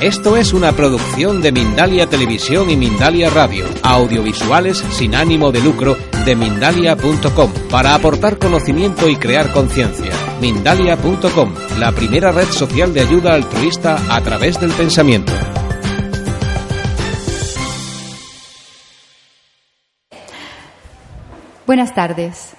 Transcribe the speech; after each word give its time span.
Esto 0.00 0.38
es 0.38 0.54
una 0.54 0.72
producción 0.72 1.42
de 1.42 1.52
Mindalia 1.52 2.06
Televisión 2.06 2.70
y 2.70 2.76
Mindalia 2.76 3.28
Radio, 3.28 3.66
audiovisuales 3.82 4.78
sin 4.78 5.14
ánimo 5.14 5.52
de 5.52 5.60
lucro 5.60 5.94
de 6.24 6.34
mindalia.com, 6.36 7.52
para 7.70 7.94
aportar 7.94 8.38
conocimiento 8.38 9.10
y 9.10 9.16
crear 9.16 9.52
conciencia. 9.52 10.10
Mindalia.com, 10.40 11.52
la 11.78 11.92
primera 11.92 12.32
red 12.32 12.46
social 12.46 12.94
de 12.94 13.02
ayuda 13.02 13.34
altruista 13.34 13.98
a 14.08 14.22
través 14.22 14.58
del 14.58 14.70
pensamiento. 14.70 15.34
Buenas 21.66 21.94
tardes. 21.94 22.56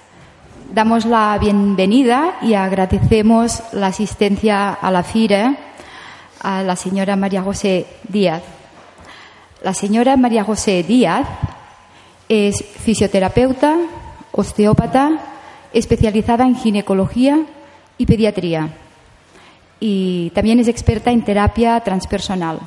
Damos 0.72 1.06
la 1.06 1.36
bienvenida 1.38 2.38
y 2.40 2.54
agradecemos 2.54 3.64
la 3.72 3.88
asistencia 3.88 4.72
a 4.72 4.92
la 4.92 5.02
FIRE 5.02 5.71
a 6.42 6.62
la 6.62 6.76
señora 6.76 7.16
María 7.16 7.42
José 7.42 7.86
Díaz. 8.08 8.42
La 9.62 9.74
señora 9.74 10.16
María 10.16 10.44
José 10.44 10.82
Díaz 10.82 11.26
es 12.28 12.64
fisioterapeuta, 12.64 13.76
osteópata, 14.32 15.20
especializada 15.72 16.44
en 16.44 16.56
ginecología 16.56 17.46
y 17.96 18.06
pediatría. 18.06 18.70
Y 19.78 20.30
también 20.30 20.58
es 20.58 20.68
experta 20.68 21.12
en 21.12 21.22
terapia 21.22 21.78
transpersonal. 21.80 22.58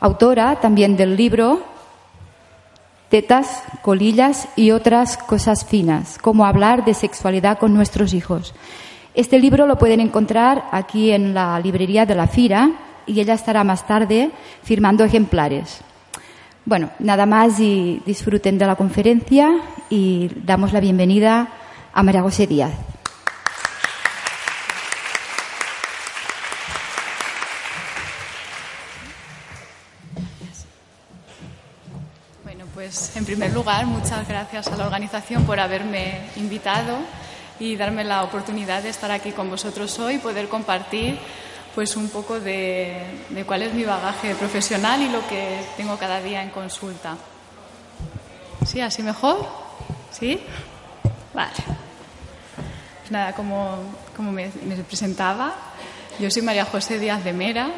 Autora 0.00 0.56
también 0.56 0.96
del 0.96 1.16
libro 1.16 1.62
Tetas, 3.08 3.62
colillas 3.82 4.48
y 4.54 4.70
otras 4.70 5.16
cosas 5.16 5.64
finas, 5.64 6.18
cómo 6.20 6.44
hablar 6.44 6.84
de 6.84 6.92
sexualidad 6.92 7.58
con 7.58 7.72
nuestros 7.72 8.12
hijos. 8.12 8.54
Este 9.14 9.38
libro 9.38 9.66
lo 9.66 9.78
pueden 9.78 10.00
encontrar 10.00 10.66
aquí 10.70 11.10
en 11.10 11.34
la 11.34 11.58
librería 11.60 12.06
de 12.06 12.14
la 12.14 12.28
Fira 12.28 12.70
y 13.06 13.20
ella 13.20 13.34
estará 13.34 13.64
más 13.64 13.86
tarde 13.86 14.30
firmando 14.62 15.04
ejemplares. 15.04 15.80
Bueno, 16.64 16.90
nada 16.98 17.24
más 17.24 17.58
y 17.58 18.02
disfruten 18.04 18.58
de 18.58 18.66
la 18.66 18.76
conferencia 18.76 19.50
y 19.88 20.30
damos 20.44 20.72
la 20.72 20.80
bienvenida 20.80 21.48
a 21.94 22.02
María 22.02 22.20
José 22.20 22.46
Díaz. 22.46 22.72
Bueno, 32.44 32.66
pues 32.74 33.16
en 33.16 33.24
primer 33.24 33.52
lugar, 33.54 33.86
muchas 33.86 34.28
gracias 34.28 34.68
a 34.68 34.76
la 34.76 34.84
organización 34.84 35.44
por 35.44 35.58
haberme 35.58 36.20
invitado 36.36 36.98
y 37.60 37.76
darme 37.76 38.04
la 38.04 38.22
oportunidad 38.22 38.82
de 38.82 38.90
estar 38.90 39.10
aquí 39.10 39.32
con 39.32 39.50
vosotros 39.50 39.98
hoy 39.98 40.14
y 40.14 40.18
poder 40.18 40.48
compartir 40.48 41.18
pues 41.74 41.96
un 41.96 42.08
poco 42.08 42.40
de, 42.40 42.96
de, 43.28 43.44
cuál 43.44 43.62
es 43.62 43.72
mi 43.72 43.84
bagaje 43.84 44.34
profesional 44.34 45.00
y 45.02 45.08
lo 45.08 45.26
que 45.28 45.60
tengo 45.76 45.96
cada 45.96 46.20
día 46.20 46.42
en 46.42 46.50
consulta. 46.50 47.16
¿Sí? 48.66 48.80
¿Así 48.80 49.02
mejor? 49.02 49.46
¿Sí? 50.10 50.40
Vale. 51.34 51.52
Pues 53.00 53.10
nada, 53.10 53.32
como, 53.32 53.78
como 54.16 54.32
me, 54.32 54.50
me 54.64 54.76
presentaba, 54.76 55.54
yo 56.18 56.30
soy 56.30 56.42
María 56.42 56.64
José 56.64 56.98
Díaz 56.98 57.22
de 57.22 57.32
Mera 57.32 57.68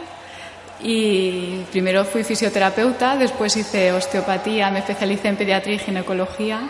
y 0.82 1.58
primero 1.70 2.04
fui 2.06 2.24
fisioterapeuta, 2.24 3.16
después 3.16 3.54
hice 3.56 3.92
osteopatía, 3.92 4.70
me 4.70 4.78
especialicé 4.78 5.28
en 5.28 5.36
pediatría 5.36 5.74
y 5.74 5.78
ginecología 5.78 6.62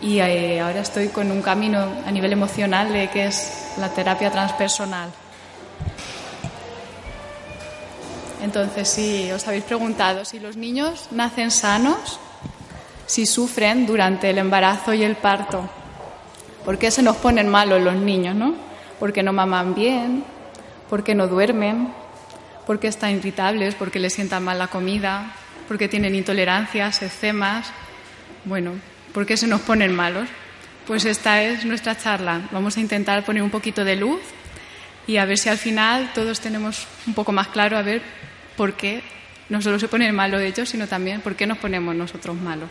y 0.00 0.18
eh, 0.18 0.60
ahora 0.60 0.80
estoy 0.80 1.08
con 1.08 1.30
un 1.30 1.42
camino 1.42 1.86
a 2.06 2.10
nivel 2.10 2.32
emocional 2.32 2.92
de 2.92 3.08
que 3.08 3.26
es 3.26 3.72
la 3.78 3.90
terapia 3.90 4.30
transpersonal. 4.30 5.10
Entonces, 8.42 8.88
si 8.88 9.30
os 9.30 9.46
habéis 9.46 9.64
preguntado 9.64 10.24
si 10.24 10.40
los 10.40 10.56
niños 10.56 11.08
nacen 11.10 11.50
sanos, 11.50 12.18
si 13.06 13.26
sufren 13.26 13.86
durante 13.86 14.30
el 14.30 14.38
embarazo 14.38 14.94
y 14.94 15.04
el 15.04 15.16
parto, 15.16 15.68
¿por 16.64 16.78
qué 16.78 16.90
se 16.90 17.02
nos 17.02 17.16
ponen 17.16 17.48
malos 17.48 17.82
los 17.82 17.94
niños, 17.94 18.34
no? 18.34 18.54
Porque 18.98 19.22
no 19.22 19.32
maman 19.32 19.74
bien, 19.74 20.24
porque 20.88 21.14
no 21.14 21.26
duermen, 21.26 21.92
porque 22.66 22.88
están 22.88 23.10
irritables, 23.10 23.74
porque 23.74 23.98
les 23.98 24.14
sientan 24.14 24.44
mal 24.44 24.58
la 24.58 24.68
comida, 24.68 25.32
porque 25.68 25.88
tienen 25.88 26.14
intolerancias, 26.14 27.02
eczemas. 27.02 27.66
Bueno, 28.44 28.72
¿por 29.12 29.26
qué 29.26 29.36
se 29.36 29.46
nos 29.46 29.60
ponen 29.60 29.94
malos? 29.94 30.28
Pues 30.86 31.04
esta 31.04 31.42
es 31.42 31.64
nuestra 31.64 31.96
charla. 31.96 32.48
Vamos 32.52 32.76
a 32.76 32.80
intentar 32.80 33.24
poner 33.24 33.42
un 33.42 33.50
poquito 33.50 33.84
de 33.84 33.96
luz 33.96 34.20
y 35.06 35.16
a 35.16 35.24
ver 35.24 35.38
si 35.38 35.48
al 35.48 35.58
final 35.58 36.10
todos 36.14 36.40
tenemos 36.40 36.86
un 37.06 37.14
poco 37.14 37.32
más 37.32 37.48
claro 37.48 37.76
a 37.76 37.82
ver 37.82 38.02
por 38.56 38.74
qué 38.74 39.02
no 39.48 39.60
solo 39.60 39.78
se 39.78 39.88
ponen 39.88 40.14
malos 40.14 40.40
ellos, 40.40 40.68
sino 40.68 40.86
también 40.86 41.20
por 41.20 41.34
qué 41.34 41.46
nos 41.46 41.58
ponemos 41.58 41.94
nosotros 41.94 42.36
malos. 42.36 42.70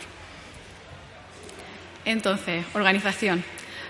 Entonces, 2.04 2.64
organización. 2.74 3.44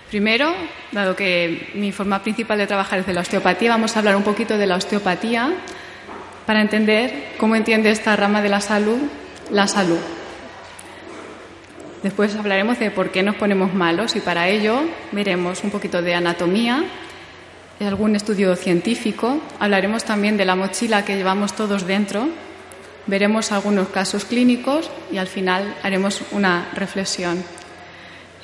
Primero, 0.09 0.53
dado 0.91 1.15
que 1.15 1.71
mi 1.73 1.93
forma 1.93 2.21
principal 2.21 2.57
de 2.57 2.67
trabajar 2.67 2.99
es 2.99 3.07
de 3.07 3.13
la 3.13 3.21
osteopatía, 3.21 3.69
vamos 3.69 3.95
a 3.95 3.99
hablar 3.99 4.17
un 4.17 4.23
poquito 4.23 4.57
de 4.57 4.67
la 4.67 4.75
osteopatía 4.75 5.53
para 6.45 6.61
entender 6.61 7.33
cómo 7.37 7.55
entiende 7.55 7.91
esta 7.91 8.15
rama 8.17 8.41
de 8.41 8.49
la 8.49 8.59
salud 8.59 8.99
la 9.51 9.67
salud. 9.67 9.99
Después 12.03 12.35
hablaremos 12.35 12.79
de 12.79 12.89
por 12.89 13.11
qué 13.11 13.21
nos 13.21 13.35
ponemos 13.35 13.73
malos 13.73 14.15
y 14.15 14.21
para 14.21 14.47
ello 14.47 14.81
veremos 15.11 15.63
un 15.63 15.69
poquito 15.69 16.01
de 16.01 16.15
anatomía, 16.15 16.83
algún 17.87 18.15
estudio 18.15 18.55
científico, 18.55 19.39
hablaremos 19.59 20.03
también 20.03 20.37
de 20.37 20.45
la 20.45 20.55
mochila 20.55 21.05
que 21.05 21.15
llevamos 21.15 21.53
todos 21.53 21.85
dentro, 21.87 22.27
veremos 23.07 23.51
algunos 23.51 23.89
casos 23.89 24.25
clínicos 24.25 24.89
y 25.11 25.17
al 25.17 25.27
final 25.27 25.75
haremos 25.83 26.21
una 26.31 26.69
reflexión. 26.73 27.43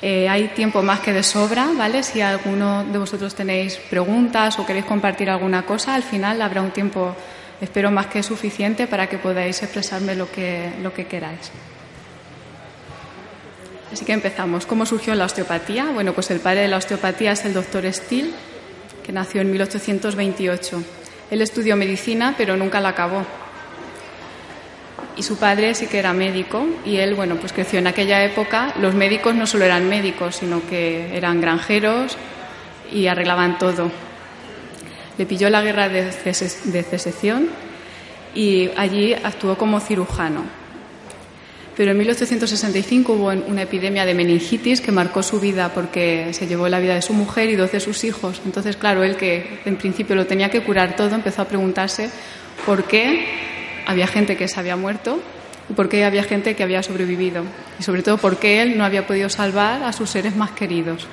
Eh, 0.00 0.28
hay 0.28 0.48
tiempo 0.48 0.82
más 0.82 1.00
que 1.00 1.12
de 1.12 1.22
sobra, 1.22 1.68
¿vale? 1.76 2.04
Si 2.04 2.20
alguno 2.20 2.84
de 2.84 2.98
vosotros 2.98 3.34
tenéis 3.34 3.76
preguntas 3.90 4.58
o 4.58 4.66
queréis 4.66 4.84
compartir 4.84 5.28
alguna 5.28 5.62
cosa, 5.62 5.94
al 5.94 6.04
final 6.04 6.40
habrá 6.40 6.62
un 6.62 6.70
tiempo, 6.70 7.16
espero, 7.60 7.90
más 7.90 8.06
que 8.06 8.22
suficiente 8.22 8.86
para 8.86 9.08
que 9.08 9.18
podáis 9.18 9.60
expresarme 9.62 10.14
lo 10.14 10.30
que, 10.30 10.70
lo 10.82 10.94
que 10.94 11.06
queráis. 11.06 11.50
Así 13.92 14.04
que 14.04 14.12
empezamos. 14.12 14.66
¿Cómo 14.66 14.84
surgió 14.84 15.14
la 15.14 15.24
osteopatía? 15.24 15.86
Bueno, 15.92 16.12
pues 16.12 16.30
el 16.30 16.40
padre 16.40 16.62
de 16.62 16.68
la 16.68 16.76
osteopatía 16.76 17.32
es 17.32 17.44
el 17.44 17.54
doctor 17.54 17.90
Steele, 17.92 18.30
que 19.02 19.12
nació 19.12 19.40
en 19.40 19.50
1828. 19.50 20.82
Él 21.30 21.42
estudió 21.42 21.76
medicina, 21.76 22.34
pero 22.36 22.56
nunca 22.56 22.80
la 22.80 22.90
acabó. 22.90 23.24
Y 25.16 25.22
su 25.22 25.36
padre 25.36 25.74
sí 25.74 25.86
que 25.86 25.98
era 25.98 26.12
médico 26.12 26.64
y 26.84 26.96
él, 26.98 27.14
bueno, 27.14 27.36
pues 27.36 27.52
creció 27.52 27.78
en 27.78 27.86
aquella 27.86 28.24
época. 28.24 28.74
Los 28.80 28.94
médicos 28.94 29.34
no 29.34 29.46
solo 29.46 29.64
eran 29.64 29.88
médicos, 29.88 30.36
sino 30.36 30.64
que 30.68 31.16
eran 31.16 31.40
granjeros 31.40 32.16
y 32.92 33.06
arreglaban 33.08 33.58
todo. 33.58 33.90
Le 35.16 35.26
pilló 35.26 35.50
la 35.50 35.62
guerra 35.62 35.88
de, 35.88 36.12
secesión 36.12 37.48
y 38.34 38.70
allí 38.76 39.14
actuó 39.14 39.58
como 39.58 39.80
cirujano 39.80 40.57
pero 41.78 41.92
en 41.92 41.98
1865 41.98 43.12
hubo 43.12 43.26
una 43.28 43.62
epidemia 43.62 44.04
de 44.04 44.12
meningitis 44.12 44.80
que 44.80 44.90
marcó 44.90 45.22
su 45.22 45.38
vida 45.38 45.72
porque 45.72 46.26
se 46.32 46.48
llevó 46.48 46.68
la 46.68 46.80
vida 46.80 46.96
de 46.96 47.02
su 47.02 47.12
mujer 47.12 47.50
y 47.50 47.54
dos 47.54 47.70
de 47.70 47.78
sus 47.78 48.02
hijos. 48.02 48.42
Entonces, 48.44 48.76
claro, 48.76 49.04
él 49.04 49.16
que 49.16 49.60
en 49.64 49.76
principio 49.76 50.16
lo 50.16 50.26
tenía 50.26 50.50
que 50.50 50.60
curar 50.64 50.96
todo, 50.96 51.14
empezó 51.14 51.42
a 51.42 51.44
preguntarse 51.44 52.10
por 52.66 52.82
qué 52.82 53.26
había 53.86 54.08
gente 54.08 54.36
que 54.36 54.48
se 54.48 54.58
había 54.58 54.74
muerto 54.74 55.20
y 55.70 55.74
por 55.74 55.88
qué 55.88 56.04
había 56.04 56.24
gente 56.24 56.56
que 56.56 56.64
había 56.64 56.82
sobrevivido. 56.82 57.44
Y 57.78 57.84
sobre 57.84 58.02
todo 58.02 58.18
por 58.18 58.38
qué 58.38 58.60
él 58.60 58.76
no 58.76 58.84
había 58.84 59.06
podido 59.06 59.28
salvar 59.28 59.84
a 59.84 59.92
sus 59.92 60.10
seres 60.10 60.34
más 60.34 60.50
queridos. 60.50 61.06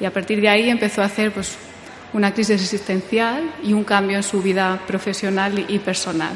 Y 0.00 0.06
a 0.06 0.10
partir 0.10 0.40
de 0.40 0.48
ahí 0.48 0.70
empezó 0.70 1.02
a 1.02 1.04
hacer 1.04 1.32
pues, 1.32 1.54
una 2.14 2.32
crisis 2.32 2.62
existencial 2.62 3.42
y 3.62 3.74
un 3.74 3.84
cambio 3.84 4.16
en 4.16 4.22
su 4.22 4.40
vida 4.40 4.80
profesional 4.86 5.66
y 5.68 5.78
personal 5.80 6.34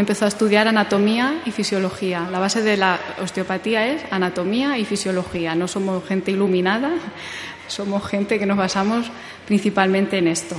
empezó 0.00 0.24
a 0.24 0.28
estudiar 0.28 0.68
anatomía 0.68 1.40
y 1.44 1.50
fisiología. 1.50 2.28
La 2.30 2.38
base 2.38 2.62
de 2.62 2.76
la 2.76 2.98
osteopatía 3.22 3.88
es 3.88 4.02
anatomía 4.10 4.78
y 4.78 4.84
fisiología. 4.84 5.54
No 5.54 5.68
somos 5.68 6.06
gente 6.06 6.30
iluminada, 6.30 6.92
somos 7.68 8.06
gente 8.06 8.38
que 8.38 8.46
nos 8.46 8.56
basamos 8.56 9.10
principalmente 9.46 10.18
en 10.18 10.28
esto. 10.28 10.56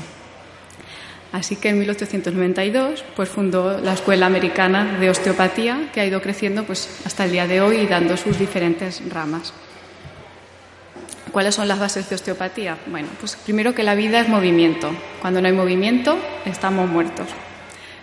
Así 1.32 1.56
que 1.58 1.70
en 1.70 1.80
1892 1.80 3.04
pues 3.16 3.30
fundó 3.30 3.80
la 3.80 3.94
Escuela 3.94 4.26
Americana 4.26 4.98
de 5.00 5.10
Osteopatía, 5.12 5.90
que 5.94 6.02
ha 6.02 6.06
ido 6.06 6.22
creciendo 6.22 6.64
pues 6.64 7.02
hasta 7.06 7.26
el 7.26 7.32
día 7.32 7.46
de 7.46 7.62
hoy 7.62 7.78
y 7.78 7.88
dando 7.88 8.18
sus 8.18 8.40
diferentes 8.40 9.02
ramas. 9.10 9.54
¿Cuáles 11.32 11.54
son 11.54 11.68
las 11.68 11.80
bases 11.80 12.10
de 12.10 12.16
osteopatía? 12.16 12.78
Bueno, 12.88 13.08
pues 13.20 13.36
primero 13.36 13.76
que 13.76 13.84
la 13.84 13.94
vida 13.94 14.20
es 14.20 14.28
movimiento. 14.28 14.90
Cuando 15.22 15.40
no 15.42 15.48
hay 15.48 15.54
movimiento, 15.54 16.18
estamos 16.46 16.90
muertos. 16.90 17.28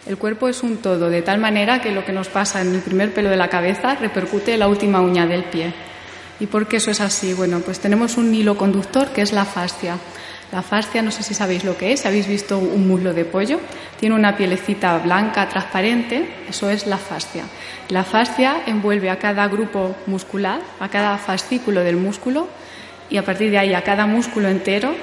El 0.06 0.18
cuerpo 0.18 0.48
es 0.48 0.62
un 0.62 0.76
todo, 0.76 1.10
de 1.10 1.22
tal 1.22 1.40
manera 1.40 1.80
que 1.80 1.90
lo 1.90 2.04
que 2.04 2.12
nos 2.12 2.28
pasa 2.28 2.60
en 2.60 2.72
el 2.72 2.80
primer 2.80 3.12
pelo 3.12 3.28
de 3.28 3.36
la 3.36 3.48
cabeza 3.48 3.96
repercute 3.96 4.54
en 4.54 4.60
la 4.60 4.68
última 4.68 5.00
uña 5.00 5.26
del 5.26 5.42
pie. 5.44 5.74
¿Y 6.38 6.46
por 6.46 6.68
qué 6.68 6.76
eso 6.76 6.92
es 6.92 7.00
así? 7.00 7.34
Bueno, 7.34 7.58
pues 7.58 7.80
tenemos 7.80 8.16
un 8.16 8.32
hilo 8.32 8.56
conductor 8.56 9.08
que 9.08 9.22
es 9.22 9.32
la 9.32 9.44
fascia. 9.44 9.98
La 10.52 10.62
fascia, 10.62 11.02
no 11.02 11.10
sé 11.10 11.24
si 11.24 11.34
sabéis 11.34 11.64
lo 11.64 11.76
que 11.76 11.92
es, 11.92 12.06
habéis 12.06 12.28
visto 12.28 12.56
un 12.56 12.86
muslo 12.86 13.12
de 13.14 13.24
pollo, 13.24 13.58
tiene 13.98 14.14
una 14.14 14.36
pielecita 14.36 14.96
blanca 14.98 15.48
transparente, 15.48 16.28
eso 16.48 16.70
es 16.70 16.86
la 16.86 16.98
fascia. 16.98 17.42
La 17.88 18.04
fascia 18.04 18.62
envuelve 18.66 19.10
a 19.10 19.18
cada 19.18 19.48
grupo 19.48 19.96
muscular, 20.06 20.60
a 20.78 20.88
cada 20.88 21.18
fascículo 21.18 21.82
del 21.82 21.96
músculo 21.96 22.46
y 23.10 23.16
a 23.16 23.24
partir 23.24 23.50
de 23.50 23.58
ahí 23.58 23.74
a 23.74 23.82
cada 23.82 24.06
músculo 24.06 24.48
entero 24.48 24.94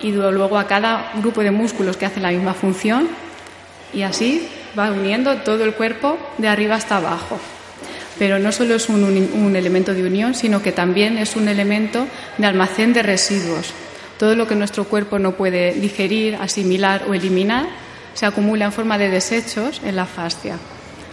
y 0.00 0.12
luego 0.12 0.56
a 0.56 0.66
cada 0.66 1.12
grupo 1.16 1.42
de 1.42 1.50
músculos 1.50 1.98
que 1.98 2.06
hacen 2.06 2.22
la 2.22 2.30
misma 2.30 2.54
función 2.54 3.27
y 3.92 4.02
así 4.02 4.48
va 4.78 4.90
uniendo 4.90 5.36
todo 5.38 5.64
el 5.64 5.74
cuerpo 5.74 6.18
de 6.38 6.48
arriba 6.48 6.76
hasta 6.76 6.96
abajo. 6.96 7.38
Pero 8.18 8.38
no 8.38 8.50
solo 8.52 8.74
es 8.74 8.88
un, 8.88 9.04
un 9.04 9.56
elemento 9.56 9.94
de 9.94 10.04
unión, 10.04 10.34
sino 10.34 10.62
que 10.62 10.72
también 10.72 11.18
es 11.18 11.36
un 11.36 11.48
elemento 11.48 12.06
de 12.36 12.46
almacén 12.46 12.92
de 12.92 13.02
residuos. 13.02 13.72
Todo 14.18 14.34
lo 14.34 14.48
que 14.48 14.56
nuestro 14.56 14.84
cuerpo 14.84 15.18
no 15.18 15.32
puede 15.32 15.74
digerir, 15.74 16.36
asimilar 16.36 17.04
o 17.08 17.14
eliminar 17.14 17.66
se 18.14 18.26
acumula 18.26 18.64
en 18.64 18.72
forma 18.72 18.98
de 18.98 19.08
desechos 19.08 19.80
en 19.84 19.94
la 19.94 20.04
fascia. 20.04 20.56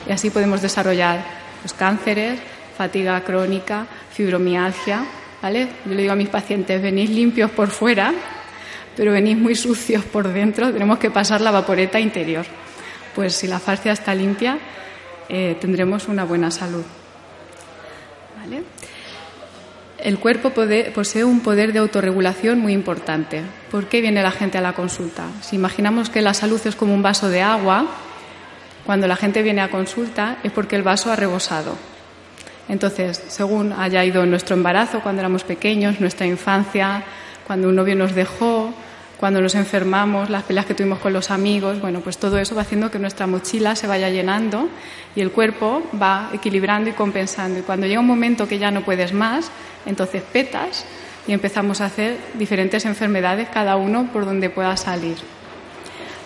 Y 0.07 0.11
así 0.11 0.31
podemos 0.31 0.61
desarrollar 0.63 1.23
los 1.61 1.73
cánceres, 1.73 2.39
fatiga 2.75 3.21
crónica, 3.21 3.85
fibromialgia. 4.11 5.05
¿vale? 5.41 5.67
Yo 5.85 5.93
le 5.93 6.01
digo 6.01 6.13
a 6.13 6.15
mis 6.15 6.29
pacientes, 6.29 6.81
venís 6.81 7.11
limpios 7.11 7.51
por 7.51 7.69
fuera, 7.69 8.11
pero 8.97 9.11
venís 9.11 9.37
muy 9.37 9.53
sucios 9.53 10.03
por 10.05 10.27
dentro, 10.31 10.71
tenemos 10.71 10.97
que 10.97 11.11
pasar 11.11 11.41
la 11.41 11.51
vaporeta 11.51 11.99
interior. 11.99 12.45
Pues 13.15 13.33
si 13.33 13.47
la 13.47 13.59
fascia 13.59 13.93
está 13.93 14.13
limpia, 14.13 14.59
eh, 15.29 15.57
tendremos 15.59 16.07
una 16.07 16.25
buena 16.25 16.51
salud. 16.51 16.83
El 19.97 20.19
cuerpo 20.19 20.51
posee 20.93 21.23
un 21.23 21.39
poder 21.39 21.73
de 21.73 21.79
autorregulación 21.79 22.59
muy 22.59 22.73
importante. 22.73 23.41
¿Por 23.71 23.87
qué 23.87 24.01
viene 24.01 24.21
la 24.21 24.29
gente 24.29 24.59
a 24.59 24.61
la 24.61 24.73
consulta? 24.73 25.23
Si 25.41 25.55
imaginamos 25.55 26.11
que 26.11 26.21
la 26.21 26.35
salud 26.35 26.61
es 26.65 26.75
como 26.75 26.93
un 26.93 27.01
vaso 27.01 27.29
de 27.29 27.41
agua, 27.41 27.87
cuando 28.85 29.07
la 29.07 29.15
gente 29.15 29.41
viene 29.41 29.61
a 29.61 29.71
consulta 29.71 30.37
es 30.43 30.51
porque 30.51 30.75
el 30.75 30.83
vaso 30.83 31.11
ha 31.11 31.15
rebosado. 31.15 31.75
Entonces, 32.69 33.23
según 33.29 33.73
haya 33.73 34.03
ido 34.05 34.25
nuestro 34.25 34.55
embarazo 34.55 34.99
cuando 35.01 35.21
éramos 35.21 35.43
pequeños, 35.43 35.99
nuestra 35.99 36.27
infancia, 36.27 37.03
cuando 37.47 37.69
un 37.69 37.75
novio 37.75 37.95
nos 37.95 38.13
dejó, 38.13 38.73
cuando 39.19 39.41
nos 39.41 39.55
enfermamos, 39.55 40.29
las 40.29 40.43
peleas 40.43 40.65
que 40.65 40.73
tuvimos 40.73 40.99
con 40.99 41.13
los 41.13 41.31
amigos, 41.31 41.79
bueno, 41.79 42.01
pues 42.01 42.17
todo 42.17 42.37
eso 42.37 42.53
va 42.53 42.63
haciendo 42.63 42.91
que 42.91 42.99
nuestra 42.99 43.27
mochila 43.27 43.75
se 43.75 43.87
vaya 43.87 44.09
llenando 44.09 44.67
y 45.15 45.21
el 45.21 45.31
cuerpo 45.31 45.83
va 46.01 46.29
equilibrando 46.33 46.89
y 46.89 46.93
compensando. 46.93 47.59
Y 47.59 47.61
cuando 47.61 47.87
llega 47.87 48.01
un 48.01 48.07
momento 48.07 48.47
que 48.47 48.59
ya 48.59 48.71
no 48.71 48.81
puedes 48.81 49.13
más, 49.13 49.51
entonces 49.85 50.21
petas 50.21 50.85
y 51.27 51.33
empezamos 51.33 51.81
a 51.81 51.85
hacer 51.85 52.17
diferentes 52.33 52.85
enfermedades, 52.85 53.47
cada 53.49 53.77
uno 53.77 54.09
por 54.11 54.25
donde 54.25 54.49
pueda 54.49 54.75
salir. 54.75 55.15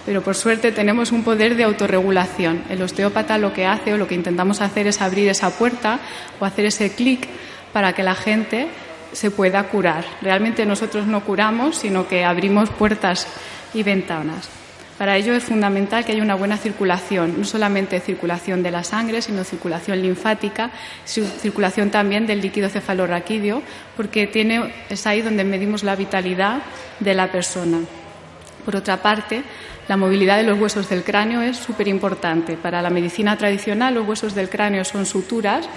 Pero 0.06 0.24
por 0.24 0.36
suerte 0.36 0.72
tenemos 0.72 1.12
un 1.12 1.24
poder 1.24 1.56
de 1.56 1.66
autorregulación. 1.66 2.64
El 2.70 2.82
osteópata 2.82 3.38
lo 3.38 3.54
que 3.54 3.68
hace 3.68 3.94
o 3.94 3.98
lo 3.98 4.08
que 4.08 4.16
intentamos 4.16 4.62
hacer 4.62 4.88
es 4.88 5.02
abrir 5.02 5.30
esa 5.30 5.52
puerta 5.52 6.00
o 6.40 6.46
hacer 6.46 6.66
ese 6.66 6.92
clic 6.94 7.28
para 7.72 7.94
que 7.94 8.02
la 8.02 8.16
gente 8.16 8.68
se 9.12 9.32
pueda 9.32 9.64
curar. 9.64 10.06
Realmente 10.22 10.66
nosotros 10.66 11.08
no 11.08 11.24
curamos, 11.24 11.78
sino 11.78 12.08
que 12.08 12.26
abrimos 12.26 12.70
puertas 12.70 13.28
y 13.74 13.84
ventanas. 13.84 14.50
Para 15.00 15.16
ello 15.16 15.34
es 15.34 15.46
fundamental 15.46 16.04
que 16.04 16.12
haya 16.12 16.22
una 16.22 16.36
buena 16.36 16.58
circulación, 16.58 17.36
no 17.38 17.46
solamente 17.46 18.02
circulación 18.02 18.62
de 18.62 18.72
la 18.72 18.84
sangre, 18.84 19.22
sino 19.22 19.46
circulación 19.46 20.02
linfática, 20.02 20.72
circulación 21.06 21.90
también 21.90 22.28
del 22.28 22.42
líquido 22.42 22.68
cefalorraquídeo, 22.68 23.64
porque 23.96 24.28
tiene, 24.28 24.74
es 24.90 25.08
ahí 25.08 25.22
donde 25.22 25.46
medimos 25.46 25.84
la 25.84 25.96
vitalidad 25.96 26.62
de 27.00 27.14
la 27.14 27.32
persona. 27.32 27.80
Por 28.66 28.76
otra 28.76 29.02
parte, 29.02 29.44
la 29.88 29.96
movilidad 29.96 30.36
de 30.36 30.44
los 30.44 30.60
huesos 30.60 30.90
del 30.90 31.06
cráneo 31.06 31.42
es 31.42 31.56
súper 31.56 31.88
importante. 31.88 32.58
Para 32.58 32.82
la 32.82 32.90
medicina 32.90 33.38
tradicional, 33.38 33.94
los 33.94 34.06
huesos 34.06 34.36
del 34.36 34.50
cráneo 34.50 34.84
son 34.84 35.06
suturas 35.06 35.70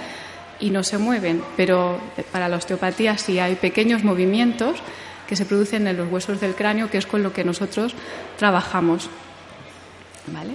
y 0.59 0.69
no 0.69 0.83
se 0.83 0.97
mueven, 0.97 1.43
pero 1.57 1.99
para 2.31 2.49
la 2.49 2.57
osteopatía 2.57 3.17
sí 3.17 3.39
hay 3.39 3.55
pequeños 3.55 4.03
movimientos 4.03 4.79
que 5.27 5.35
se 5.35 5.45
producen 5.45 5.87
en 5.87 5.97
los 5.97 6.11
huesos 6.11 6.39
del 6.39 6.55
cráneo, 6.55 6.89
que 6.89 6.97
es 6.97 7.05
con 7.05 7.23
lo 7.23 7.33
que 7.33 7.43
nosotros 7.43 7.93
trabajamos. 8.37 9.09
¿Vale? 10.27 10.53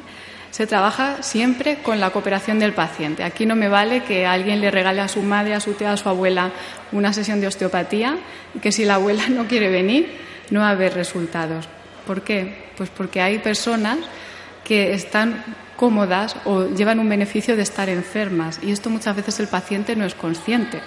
Se 0.51 0.67
trabaja 0.67 1.23
siempre 1.23 1.79
con 1.83 2.01
la 2.01 2.11
cooperación 2.11 2.59
del 2.59 2.73
paciente. 2.73 3.23
Aquí 3.23 3.45
no 3.45 3.55
me 3.55 3.69
vale 3.69 4.03
que 4.03 4.27
alguien 4.27 4.61
le 4.61 4.71
regale 4.71 5.01
a 5.01 5.09
su 5.09 5.23
madre, 5.23 5.55
a 5.55 5.61
su 5.61 5.75
tía, 5.75 5.93
a 5.93 5.97
su 5.97 6.09
abuela 6.09 6.51
una 6.93 7.13
sesión 7.13 7.41
de 7.41 7.47
osteopatía 7.47 8.17
que 8.63 8.73
si 8.73 8.85
la 8.85 8.95
abuela 8.95 9.29
no 9.31 9.47
quiere 9.47 9.69
venir 9.69 10.29
no 10.51 10.61
va 10.61 10.69
a 10.69 10.73
haber 10.73 10.95
resultados. 10.95 11.69
¿Por 12.07 12.23
qué? 12.23 12.71
Pues 12.77 12.89
porque 12.89 13.21
hay 13.21 13.39
personas 13.39 13.99
que 14.65 14.95
están 14.95 15.45
cómodas 15.79 16.35
o 16.45 16.67
llevan 16.67 16.99
un 16.99 17.09
beneficio 17.09 17.57
de 17.57 17.63
estar 17.63 17.89
enfermas 17.89 18.59
y 18.61 18.73
esto 18.73 18.91
muchas 18.91 19.15
veces 19.15 19.39
el 19.39 19.47
paciente 19.47 19.95
no 19.95 20.05
es 20.05 20.15
consciente. 20.15 20.81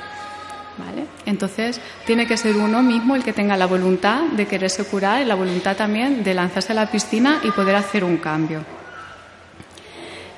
¿Vale? 0.77 1.05
Entonces, 1.25 1.79
tiene 2.05 2.27
que 2.27 2.37
ser 2.37 2.55
uno 2.55 2.81
mismo 2.81 3.15
el 3.15 3.23
que 3.23 3.33
tenga 3.33 3.57
la 3.57 3.67
voluntad 3.67 4.23
de 4.23 4.47
quererse 4.47 4.83
curar 4.85 5.21
y 5.21 5.25
la 5.25 5.35
voluntad 5.35 5.75
también 5.75 6.23
de 6.23 6.33
lanzarse 6.33 6.71
a 6.71 6.75
la 6.75 6.91
piscina 6.91 7.39
y 7.43 7.51
poder 7.51 7.75
hacer 7.75 8.03
un 8.03 8.17
cambio. 8.17 8.63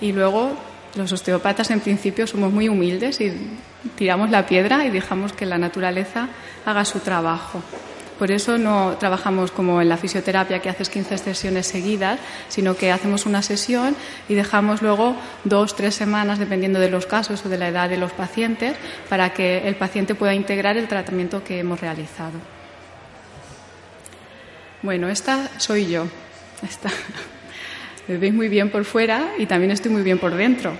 Y 0.02 0.12
luego, 0.12 0.54
los 0.96 1.12
osteópatas 1.12 1.72
en 1.72 1.80
principio 1.80 2.28
somos 2.28 2.52
muy 2.52 2.68
humildes 2.68 3.22
y 3.22 3.32
tiramos 3.96 4.30
la 4.30 4.46
piedra 4.46 4.86
y 4.86 4.90
dejamos 4.90 5.34
que 5.34 5.46
la 5.46 5.58
naturaleza 5.58 6.30
haga 6.66 6.86
su 6.86 7.00
trabajo. 7.00 7.62
Por 8.20 8.32
eso 8.32 8.58
no 8.58 8.96
trabajamos 9.00 9.52
como 9.52 9.82
en 9.82 9.90
la 9.90 9.98
fisioterapia 9.98 10.60
que 10.60 10.70
haces 10.70 10.90
15 10.90 11.18
sesiones 11.18 11.68
seguidas, 11.68 12.20
sino 12.48 12.76
que 12.76 12.92
hacemos 12.92 13.26
una 13.26 13.42
sesión 13.42 13.96
y 14.30 14.36
dejamos 14.36 14.82
luego 14.82 15.16
dos, 15.44 15.76
tres 15.76 15.96
semanas, 15.96 16.40
dependiendo 16.40 16.80
de 16.80 16.90
los 16.90 17.06
casos 17.06 17.46
o 17.46 17.50
de 17.50 17.58
la 17.58 17.68
edad 17.68 17.90
de 17.90 17.98
los 17.98 18.12
pacientes, 18.14 18.76
para 19.10 19.34
que 19.34 19.68
el 19.68 19.76
paciente 19.76 20.16
pueda 20.16 20.34
integrar 20.34 20.78
el 20.78 20.88
tratamiento 20.88 21.44
que 21.44 21.60
hemos 21.60 21.82
realizado. 21.82 22.40
Bueno, 24.82 25.10
esta 25.10 25.50
soy 25.60 25.88
yo. 25.88 26.06
Esta. 26.62 26.90
Me 28.08 28.18
veis 28.18 28.34
muy 28.34 28.50
bien 28.50 28.70
por 28.70 28.84
fuera 28.84 29.30
y 29.38 29.46
también 29.46 29.72
estoy 29.72 29.92
muy 29.92 30.04
bien 30.04 30.20
por 30.20 30.36
dentro, 30.36 30.74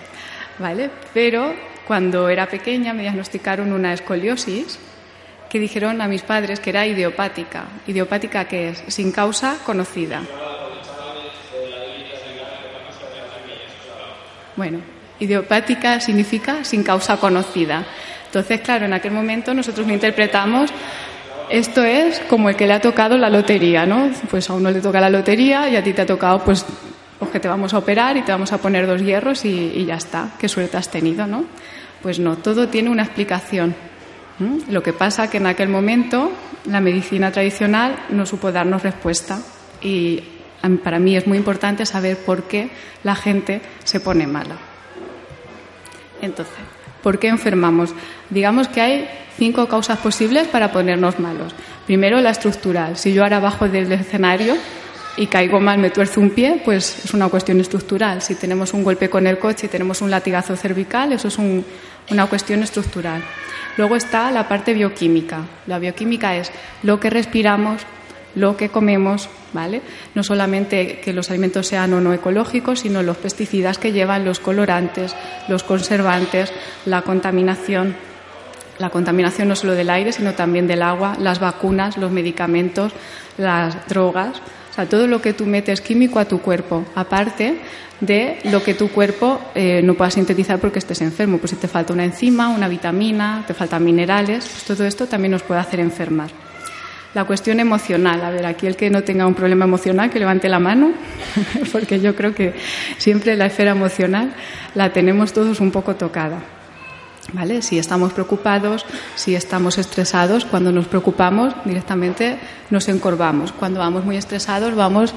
¿vale? 0.60 0.90
Pero 1.14 1.54
cuando 1.88 2.28
era 2.28 2.48
pequeña 2.48 2.94
me 2.94 3.04
diagnosticaron 3.04 3.72
una 3.72 3.94
escoliosis 3.94 4.78
que 5.54 5.60
dijeron 5.60 6.02
a 6.02 6.08
mis 6.08 6.24
padres 6.24 6.60
que 6.60 6.72
era 6.72 6.88
idiopática. 6.88 7.66
¿Idiopática 7.86 8.46
qué 8.46 8.70
es? 8.70 8.84
Sin 8.88 9.12
causa 9.12 9.60
conocida. 9.64 10.24
Bueno, 14.56 14.80
idiopática 15.20 16.00
significa 16.00 16.64
sin 16.64 16.82
causa 16.82 17.18
conocida. 17.18 17.86
Entonces, 18.26 18.62
claro, 18.62 18.86
en 18.86 18.94
aquel 18.94 19.12
momento 19.12 19.54
nosotros 19.54 19.86
lo 19.86 19.94
interpretamos, 19.94 20.72
esto 21.52 21.84
es 21.84 22.20
como 22.22 22.50
el 22.50 22.56
que 22.56 22.66
le 22.66 22.74
ha 22.74 22.82
tocado 22.82 23.16
la 23.16 23.30
lotería, 23.30 23.86
¿no? 23.86 24.10
Pues 24.32 24.50
a 24.50 24.54
uno 24.54 24.72
le 24.72 24.82
toca 24.82 25.00
la 25.00 25.12
lotería 25.12 25.70
y 25.70 25.76
a 25.76 25.84
ti 25.84 25.94
te 25.94 26.02
ha 26.02 26.08
tocado, 26.08 26.44
pues, 26.44 26.66
pues 27.20 27.30
que 27.30 27.40
te 27.40 27.48
vamos 27.48 27.76
a 27.76 27.78
operar 27.78 28.18
y 28.18 28.24
te 28.24 28.32
vamos 28.32 28.52
a 28.54 28.58
poner 28.58 28.88
dos 28.88 29.04
hierros 29.04 29.46
y, 29.46 29.72
y 29.76 29.86
ya 29.86 29.98
está. 29.98 30.32
Qué 30.40 30.50
suerte 30.50 30.78
has 30.78 30.90
tenido, 30.90 31.28
¿no? 31.28 31.46
Pues 32.02 32.18
no, 32.18 32.38
todo 32.38 32.70
tiene 32.70 32.90
una 32.90 33.04
explicación. 33.04 33.76
¿Mm? 34.40 34.72
Lo 34.72 34.82
que 34.82 34.94
pasa 34.94 35.30
que 35.30 35.38
en 35.38 35.48
aquel 35.48 35.70
momento 35.70 36.32
la 36.66 36.80
medicina 36.80 37.32
tradicional 37.32 37.96
no 38.10 38.26
supo 38.26 38.52
darnos 38.52 38.84
respuesta 38.84 39.40
y 39.82 40.24
para 40.84 41.00
mí 41.00 41.16
es 41.16 41.28
muy 41.28 41.38
importante 41.38 41.86
saber 41.86 42.18
por 42.18 42.44
qué 42.44 42.70
la 43.04 43.16
gente 43.16 43.62
se 43.84 44.00
pone 44.00 44.28
mala. 44.28 44.56
Entonces, 46.22 46.56
¿por 47.02 47.20
qué 47.20 47.28
enfermamos? 47.28 47.94
Digamos 48.30 48.70
que 48.70 48.82
hay 48.82 49.10
cinco 49.38 49.68
causas 49.68 50.00
posibles 50.00 50.48
para 50.48 50.72
ponernos 50.72 51.20
malos. 51.20 51.54
Primero, 51.86 52.22
la 52.22 52.30
estructural. 52.30 52.98
Si 52.98 53.14
yo 53.14 53.24
ahora 53.24 53.40
bajo 53.40 53.68
del 53.68 53.92
escenario 53.92 54.56
y 55.16 55.28
caigo 55.28 55.60
mal, 55.60 55.78
me 55.78 55.92
tuerzo 55.92 56.20
un 56.20 56.32
pie, 56.32 56.62
pues 56.66 57.06
es 57.06 57.14
una 57.14 57.30
cuestión 57.30 57.60
estructural. 57.60 58.22
Si 58.22 58.36
tenemos 58.36 58.74
un 58.74 58.84
golpe 58.84 59.10
con 59.10 59.28
el 59.28 59.38
coche 59.38 59.68
y 59.68 59.70
tenemos 59.70 60.02
un 60.02 60.10
latigazo 60.10 60.56
cervical, 60.56 61.14
eso 61.14 61.28
es 61.28 61.38
una 61.38 62.26
cuestión 62.28 62.64
estructural. 62.64 63.22
Luego 63.78 63.96
está 63.96 64.32
la 64.32 64.48
parte 64.48 64.74
bioquímica. 64.74 65.42
La 65.68 65.80
bioquímica 65.80 66.36
es 66.36 66.52
lo 66.82 67.00
que 67.00 67.10
respiramos, 67.10 67.82
lo 68.36 68.58
que 68.58 68.70
comemos, 68.70 69.30
¿vale? 69.54 69.82
No 70.16 70.24
solamente 70.24 71.00
que 71.00 71.14
los 71.14 71.30
alimentos 71.30 71.68
sean 71.68 71.94
o 71.94 72.02
no 72.02 72.14
ecológicos, 72.14 72.80
sino 72.80 73.04
los 73.04 73.18
pesticidas 73.18 73.78
que 73.78 73.92
llevan, 73.92 74.26
los 74.26 74.40
colorantes, 74.40 75.16
los 75.48 75.64
conservantes, 75.64 76.52
la 76.86 77.04
contaminación. 77.04 77.96
La 78.80 78.90
contaminación 78.90 79.48
no 79.48 79.56
solo 79.56 79.74
del 79.74 79.92
aire, 79.92 80.12
sino 80.12 80.34
también 80.34 80.66
del 80.66 80.82
agua, 80.82 81.16
las 81.20 81.40
vacunas, 81.40 81.98
los 81.98 82.12
medicamentos, 82.12 82.92
las 83.38 83.88
drogas, 83.88 84.42
o 84.74 84.76
sea, 84.76 84.90
todo 84.90 85.06
lo 85.06 85.22
que 85.22 85.34
tú 85.34 85.46
metes 85.46 85.82
químico 85.82 86.18
a 86.18 86.26
tu 86.26 86.42
cuerpo, 86.42 86.84
aparte 86.96 87.60
de 88.00 88.40
lo 88.46 88.64
que 88.64 88.74
tu 88.74 88.90
cuerpo 88.90 89.40
eh, 89.54 89.84
no 89.84 89.94
pueda 89.94 90.10
sintetizar 90.10 90.58
porque 90.58 90.80
estés 90.80 91.00
enfermo. 91.02 91.38
Pues 91.38 91.52
si 91.52 91.58
te 91.58 91.68
falta 91.68 91.94
una 91.94 92.04
enzima, 92.04 92.50
una 92.50 92.68
vitamina, 92.68 93.44
te 93.46 93.54
faltan 93.54 93.86
minerales, 93.86 94.48
pues 94.48 94.64
todo 94.64 94.84
esto 94.88 95.06
también 95.06 95.32
nos 95.34 95.44
puede 95.44 95.62
hacer 95.62 95.80
enfermar. 95.80 96.32
La 97.14 97.26
cuestión 97.26 97.60
emocional, 97.60 98.26
a 98.26 98.32
ver, 98.32 98.48
aquí 98.48 98.66
el 98.66 98.76
que 98.76 98.90
no 98.90 99.04
tenga 99.04 99.28
un 99.28 99.36
problema 99.36 99.66
emocional, 99.66 100.10
que 100.10 100.18
levante 100.18 100.50
la 100.50 100.58
mano, 100.58 100.92
porque 101.72 102.00
yo 102.00 102.16
creo 102.16 102.34
que 102.34 102.56
siempre 102.98 103.36
la 103.36 103.46
esfera 103.46 103.74
emocional 103.74 104.34
la 104.74 104.92
tenemos 104.92 105.34
todos 105.34 105.60
un 105.60 105.70
poco 105.70 105.96
tocada. 105.96 106.40
¿Vale? 107.32 107.62
Si 107.62 107.80
estamos 107.80 108.12
preocupados, 108.12 108.86
si 109.16 109.34
estamos 109.34 109.78
estresados, 109.78 110.46
cuando 110.46 110.72
nos 110.72 110.88
preocupamos 110.88 111.54
directamente 111.64 112.38
nos 112.70 112.90
encorvamos. 112.90 113.54
Cuando 113.54 113.80
vamos 113.80 114.04
muy 114.04 114.18
estresados 114.18 114.76
vamos 114.76 115.14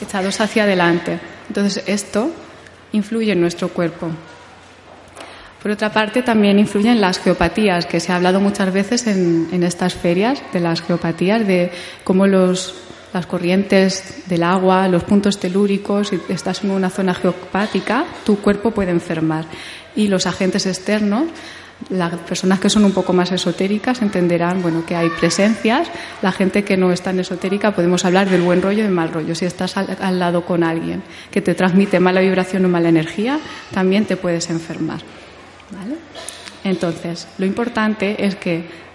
echados 0.00 0.40
hacia 0.40 0.64
adelante. 0.64 1.18
Entonces 1.48 1.82
esto 1.86 2.30
influye 2.92 3.32
en 3.32 3.40
nuestro 3.40 3.68
cuerpo. 3.68 4.10
Por 5.62 5.72
otra 5.72 5.90
parte, 5.90 6.22
también 6.22 6.60
influyen 6.60 7.00
las 7.00 7.18
geopatías, 7.18 7.86
que 7.86 7.98
se 7.98 8.12
ha 8.12 8.16
hablado 8.16 8.38
muchas 8.38 8.72
veces 8.72 9.06
en, 9.06 9.62
estas 9.64 9.94
ferias 9.94 10.40
de 10.52 10.60
las 10.60 10.80
geopatías, 10.80 11.44
de 11.44 11.72
cómo 12.04 12.28
los, 12.28 12.72
las 13.12 13.26
corrientes 13.26 14.22
del 14.26 14.44
agua, 14.44 14.86
los 14.86 15.02
puntos 15.02 15.40
telúricos, 15.40 16.08
si 16.08 16.20
estás 16.28 16.62
en 16.62 16.70
una 16.70 16.88
zona 16.88 17.14
geopática, 17.14 18.04
tu 18.24 18.38
cuerpo 18.38 18.70
puede 18.70 18.92
enfermar. 18.92 19.46
Y 19.96 20.08
los 20.08 20.26
agentes 20.26 20.66
externos, 20.66 21.24
las 21.90 22.14
personas 22.14 22.60
que 22.60 22.70
son 22.70 22.84
un 22.84 22.92
poco 22.92 23.12
más 23.12 23.32
esotéricas 23.32 24.00
entenderán 24.02 24.62
bueno, 24.62 24.84
que 24.86 24.94
hay 24.94 25.08
presencias. 25.10 25.88
La 26.22 26.32
gente 26.32 26.64
que 26.64 26.76
no 26.76 26.92
es 26.92 27.02
tan 27.02 27.18
esotérica 27.18 27.72
podemos 27.72 28.04
hablar 28.04 28.30
del 28.30 28.42
buen 28.42 28.62
rollo 28.62 28.80
y 28.80 28.82
del 28.82 28.92
mal 28.92 29.12
rollo. 29.12 29.34
Si 29.34 29.44
estás 29.44 29.76
al, 29.76 29.96
al 30.00 30.18
lado 30.18 30.44
con 30.44 30.62
alguien 30.62 31.02
que 31.30 31.40
te 31.42 31.54
transmite 31.54 31.98
mala 32.00 32.20
vibración 32.20 32.64
o 32.64 32.68
mala 32.68 32.88
energía, 32.88 33.40
también 33.72 34.04
te 34.04 34.16
puedes 34.16 34.50
enfermar. 34.50 35.00
¿Vale? 35.70 35.96
Entonces, 36.64 37.28
lo 37.38 37.46
importante 37.46 38.24
es 38.24 38.36
que 38.36 38.85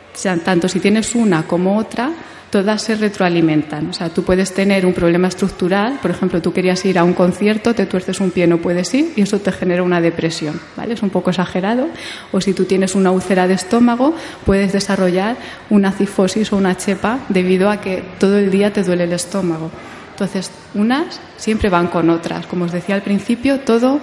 tanto 0.43 0.67
si 0.67 0.79
tienes 0.79 1.15
una 1.15 1.43
como 1.43 1.77
otra, 1.77 2.11
todas 2.51 2.81
se 2.83 2.95
retroalimentan. 2.95 3.89
O 3.89 3.93
sea, 3.93 4.09
tú 4.09 4.23
puedes 4.23 4.53
tener 4.53 4.85
un 4.85 4.93
problema 4.93 5.29
estructural, 5.29 5.99
por 6.01 6.11
ejemplo, 6.11 6.41
tú 6.41 6.51
querías 6.51 6.83
ir 6.85 6.99
a 6.99 7.03
un 7.03 7.13
concierto, 7.13 7.73
te 7.73 7.85
tuerces 7.85 8.19
un 8.19 8.29
pie, 8.29 8.45
no 8.45 8.57
puedes 8.57 8.93
ir 8.93 9.13
y 9.15 9.21
eso 9.21 9.39
te 9.39 9.51
genera 9.51 9.81
una 9.81 10.01
depresión, 10.01 10.59
¿vale? 10.75 10.93
Es 10.93 11.01
un 11.01 11.09
poco 11.09 11.31
exagerado. 11.31 11.87
O 12.31 12.41
si 12.41 12.53
tú 12.53 12.65
tienes 12.65 12.93
una 12.93 13.11
úlcera 13.11 13.47
de 13.47 13.55
estómago, 13.55 14.13
puedes 14.45 14.73
desarrollar 14.73 15.37
una 15.69 15.91
cifosis 15.91 16.51
o 16.51 16.57
una 16.57 16.77
chepa 16.77 17.19
debido 17.29 17.69
a 17.69 17.79
que 17.79 18.03
todo 18.19 18.37
el 18.37 18.51
día 18.51 18.73
te 18.73 18.83
duele 18.83 19.05
el 19.05 19.13
estómago. 19.13 19.71
Entonces, 20.11 20.51
unas 20.75 21.19
siempre 21.37 21.69
van 21.69 21.87
con 21.87 22.09
otras. 22.09 22.45
Como 22.45 22.65
os 22.65 22.71
decía 22.71 22.95
al 22.95 23.01
principio, 23.01 23.61
todo 23.61 23.99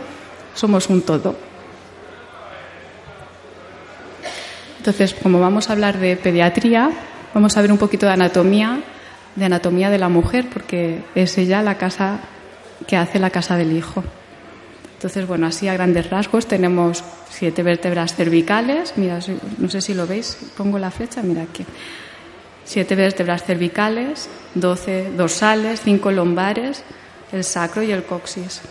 somos 0.55 0.89
un 0.89 1.03
todo. 1.03 1.48
Entonces, 4.89 5.15
como 5.23 5.39
vamos 5.39 5.69
a 5.69 5.75
hablar 5.75 5.99
de 5.99 6.17
pediatría, 6.17 6.91
vamos 7.35 7.55
a 7.59 7.61
ver 7.61 7.71
un 7.71 7.77
poquito 7.77 8.07
de 8.07 8.13
anatomía, 8.13 8.81
de 9.37 9.45
anatomía 9.45 9.91
de 9.91 9.99
la 9.99 10.09
mujer, 10.09 10.47
porque 10.51 11.03
es 11.15 11.37
ella 11.37 11.61
la 11.61 11.77
casa 11.77 12.21
que 12.87 12.97
hace 12.97 13.19
la 13.19 13.29
casa 13.29 13.59
del 13.59 13.77
hijo. 13.77 14.03
Entonces, 14.95 15.27
bueno, 15.27 15.47
así 15.47 15.69
a 15.69 15.75
grandes 15.75 16.09
rasgos 16.09 16.47
tenemos 16.47 17.05
siete 17.29 17.63
vértebras 17.63 18.15
cervicales. 18.15 18.95
Mira, 18.97 19.19
no 19.59 19.69
sé 19.69 19.83
si 19.83 19.93
lo 19.93 20.07
veis, 20.07 20.39
pongo 20.57 20.79
la 20.79 20.91
flecha, 20.91 21.21
mira 21.23 21.43
aquí. 21.43 21.67
Siete 22.65 22.95
vértebras 22.95 23.45
cervicales, 23.45 24.31
doce 24.55 25.11
dorsales, 25.15 25.83
cinco 25.83 26.13
lombares, 26.13 26.83
el 27.31 27.45
sacro 27.45 27.83
y 27.83 27.93
el 27.93 28.05
coxis. 28.05 28.63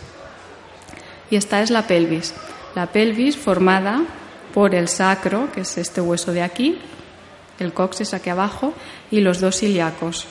Y 1.30 1.36
esta 1.36 1.62
es 1.62 1.70
la 1.70 1.86
pelvis. 1.86 2.34
La 2.74 2.86
pelvis 2.86 3.36
formada 3.36 4.02
por 4.52 4.74
el 4.74 4.88
sacro, 4.88 5.50
que 5.52 5.62
es 5.62 5.78
este 5.78 6.00
hueso 6.00 6.32
de 6.32 6.42
aquí, 6.42 6.78
el 7.58 7.72
coxis 7.72 8.14
aquí 8.14 8.30
abajo, 8.30 8.72
y 9.10 9.20
los 9.20 9.40
dos 9.40 9.62
ilíacos. 9.62 10.26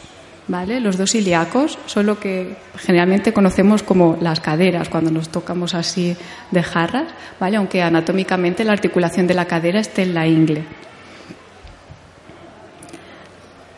¿Vale? 0.50 0.80
Los 0.80 0.98
dos 0.98 1.14
ilíacos 1.14 1.78
son 1.88 2.06
lo 2.06 2.22
que 2.22 2.56
generalmente 2.78 3.34
conocemos 3.34 3.84
como 3.84 4.18
las 4.22 4.40
caderas, 4.40 4.88
cuando 4.88 5.12
nos 5.12 5.28
tocamos 5.28 5.76
así 5.76 6.16
de 6.52 6.64
jarras, 6.64 7.10
¿vale? 7.38 7.58
aunque 7.58 7.82
anatómicamente 7.82 8.64
la 8.64 8.72
articulación 8.72 9.28
de 9.28 9.34
la 9.34 9.44
cadera 9.44 9.82
esté 9.82 10.04
en 10.04 10.14
la 10.14 10.26
ingle. 10.26 10.64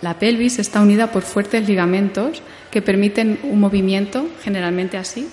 La 0.02 0.14
pelvis 0.20 0.60
está 0.60 0.80
unida 0.80 1.12
por 1.12 1.24
fuertes 1.24 1.68
ligamentos 1.68 2.42
que 2.72 2.82
permiten 2.82 3.40
un 3.44 3.60
movimiento, 3.60 4.28
generalmente 4.44 4.98
así. 4.98 5.28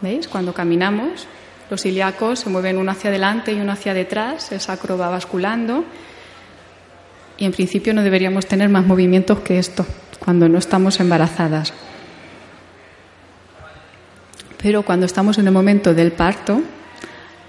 ¿Veis? 0.00 0.26
Cuando 0.26 0.52
caminamos, 0.52 1.26
los 1.70 1.86
ilíacos 1.86 2.40
se 2.40 2.50
mueven 2.50 2.78
uno 2.78 2.90
hacia 2.90 3.10
adelante 3.10 3.52
y 3.52 3.60
uno 3.60 3.72
hacia 3.72 3.94
detrás, 3.94 4.50
el 4.50 4.60
sacro 4.60 4.98
va 4.98 5.08
basculando 5.08 5.84
y 7.38 7.44
en 7.44 7.52
principio 7.52 7.94
no 7.94 8.02
deberíamos 8.02 8.46
tener 8.46 8.68
más 8.68 8.84
movimientos 8.84 9.40
que 9.40 9.58
esto 9.58 9.86
cuando 10.18 10.48
no 10.48 10.58
estamos 10.58 10.98
embarazadas. 10.98 11.72
Pero 14.60 14.82
cuando 14.82 15.06
estamos 15.06 15.38
en 15.38 15.46
el 15.46 15.52
momento 15.52 15.94
del 15.94 16.12
parto, 16.12 16.60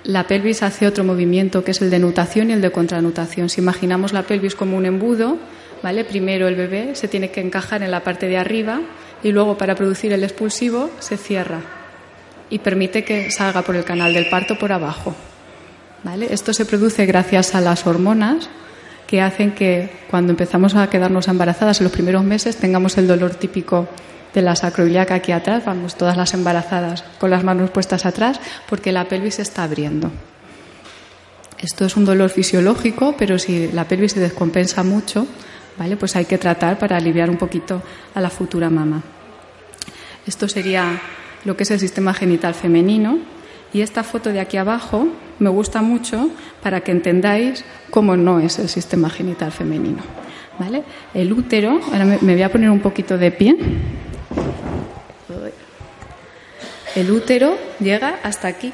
la 0.03 0.27
pelvis 0.27 0.63
hace 0.63 0.87
otro 0.87 1.03
movimiento 1.03 1.63
que 1.63 1.71
es 1.71 1.81
el 1.81 1.89
de 1.89 1.99
nutación 1.99 2.51
y 2.51 2.53
el 2.53 2.61
de 2.61 2.71
contranutación. 2.71 3.49
Si 3.49 3.59
imaginamos 3.59 4.13
la 4.13 4.23
pelvis 4.23 4.55
como 4.55 4.77
un 4.77 4.85
embudo, 4.85 5.37
¿vale? 5.83 6.05
Primero 6.05 6.47
el 6.47 6.55
bebé 6.55 6.95
se 6.95 7.07
tiene 7.07 7.31
que 7.31 7.41
encajar 7.41 7.83
en 7.83 7.91
la 7.91 8.03
parte 8.03 8.27
de 8.27 8.37
arriba 8.37 8.79
y 9.23 9.31
luego 9.31 9.57
para 9.57 9.75
producir 9.75 10.13
el 10.13 10.23
expulsivo 10.23 10.89
se 10.99 11.17
cierra 11.17 11.80
y 12.51 12.59
permite 12.59 13.03
que 13.03 13.31
salga 13.31 13.63
por 13.63 13.75
el 13.75 13.83
canal 13.83 14.13
del 14.13 14.29
parto 14.29 14.59
por 14.59 14.71
abajo. 14.71 15.15
¿Vale? 16.03 16.27
Esto 16.31 16.53
se 16.53 16.65
produce 16.65 17.05
gracias 17.05 17.55
a 17.55 17.61
las 17.61 17.87
hormonas 17.87 18.49
que 19.07 19.21
hacen 19.21 19.51
que 19.51 19.89
cuando 20.09 20.31
empezamos 20.31 20.75
a 20.75 20.89
quedarnos 20.89 21.27
embarazadas 21.27 21.79
en 21.79 21.85
los 21.85 21.93
primeros 21.93 22.23
meses 22.23 22.57
tengamos 22.57 22.97
el 22.97 23.07
dolor 23.07 23.35
típico 23.35 23.87
de 24.33 24.41
la 24.41 24.55
sacroiliaca 24.55 25.15
aquí 25.15 25.31
atrás, 25.31 25.65
vamos 25.65 25.95
todas 25.95 26.15
las 26.15 26.33
embarazadas 26.33 27.03
con 27.19 27.29
las 27.29 27.43
manos 27.43 27.69
puestas 27.69 28.05
atrás 28.05 28.39
porque 28.69 28.91
la 28.91 29.05
pelvis 29.05 29.35
se 29.35 29.41
está 29.41 29.63
abriendo. 29.63 30.11
Esto 31.59 31.85
es 31.85 31.95
un 31.95 32.05
dolor 32.05 32.29
fisiológico, 32.29 33.15
pero 33.17 33.37
si 33.37 33.71
la 33.71 33.87
pelvis 33.87 34.13
se 34.13 34.19
descompensa 34.19 34.83
mucho, 34.83 35.27
¿vale? 35.77 35.95
Pues 35.95 36.15
hay 36.15 36.25
que 36.25 36.37
tratar 36.37 36.79
para 36.79 36.97
aliviar 36.97 37.29
un 37.29 37.37
poquito 37.37 37.83
a 38.15 38.21
la 38.21 38.29
futura 38.29 38.69
mamá. 38.69 39.03
Esto 40.25 40.47
sería 40.47 40.99
lo 41.43 41.57
que 41.57 41.63
es 41.63 41.71
el 41.71 41.79
sistema 41.79 42.13
genital 42.13 42.53
femenino. 42.53 43.19
Y 43.73 43.81
esta 43.81 44.03
foto 44.03 44.31
de 44.31 44.39
aquí 44.39 44.57
abajo 44.57 45.07
me 45.39 45.49
gusta 45.49 45.81
mucho 45.81 46.29
para 46.61 46.81
que 46.81 46.91
entendáis 46.91 47.63
cómo 47.89 48.17
no 48.17 48.39
es 48.39 48.59
el 48.59 48.67
sistema 48.67 49.09
genital 49.09 49.51
femenino. 49.51 50.03
¿Vale? 50.59 50.83
El 51.13 51.31
útero, 51.31 51.79
ahora 51.91 52.05
me 52.05 52.33
voy 52.33 52.41
a 52.43 52.51
poner 52.51 52.69
un 52.69 52.81
poquito 52.81 53.17
de 53.17 53.31
pie. 53.31 53.55
El 56.95 57.09
útero 57.09 57.57
llega 57.79 58.19
hasta 58.23 58.49
aquí. 58.49 58.73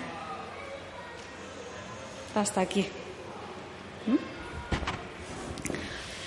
Hasta 2.35 2.61
aquí. 2.61 2.87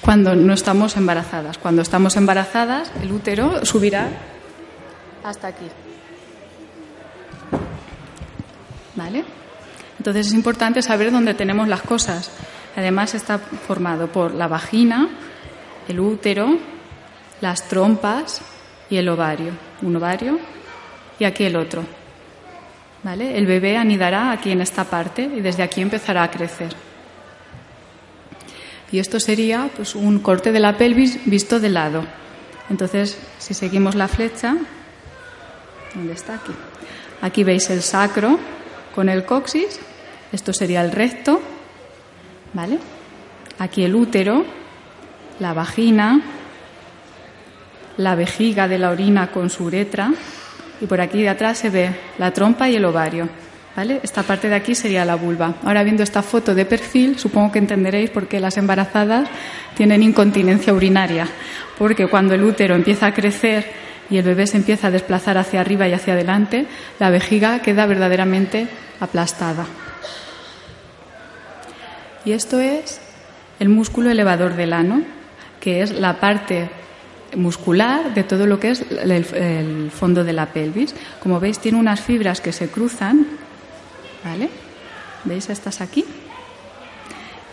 Cuando 0.00 0.35
no 0.35 0.54
estamos 0.54 0.97
embarazadas. 0.97 1.59
Cuando 1.59 1.82
estamos 1.82 2.16
embarazadas, 2.16 2.92
el 3.02 3.12
útero 3.12 3.64
subirá 3.66 4.09
hasta 5.25 5.49
aquí. 5.49 5.66
¿Vale? 8.94 9.25
Entonces 9.99 10.28
es 10.28 10.32
importante 10.32 10.82
saber 10.82 11.12
dónde 11.12 11.35
tenemos 11.35 11.68
las 11.68 11.82
cosas. 11.82 12.30
Además 12.76 13.14
está 13.14 13.38
formado 13.38 14.09
por 14.09 14.32
la 14.35 14.49
vagina, 14.49 15.09
el 15.88 16.00
útero, 16.00 16.56
las 17.40 17.68
trompas 17.68 18.40
y 18.88 18.97
el 18.97 19.09
ovario. 19.09 19.52
Un 19.82 19.97
ovario 19.97 20.38
y 21.18 21.25
aquí 21.25 21.44
el 21.44 21.56
otro. 21.56 21.85
¿Vale? 23.02 23.37
El 23.37 23.47
bebé 23.47 23.76
anidará 23.76 24.30
aquí 24.30 24.50
en 24.50 24.61
esta 24.61 24.85
parte 24.85 25.23
y 25.23 25.40
desde 25.40 25.62
aquí 25.62 25.80
empezará 25.80 26.23
a 26.23 26.30
crecer. 26.30 26.75
Y 28.92 28.99
esto 28.99 29.20
sería 29.20 29.70
pues, 29.75 29.94
un 29.94 30.18
corte 30.18 30.52
de 30.52 30.61
la 30.61 30.76
pelvis 30.76 31.20
visto 31.25 31.61
de 31.61 31.70
lado. 31.70 32.04
Entonces, 32.68 33.18
si 33.38 33.54
seguimos 33.54 33.94
la 33.94 34.09
flecha, 34.09 34.56
¿dónde 35.94 36.12
está 36.12 36.35
aquí? 36.35 36.52
Aquí 37.23 37.44
veis 37.44 37.70
el 37.70 37.82
sacro, 37.82 38.38
con 38.94 39.09
el 39.09 39.25
coxis, 39.25 39.80
esto 40.32 40.52
sería 40.52 40.82
el 40.82 40.92
recto, 40.92 41.40
¿vale? 42.52 42.78
Aquí 43.59 43.85
el 43.85 43.94
útero, 43.94 44.44
la 45.38 45.52
vagina, 45.52 46.20
la 47.97 48.14
vejiga 48.14 48.68
de 48.68 48.78
la 48.78 48.90
orina 48.90 49.30
con 49.30 49.50
su 49.50 49.64
uretra 49.64 50.12
y 50.80 50.87
por 50.87 51.00
aquí 51.00 51.20
de 51.23 51.28
atrás 51.28 51.59
se 51.59 51.70
ve 51.70 51.90
la 52.18 52.32
trompa 52.32 52.68
y 52.68 52.76
el 52.76 52.85
ovario. 52.85 53.28
¿Vale? 53.76 54.00
Esta 54.02 54.25
parte 54.25 54.49
de 54.49 54.56
aquí 54.56 54.75
sería 54.75 55.04
la 55.04 55.14
vulva. 55.14 55.54
Ahora 55.62 55.85
viendo 55.85 56.02
esta 56.02 56.23
foto 56.23 56.56
de 56.56 56.66
perfil, 56.66 57.18
supongo 57.18 57.52
que 57.52 57.61
entenderéis 57.61 58.11
por 58.11 58.26
qué 58.26 58.40
las 58.40 58.56
embarazadas 58.56 59.28
tienen 59.76 60.02
incontinencia 60.02 60.75
urinaria, 60.75 61.28
porque 61.78 62.09
cuando 62.09 62.35
el 62.35 62.42
útero 62.42 62.75
empieza 62.75 63.06
a 63.06 63.14
crecer 63.14 63.64
y 64.10 64.18
el 64.18 64.24
bebé 64.24 64.46
se 64.46 64.56
empieza 64.56 64.88
a 64.88 64.90
desplazar 64.90 65.38
hacia 65.38 65.60
arriba 65.60 65.88
y 65.88 65.92
hacia 65.92 66.14
adelante, 66.14 66.66
la 66.98 67.10
vejiga 67.10 67.60
queda 67.60 67.86
verdaderamente 67.86 68.68
aplastada. 68.98 69.66
Y 72.24 72.32
esto 72.32 72.60
es 72.60 73.00
el 73.60 73.68
músculo 73.68 74.10
elevador 74.10 74.54
del 74.54 74.72
ano, 74.72 75.02
que 75.60 75.82
es 75.82 75.92
la 75.92 76.20
parte 76.20 76.70
muscular 77.36 78.12
de 78.12 78.24
todo 78.24 78.46
lo 78.46 78.58
que 78.58 78.70
es 78.70 78.84
el, 78.90 79.90
fondo 79.90 80.24
de 80.24 80.32
la 80.32 80.46
pelvis. 80.46 80.94
Como 81.22 81.38
veis, 81.38 81.58
tiene 81.60 81.78
unas 81.78 82.00
fibras 82.00 82.40
que 82.40 82.52
se 82.52 82.68
cruzan 82.68 83.26
¿Vale? 84.24 84.50
¿Veis 85.24 85.48
estas 85.48 85.80
aquí? 85.80 86.04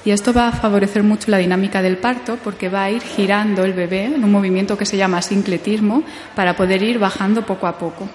Y 0.08 0.12
esto 0.12 0.32
va 0.32 0.48
a 0.48 0.52
favorecer 0.54 1.04
mucho 1.04 1.30
la 1.30 1.38
dinámica 1.38 1.82
del 1.82 1.98
parto 1.98 2.38
porque 2.42 2.70
va 2.70 2.84
a 2.84 2.90
ir 2.90 3.02
girando 3.02 3.66
el 3.66 3.74
bebé 3.74 4.06
en 4.06 4.24
un 4.24 4.32
movimiento 4.32 4.78
que 4.78 4.86
se 4.86 4.96
llama 4.96 5.22
sincletismo 5.22 6.02
para 6.34 6.56
poder 6.56 6.82
ir 6.82 6.98
bajando 6.98 7.46
poco 7.46 7.68
a 7.68 7.78
poco. 7.78 8.08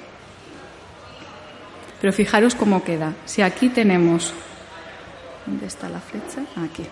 Pero 2.00 2.14
fijaros 2.14 2.54
cómo 2.54 2.82
queda. 2.82 3.12
Si 3.26 3.42
aquí 3.42 3.68
tenemos. 3.68 4.32
¿Dónde 5.44 5.66
está 5.66 5.90
la 5.90 6.00
flecha? 6.00 6.40
Aquí. 6.64 6.86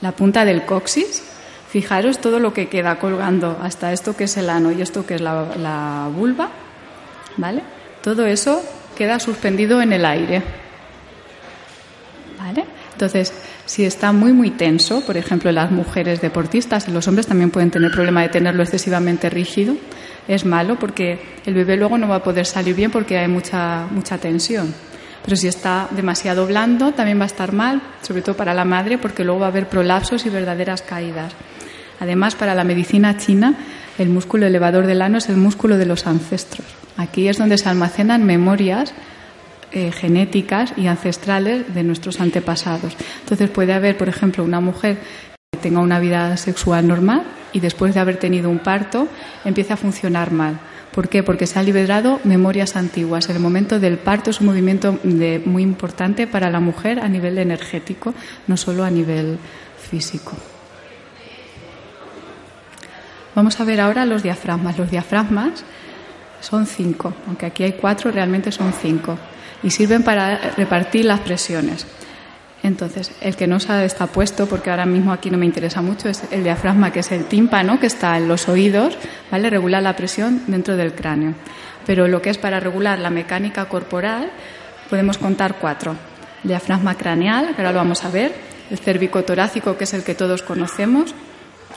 La 0.00 0.10
punta 0.10 0.44
del 0.44 0.64
coxis. 0.64 1.22
Fijaros 1.70 2.18
todo 2.18 2.40
lo 2.40 2.52
que 2.52 2.66
queda 2.68 2.98
colgando 2.98 3.60
hasta 3.62 3.92
esto 3.92 4.16
que 4.16 4.24
es 4.24 4.36
el 4.38 4.50
ano 4.50 4.72
y 4.72 4.82
esto 4.82 5.06
que 5.06 5.14
es 5.14 5.20
la, 5.20 5.54
la 5.56 6.10
vulva. 6.12 6.48
¿Vale? 7.36 7.62
Todo 8.02 8.26
eso 8.26 8.60
queda 8.96 9.20
suspendido 9.20 9.80
en 9.80 9.92
el 9.92 10.04
aire. 10.04 10.42
¿Vale? 12.40 12.64
Entonces, 12.94 13.32
si 13.68 13.84
está 13.84 14.12
muy, 14.12 14.32
muy 14.32 14.50
tenso, 14.50 15.02
por 15.02 15.18
ejemplo, 15.18 15.52
las 15.52 15.70
mujeres 15.70 16.22
deportistas 16.22 16.88
los 16.88 17.06
hombres 17.06 17.26
también 17.26 17.50
pueden 17.50 17.70
tener 17.70 17.90
problema 17.90 18.22
de 18.22 18.30
tenerlo 18.30 18.62
excesivamente 18.62 19.28
rígido, 19.28 19.76
es 20.26 20.46
malo 20.46 20.78
porque 20.78 21.18
el 21.44 21.52
bebé 21.52 21.76
luego 21.76 21.98
no 21.98 22.08
va 22.08 22.16
a 22.16 22.22
poder 22.22 22.46
salir 22.46 22.74
bien 22.74 22.90
porque 22.90 23.18
hay 23.18 23.28
mucha, 23.28 23.86
mucha 23.90 24.16
tensión. 24.16 24.74
Pero 25.22 25.36
si 25.36 25.48
está 25.48 25.86
demasiado 25.90 26.46
blando, 26.46 26.92
también 26.92 27.18
va 27.18 27.24
a 27.24 27.26
estar 27.26 27.52
mal, 27.52 27.82
sobre 28.00 28.22
todo 28.22 28.34
para 28.38 28.54
la 28.54 28.64
madre, 28.64 28.96
porque 28.96 29.22
luego 29.22 29.40
va 29.40 29.46
a 29.46 29.50
haber 29.50 29.68
prolapsos 29.68 30.24
y 30.24 30.30
verdaderas 30.30 30.80
caídas. 30.80 31.34
Además, 32.00 32.36
para 32.36 32.54
la 32.54 32.64
medicina 32.64 33.18
china, 33.18 33.54
el 33.98 34.08
músculo 34.08 34.46
elevador 34.46 34.86
del 34.86 35.02
ano 35.02 35.18
es 35.18 35.28
el 35.28 35.36
músculo 35.36 35.76
de 35.76 35.84
los 35.84 36.06
ancestros. 36.06 36.66
Aquí 36.96 37.28
es 37.28 37.36
donde 37.36 37.58
se 37.58 37.68
almacenan 37.68 38.24
memorias 38.24 38.94
eh, 39.72 39.92
genéticas 39.92 40.72
y 40.76 40.86
ancestrales 40.86 41.74
de 41.74 41.82
nuestros 41.82 42.20
antepasados. 42.20 42.96
Entonces 43.20 43.50
puede 43.50 43.72
haber, 43.72 43.96
por 43.96 44.08
ejemplo, 44.08 44.44
una 44.44 44.60
mujer 44.60 44.98
que 45.52 45.58
tenga 45.58 45.80
una 45.80 46.00
vida 46.00 46.36
sexual 46.36 46.86
normal 46.86 47.22
y 47.52 47.60
después 47.60 47.94
de 47.94 48.00
haber 48.00 48.18
tenido 48.18 48.50
un 48.50 48.58
parto 48.58 49.08
empieza 49.44 49.74
a 49.74 49.76
funcionar 49.76 50.32
mal. 50.32 50.58
¿Por 50.92 51.08
qué? 51.08 51.22
Porque 51.22 51.46
se 51.46 51.58
han 51.58 51.66
liberado 51.66 52.18
memorias 52.24 52.76
antiguas. 52.76 53.28
El 53.28 53.40
momento 53.40 53.78
del 53.78 53.98
parto 53.98 54.30
es 54.30 54.40
un 54.40 54.46
movimiento 54.46 54.98
muy 55.04 55.62
importante 55.62 56.26
para 56.26 56.50
la 56.50 56.60
mujer 56.60 57.00
a 57.00 57.08
nivel 57.08 57.38
energético, 57.38 58.14
no 58.46 58.56
solo 58.56 58.84
a 58.84 58.90
nivel 58.90 59.38
físico. 59.78 60.32
Vamos 63.34 63.60
a 63.60 63.64
ver 63.64 63.80
ahora 63.80 64.06
los 64.06 64.22
diafragmas. 64.22 64.78
Los 64.78 64.90
diafragmas 64.90 65.64
son 66.40 66.66
cinco, 66.66 67.14
aunque 67.26 67.46
aquí 67.46 67.64
hay 67.64 67.72
cuatro, 67.72 68.10
realmente 68.10 68.52
son 68.52 68.72
cinco. 68.72 69.18
Y 69.62 69.70
sirven 69.70 70.02
para 70.02 70.52
repartir 70.56 71.04
las 71.04 71.20
presiones. 71.20 71.86
Entonces, 72.62 73.12
el 73.20 73.36
que 73.36 73.46
no 73.46 73.60
sabe 73.60 73.84
está 73.84 74.06
puesto, 74.06 74.46
porque 74.46 74.70
ahora 74.70 74.86
mismo 74.86 75.12
aquí 75.12 75.30
no 75.30 75.38
me 75.38 75.46
interesa 75.46 75.80
mucho, 75.80 76.08
es 76.08 76.22
el 76.30 76.42
diafragma, 76.42 76.92
que 76.92 77.00
es 77.00 77.12
el 77.12 77.24
tímpano, 77.26 77.78
que 77.78 77.86
está 77.86 78.16
en 78.16 78.28
los 78.28 78.48
oídos, 78.48 78.96
¿vale? 79.30 79.48
Regula 79.48 79.80
la 79.80 79.94
presión 79.94 80.42
dentro 80.46 80.76
del 80.76 80.92
cráneo. 80.92 81.34
Pero 81.86 82.08
lo 82.08 82.20
que 82.20 82.30
es 82.30 82.38
para 82.38 82.60
regular 82.60 82.98
la 82.98 83.10
mecánica 83.10 83.66
corporal, 83.66 84.30
podemos 84.90 85.18
contar 85.18 85.56
cuatro. 85.60 85.94
El 86.42 86.48
diafragma 86.48 86.96
craneal, 86.96 87.54
que 87.54 87.62
ahora 87.62 87.72
lo 87.72 87.78
vamos 87.78 88.04
a 88.04 88.10
ver, 88.10 88.34
el 88.70 88.78
cervicotorácico, 88.78 89.76
que 89.76 89.84
es 89.84 89.94
el 89.94 90.02
que 90.02 90.14
todos 90.14 90.42
conocemos, 90.42 91.14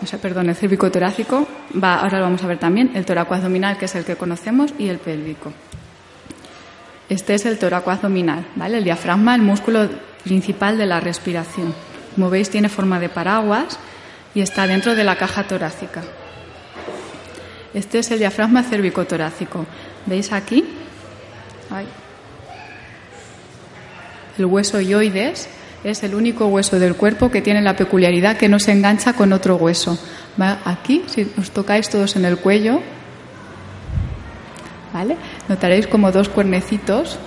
o 0.01 0.05
sea, 0.05 0.19
perdón, 0.19 0.49
el 0.49 0.55
cérvico 0.55 0.91
torácico, 0.91 1.47
va, 1.81 1.99
ahora 1.99 2.17
lo 2.17 2.23
vamos 2.25 2.43
a 2.43 2.47
ver 2.47 2.57
también, 2.57 2.91
el 2.95 3.05
toraco 3.05 3.35
abdominal, 3.35 3.77
que 3.77 3.85
es 3.85 3.95
el 3.95 4.03
que 4.03 4.15
conocemos, 4.15 4.73
y 4.79 4.89
el 4.89 4.97
pélvico. 4.97 5.53
Este 7.07 7.35
es 7.35 7.45
el 7.45 7.59
toraco 7.59 7.91
abdominal, 7.91 8.47
¿vale? 8.55 8.79
El 8.79 8.83
diafragma, 8.83 9.35
el 9.35 9.41
músculo 9.41 9.89
principal 10.23 10.77
de 10.77 10.85
la 10.85 10.99
respiración. 10.99 11.73
Como 12.15 12.29
veis, 12.29 12.49
tiene 12.49 12.69
forma 12.69 12.99
de 12.99 13.09
paraguas 13.09 13.77
y 14.33 14.41
está 14.41 14.65
dentro 14.65 14.95
de 14.95 15.03
la 15.03 15.17
caja 15.17 15.43
torácica. 15.43 16.01
Este 17.73 17.99
es 17.99 18.11
el 18.11 18.19
diafragma 18.19 18.63
cervicotorácico. 18.63 19.65
¿Veis 20.05 20.31
aquí? 20.31 20.65
El 24.37 24.45
hueso 24.45 24.81
yoides 24.81 25.47
es 25.83 26.03
el 26.03 26.15
único 26.15 26.47
hueso 26.47 26.79
del 26.79 26.95
cuerpo 26.95 27.31
que 27.31 27.41
tiene 27.41 27.61
la 27.61 27.75
peculiaridad 27.75 28.37
que 28.37 28.49
no 28.49 28.59
se 28.59 28.71
engancha 28.71 29.13
con 29.13 29.33
otro 29.33 29.55
hueso. 29.55 29.97
Aquí, 30.65 31.03
si 31.07 31.31
os 31.39 31.51
tocáis 31.51 31.89
todos 31.89 32.15
en 32.15 32.25
el 32.25 32.37
cuello, 32.37 32.81
¿vale? 34.93 35.17
Notaréis 35.47 35.87
como 35.87 36.11
dos 36.11 36.29
cuernecitos 36.29 37.17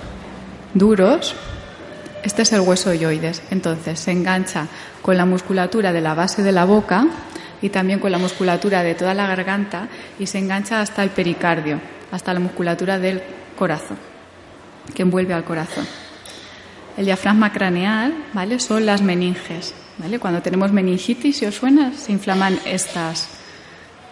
duros. 0.73 1.35
Este 2.23 2.41
es 2.41 2.53
el 2.53 2.61
hueso 2.61 2.93
yoides. 2.93 3.41
Entonces 3.51 3.99
se 3.99 4.11
engancha 4.11 4.67
con 5.01 5.17
la 5.17 5.25
musculatura 5.25 5.91
de 5.93 6.01
la 6.01 6.13
base 6.13 6.41
de 6.41 6.51
la 6.51 6.65
boca 6.65 7.05
y 7.61 7.69
también 7.69 7.99
con 7.99 8.11
la 8.11 8.17
musculatura 8.17 8.83
de 8.83 8.95
toda 8.95 9.13
la 9.13 9.27
garganta 9.27 9.87
y 10.17 10.27
se 10.27 10.39
engancha 10.39 10.81
hasta 10.81 11.03
el 11.03 11.09
pericardio, 11.09 11.79
hasta 12.11 12.33
la 12.33 12.39
musculatura 12.39 12.99
del 12.99 13.21
corazón, 13.57 13.97
que 14.93 15.03
envuelve 15.03 15.33
al 15.33 15.43
corazón. 15.43 15.85
El 16.97 17.05
diafragma 17.05 17.51
craneal, 17.51 18.13
¿vale? 18.33 18.57
Son 18.59 18.85
las 18.85 19.01
meninges, 19.01 19.73
¿vale? 19.97 20.17
Cuando 20.17 20.41
tenemos 20.41 20.71
meningitis, 20.71 21.37
si 21.37 21.45
os 21.45 21.55
suena, 21.55 21.91
se 21.91 22.13
inflaman 22.13 22.57
estas, 22.65 23.27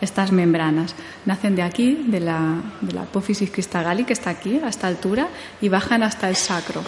estas 0.02 0.34
membranas. 0.34 0.93
Nacen 1.26 1.56
de 1.56 1.62
aquí, 1.62 2.04
de 2.08 2.19
la, 2.19 2.62
de 2.82 2.91
la 2.91 3.04
apófisis 3.04 3.50
cristagali, 3.50 4.04
que 4.04 4.12
está 4.12 4.32
aquí, 4.32 4.60
a 4.62 4.67
esta 4.67 4.88
altura, 4.88 5.30
y 5.62 5.69
bajan 5.69 6.04
hasta 6.04 6.28
el 6.28 6.36
sacro. 6.36 6.84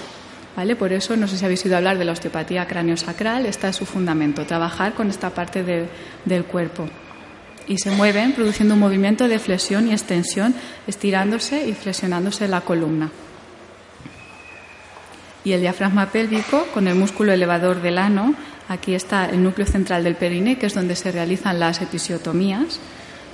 ¿Vale? 0.57 0.75
Por 0.75 0.91
eso, 0.91 1.15
no 1.15 1.27
sé 1.27 1.37
si 1.37 1.45
habéis 1.45 1.63
oído 1.63 1.77
hablar 1.77 1.97
de 1.97 2.03
la 2.03 2.11
osteopatía 2.11 2.67
cráneo-sacral, 2.67 3.45
esta 3.45 3.69
es 3.69 3.77
su 3.77 3.85
fundamento, 3.85 4.45
trabajar 4.45 4.95
con 4.95 5.09
esta 5.09 5.29
parte 5.29 5.63
del 6.25 6.43
cuerpo. 6.45 6.89
Y 7.67 7.77
se 7.77 7.91
mueven 7.91 8.33
produciendo 8.33 8.73
un 8.73 8.81
movimiento 8.81 9.29
de 9.29 9.39
flexión 9.39 9.87
y 9.87 9.91
extensión, 9.91 10.55
estirándose 10.87 11.67
y 11.67 11.73
flexionándose 11.73 12.49
la 12.49 12.61
columna 12.61 13.11
y 15.45 15.53
el 15.53 15.61
diafragma 15.61 16.07
pélvico 16.07 16.65
con 16.73 16.87
el 16.87 16.95
músculo 16.95 17.31
elevador 17.31 17.81
del 17.81 17.99
ano. 17.99 18.33
Aquí 18.67 18.95
está 18.95 19.29
el 19.29 19.41
núcleo 19.41 19.67
central 19.67 20.03
del 20.03 20.15
perine, 20.15 20.57
que 20.57 20.65
es 20.65 20.73
donde 20.73 20.95
se 20.95 21.11
realizan 21.11 21.59
las 21.59 21.81
episiotomías. 21.81 22.79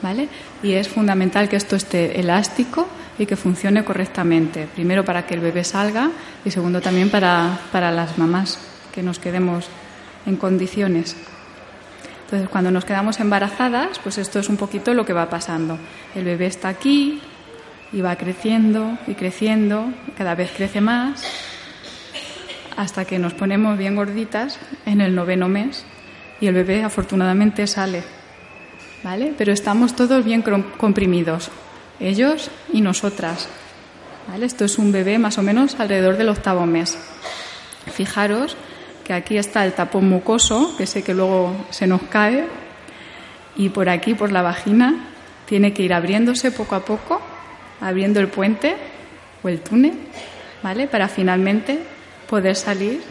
¿Vale? 0.04 0.28
Y 0.64 0.74
es 0.74 0.90
fundamental 0.90 1.48
que 1.48 1.56
esto 1.56 1.76
esté 1.76 2.20
elástico 2.20 2.88
y 3.20 3.28
que 3.28 3.36
funcione 3.36 3.84
correctamente. 3.84 4.68
Primero 4.74 5.06
para 5.06 5.26
que 5.26 5.36
el 5.36 5.40
bebé 5.40 5.64
salga 5.64 6.10
y 6.44 6.50
segundo 6.50 6.82
también 6.82 7.10
para, 7.12 7.60
para 7.72 7.92
las 7.92 8.18
mamás, 8.18 8.58
que 8.92 9.04
nos 9.04 9.20
quedemos 9.20 9.68
en 10.26 10.38
condiciones. 10.38 11.16
Entonces, 12.26 12.50
cuando 12.50 12.72
nos 12.72 12.84
quedamos 12.84 13.20
embarazadas, 13.20 14.00
pues 14.00 14.18
esto 14.18 14.40
es 14.40 14.50
un 14.50 14.58
poquito 14.58 14.94
lo 14.96 15.06
que 15.06 15.14
va 15.14 15.30
pasando. 15.30 15.78
El 16.16 16.26
bebé 16.26 16.48
está 16.48 16.70
aquí 16.70 17.22
y 17.94 18.02
va 18.02 18.16
creciendo 18.16 18.98
y 19.06 19.14
creciendo, 19.14 19.86
cada 20.18 20.34
vez 20.34 20.52
crece 20.52 20.82
más 20.82 21.24
hasta 22.78 23.06
que 23.06 23.20
nos 23.20 23.34
ponemos 23.34 23.78
bien 23.78 23.96
gorditas 23.96 24.60
en 24.86 25.02
el 25.02 25.16
noveno 25.16 25.48
mes 25.48 25.86
y 26.40 26.48
el 26.48 26.54
bebé 26.54 26.84
afortunadamente 26.84 27.68
sale. 27.68 28.04
¿Vale? 29.04 29.34
Pero 29.38 29.52
estamos 29.52 29.96
todos 29.96 30.24
bien 30.24 30.44
comprimidos, 30.78 31.50
ellos 32.00 32.52
y 32.72 32.82
nosotras. 32.82 33.48
¿Vale? 34.28 34.46
Esto 34.46 34.66
es 34.66 34.78
un 34.78 34.92
bebé 34.92 35.18
más 35.18 35.38
o 35.38 35.42
menos 35.42 35.80
alrededor 35.80 36.18
del 36.18 36.30
octavo 36.30 36.66
mes. 36.66 36.98
Fijaros 37.92 38.56
que 39.04 39.14
aquí 39.14 39.38
está 39.38 39.66
el 39.66 39.74
tapón 39.74 40.08
mucoso, 40.08 40.76
que 40.78 40.86
sé 40.86 41.04
que 41.04 41.16
luego 41.16 41.56
se 41.72 41.88
nos 41.88 42.04
cae, 42.04 42.46
y 43.56 43.70
por 43.70 43.90
aquí, 43.90 44.14
por 44.14 44.32
la 44.32 44.42
vagina, 44.42 44.96
tiene 45.46 45.74
que 45.74 45.84
ir 45.84 45.94
abriéndose 45.94 46.52
poco 46.52 46.76
a 46.76 46.86
poco, 46.86 47.22
abriendo 47.82 48.20
el 48.20 48.28
puente 48.28 48.76
o 49.44 49.50
el 49.50 49.62
túnel, 49.62 49.94
¿vale? 50.64 50.88
Para 50.88 51.08
finalmente 51.08 51.80
poder 52.32 52.56
salir 52.56 53.04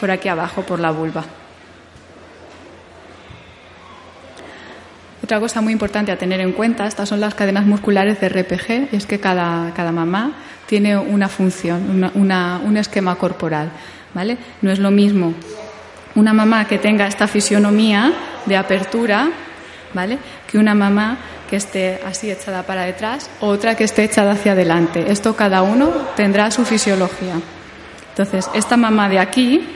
por 0.00 0.10
aquí 0.10 0.28
abajo, 0.28 0.62
por 0.62 0.80
la 0.80 0.90
vulva. 0.90 1.24
Otra 5.22 5.40
cosa 5.40 5.60
muy 5.60 5.74
importante 5.74 6.10
a 6.12 6.16
tener 6.16 6.40
en 6.40 6.52
cuenta, 6.52 6.86
estas 6.86 7.10
son 7.10 7.20
las 7.20 7.34
cadenas 7.34 7.66
musculares 7.66 8.18
de 8.20 8.30
RPG, 8.30 8.94
es 8.94 9.04
que 9.04 9.20
cada, 9.20 9.74
cada 9.74 9.92
mamá 9.92 10.32
tiene 10.66 10.96
una 10.96 11.28
función, 11.28 12.10
un 12.14 12.76
esquema 12.78 13.16
corporal. 13.16 13.70
¿vale? 14.14 14.38
No 14.62 14.70
es 14.70 14.78
lo 14.78 14.90
mismo 14.90 15.34
una 16.14 16.32
mamá 16.32 16.64
que 16.66 16.78
tenga 16.78 17.06
esta 17.06 17.28
fisionomía 17.28 18.12
de 18.46 18.56
apertura, 18.56 19.28
¿vale? 19.94 20.18
Que 20.50 20.58
una 20.58 20.74
mamá 20.74 21.16
que 21.48 21.56
esté 21.56 22.00
así 22.06 22.30
echada 22.30 22.62
para 22.62 22.82
detrás 22.82 23.30
o 23.40 23.46
otra 23.48 23.74
que 23.74 23.84
esté 23.84 24.04
echada 24.04 24.32
hacia 24.32 24.52
adelante. 24.52 25.10
Esto 25.10 25.34
cada 25.34 25.62
uno 25.62 25.90
tendrá 26.14 26.50
su 26.50 26.64
fisiología. 26.64 27.34
Entonces, 28.10 28.48
esta 28.54 28.76
mamá 28.76 29.08
de 29.08 29.18
aquí 29.18 29.66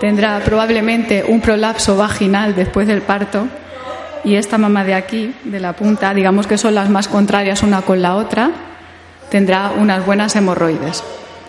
tendrá 0.00 0.40
probablemente 0.40 1.24
un 1.26 1.40
prolapso 1.40 1.96
vaginal 1.96 2.54
después 2.54 2.86
del 2.86 3.02
parto 3.02 3.46
y 4.24 4.36
esta 4.36 4.58
mamá 4.58 4.84
de 4.84 4.94
aquí, 4.94 5.34
de 5.44 5.60
la 5.60 5.72
punta, 5.74 6.14
digamos 6.14 6.46
que 6.46 6.58
son 6.58 6.74
las 6.74 6.88
más 6.88 7.08
contrarias 7.08 7.62
una 7.62 7.82
con 7.82 8.02
la 8.02 8.16
otra, 8.16 8.50
tendrá 9.30 9.72
unas 9.76 10.04
buenas 10.04 10.36
hemorroides. 10.36 11.02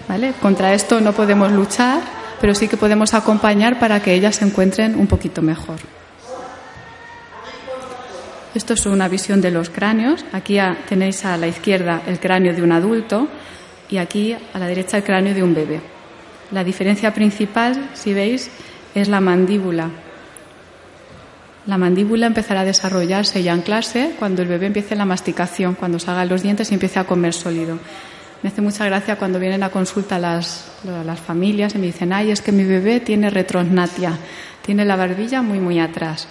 ¿vale? 0.07 0.33
Contra 0.41 0.73
esto 0.73 1.01
no 1.01 1.13
podemos 1.13 1.51
luchar, 1.51 2.01
pero 2.39 2.55
sí 2.55 2.67
que 2.67 2.77
podemos 2.77 3.13
acompañar 3.13 3.79
para 3.79 4.01
que 4.01 4.13
ellas 4.13 4.37
se 4.37 4.45
encuentren 4.45 4.97
un 4.99 5.07
poquito 5.07 5.41
mejor. 5.41 5.77
Esto 8.53 8.73
es 8.73 8.85
una 8.85 9.07
visión 9.07 9.39
de 9.39 9.49
los 9.49 9.69
cráneos. 9.69 10.25
Aquí 10.33 10.57
tenéis 10.89 11.23
a 11.23 11.37
la 11.37 11.47
izquierda 11.47 12.01
el 12.05 12.19
cráneo 12.19 12.53
de 12.53 12.61
un 12.61 12.73
adulto 12.73 13.29
y 13.89 13.97
aquí 13.97 14.33
a 14.33 14.59
la 14.59 14.67
derecha 14.67 14.97
el 14.97 15.03
cráneo 15.03 15.33
de 15.33 15.41
un 15.41 15.53
bebé. 15.53 15.79
La 16.51 16.65
diferencia 16.65 17.13
principal, 17.13 17.91
si 17.93 18.13
veis, 18.13 18.51
es 18.93 19.07
la 19.07 19.21
mandíbula. 19.21 19.89
La 21.65 21.77
mandíbula 21.77 22.27
empezará 22.27 22.61
a 22.61 22.65
desarrollarse 22.65 23.39
y 23.39 23.47
a 23.47 23.53
anclarse 23.53 24.15
cuando 24.19 24.41
el 24.41 24.49
bebé 24.49 24.65
empiece 24.65 24.97
la 24.97 25.05
masticación, 25.05 25.75
cuando 25.75 25.97
salgan 25.97 26.27
los 26.27 26.43
dientes 26.43 26.71
y 26.71 26.73
empiece 26.73 26.99
a 26.99 27.05
comer 27.05 27.33
sólido. 27.33 27.79
Me 28.43 28.49
hace 28.49 28.61
mucha 28.61 28.83
gracia 28.85 29.15
cuando 29.15 29.39
vienen 29.39 29.63
a 29.63 29.69
consulta 29.69 30.19
las, 30.19 30.73
las 30.83 31.19
familias 31.21 31.75
y 31.75 31.77
me 31.77 31.85
dicen, 31.85 32.11
ay, 32.11 32.31
es 32.31 32.41
que 32.41 32.51
mi 32.51 32.65
bebé 32.65 32.99
tiene 32.99 33.29
retrosnatia, 33.29 34.17
tiene 34.61 34.83
la 34.83 34.97
barbilla 34.97 35.41
muy, 35.41 35.59
muy 35.59 35.79
atrás, 35.79 36.27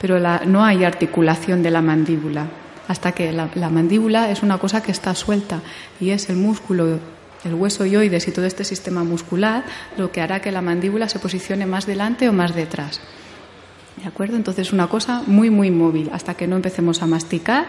pero 0.00 0.18
no 0.46 0.64
hay 0.64 0.84
articulación 0.84 1.62
de 1.62 1.70
la 1.70 1.82
mandíbula, 1.82 2.46
hasta 2.88 3.12
que 3.12 3.32
la, 3.32 3.50
la, 3.54 3.68
mandíbula 3.68 4.30
es 4.30 4.42
una 4.42 4.58
cosa 4.58 4.82
que 4.82 4.92
está 4.92 5.14
suelta 5.14 5.60
y 6.00 6.10
es 6.10 6.30
el 6.30 6.36
músculo, 6.36 6.98
el 7.44 7.54
hueso 7.54 7.86
yoides 7.86 8.26
y 8.26 8.32
todo 8.32 8.46
este 8.46 8.64
sistema 8.64 9.04
muscular 9.04 9.64
lo 9.96 10.10
que 10.10 10.20
hará 10.20 10.40
que 10.40 10.50
la 10.50 10.62
mandíbula 10.62 11.08
se 11.08 11.18
posicione 11.18 11.66
más 11.66 11.86
delante 11.86 12.28
o 12.28 12.32
más 12.32 12.54
detrás. 12.54 13.00
¿De 14.02 14.08
acuerdo? 14.08 14.36
Entonces, 14.36 14.72
una 14.72 14.86
cosa 14.86 15.22
muy, 15.26 15.50
muy 15.50 15.70
móvil. 15.70 16.10
Hasta 16.12 16.34
que 16.34 16.46
no 16.46 16.56
empecemos 16.56 17.02
a 17.02 17.06
masticar, 17.06 17.66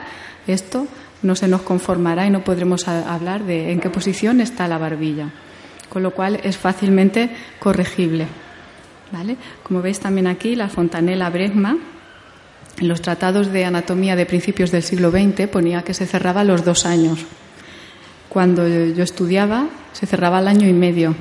esto 0.47 0.87
no 1.23 1.35
se 1.35 1.47
nos 1.47 1.61
conformará 1.61 2.25
y 2.25 2.29
no 2.29 2.43
podremos 2.43 2.87
hablar 2.87 3.43
de 3.43 3.71
en 3.71 3.79
qué 3.79 3.89
posición 3.89 4.39
está 4.39 4.67
la 4.67 4.77
barbilla, 4.77 5.29
con 5.89 6.03
lo 6.03 6.11
cual 6.11 6.39
es 6.43 6.57
fácilmente 6.57 7.29
corregible. 7.59 8.27
¿vale? 9.11 9.35
Como 9.63 9.81
veis 9.81 9.99
también 9.99 10.27
aquí, 10.27 10.55
la 10.55 10.69
fontanela 10.69 11.29
Bregma, 11.29 11.77
en 12.81 12.87
los 12.87 13.01
tratados 13.01 13.51
de 13.51 13.63
anatomía 13.63 14.15
de 14.15 14.25
principios 14.25 14.71
del 14.71 14.83
siglo 14.83 15.11
XX 15.11 15.47
ponía 15.47 15.83
que 15.83 15.93
se 15.93 16.05
cerraba 16.05 16.41
a 16.41 16.43
los 16.43 16.65
dos 16.65 16.85
años. 16.85 17.19
Cuando 18.27 18.67
yo 18.67 19.03
estudiaba, 19.03 19.67
se 19.93 20.05
cerraba 20.05 20.39
al 20.39 20.47
año 20.47 20.67
y 20.67 20.73
medio. 20.73 21.15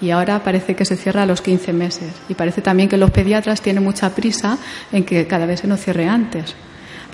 Y 0.00 0.10
ahora 0.10 0.42
parece 0.42 0.74
que 0.74 0.84
se 0.84 0.96
cierra 0.96 1.22
a 1.22 1.26
los 1.26 1.40
15 1.40 1.72
meses. 1.72 2.12
Y 2.28 2.34
parece 2.34 2.62
también 2.62 2.88
que 2.88 2.96
los 2.96 3.10
pediatras 3.10 3.60
tienen 3.60 3.84
mucha 3.84 4.14
prisa 4.14 4.58
en 4.90 5.04
que 5.04 5.26
cada 5.26 5.46
vez 5.46 5.60
se 5.60 5.68
nos 5.68 5.80
cierre 5.80 6.08
antes 6.08 6.54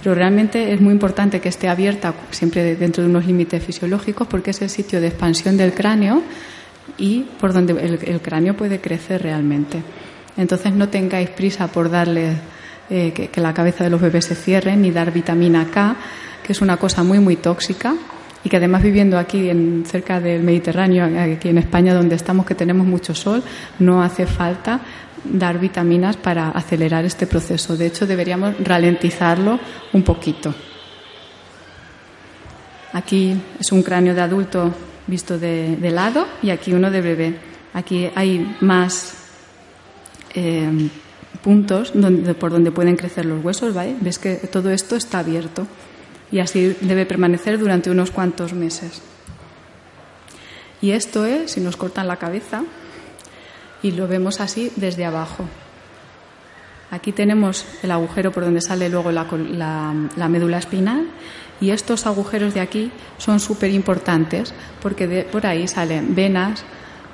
pero 0.02 0.14
realmente 0.14 0.72
es 0.72 0.80
muy 0.80 0.92
importante 0.92 1.40
que 1.40 1.50
esté 1.50 1.68
abierta 1.68 2.14
siempre 2.30 2.74
dentro 2.74 3.02
de 3.02 3.10
unos 3.10 3.26
límites 3.26 3.62
fisiológicos 3.62 4.26
porque 4.26 4.50
es 4.50 4.62
el 4.62 4.70
sitio 4.70 5.00
de 5.00 5.08
expansión 5.08 5.56
del 5.56 5.74
cráneo 5.74 6.22
y 6.96 7.22
por 7.38 7.52
donde 7.52 7.72
el, 7.72 8.20
cráneo 8.20 8.56
puede 8.56 8.80
crecer 8.80 9.22
realmente. 9.22 9.82
Entonces 10.36 10.72
no 10.72 10.88
tengáis 10.88 11.28
prisa 11.30 11.66
por 11.68 11.90
darle 11.90 12.36
eh, 12.90 13.12
que, 13.12 13.40
la 13.40 13.54
cabeza 13.54 13.84
de 13.84 13.90
los 13.90 14.00
bebés 14.00 14.26
se 14.26 14.34
cierre 14.34 14.76
ni 14.76 14.90
dar 14.90 15.12
vitamina 15.12 15.66
K, 15.70 15.96
que 16.42 16.52
es 16.52 16.60
una 16.60 16.76
cosa 16.76 17.02
muy 17.02 17.20
muy 17.20 17.36
tóxica 17.36 17.94
y 18.42 18.48
que 18.48 18.56
además 18.56 18.82
viviendo 18.82 19.18
aquí 19.18 19.48
en, 19.48 19.84
cerca 19.86 20.20
del 20.20 20.42
Mediterráneo, 20.42 21.04
aquí 21.34 21.50
en 21.50 21.58
España 21.58 21.94
donde 21.94 22.16
estamos 22.16 22.46
que 22.46 22.54
tenemos 22.54 22.86
mucho 22.86 23.14
sol, 23.14 23.42
no 23.78 24.02
hace 24.02 24.26
falta 24.26 24.80
dar 25.24 25.58
vitaminas 25.58 26.16
para 26.16 26.50
acelerar 26.50 27.04
este 27.04 27.26
proceso. 27.26 27.76
De 27.76 27.86
hecho, 27.86 28.06
deberíamos 28.06 28.54
ralentizarlo 28.58 29.60
un 29.92 30.02
poquito. 30.02 30.54
Aquí 32.92 33.36
es 33.58 33.70
un 33.70 33.82
cráneo 33.82 34.14
de 34.14 34.20
adulto 34.20 34.74
visto 35.06 35.38
de, 35.38 35.78
lado 35.90 36.26
y 36.42 36.50
aquí 36.50 36.72
uno 36.72 36.90
de 36.90 37.00
bebé. 37.00 37.34
Aquí 37.74 38.08
hay 38.14 38.56
más 38.60 39.14
eh, 40.34 40.88
puntos 41.42 41.92
por 42.38 42.50
donde 42.50 42.72
pueden 42.72 42.96
crecer 42.96 43.24
los 43.24 43.44
huesos, 43.44 43.74
¿vale? 43.74 43.96
Ves 44.00 44.18
que 44.18 44.36
todo 44.36 44.70
esto 44.70 44.96
está 44.96 45.20
abierto 45.20 45.66
y 46.30 46.40
así 46.40 46.76
debe 46.80 47.06
permanecer 47.06 47.58
durante 47.58 47.90
unos 47.90 48.10
cuantos 48.10 48.52
meses. 48.52 49.02
Y 50.82 50.92
esto 50.92 51.26
es, 51.26 51.52
si 51.52 51.60
nos 51.60 51.76
cortan 51.76 52.08
la 52.08 52.16
cabeza, 52.16 52.62
y 53.82 53.92
lo 53.92 54.08
vemos 54.08 54.40
así 54.40 54.70
desde 54.76 55.04
abajo. 55.04 55.44
Aquí 56.90 57.12
tenemos 57.12 57.64
el 57.82 57.90
agujero 57.92 58.32
por 58.32 58.44
donde 58.44 58.60
sale 58.60 58.88
luego 58.88 59.12
la, 59.12 60.28
médula 60.28 60.58
espinal 60.58 61.06
y 61.60 61.70
estos 61.70 62.06
agujeros 62.06 62.52
de 62.52 62.60
aquí 62.60 62.90
son 63.18 63.38
súper 63.38 63.70
importantes 63.70 64.52
porque 64.82 65.26
por 65.30 65.46
ahí 65.46 65.68
salen 65.68 66.14
venas, 66.14 66.64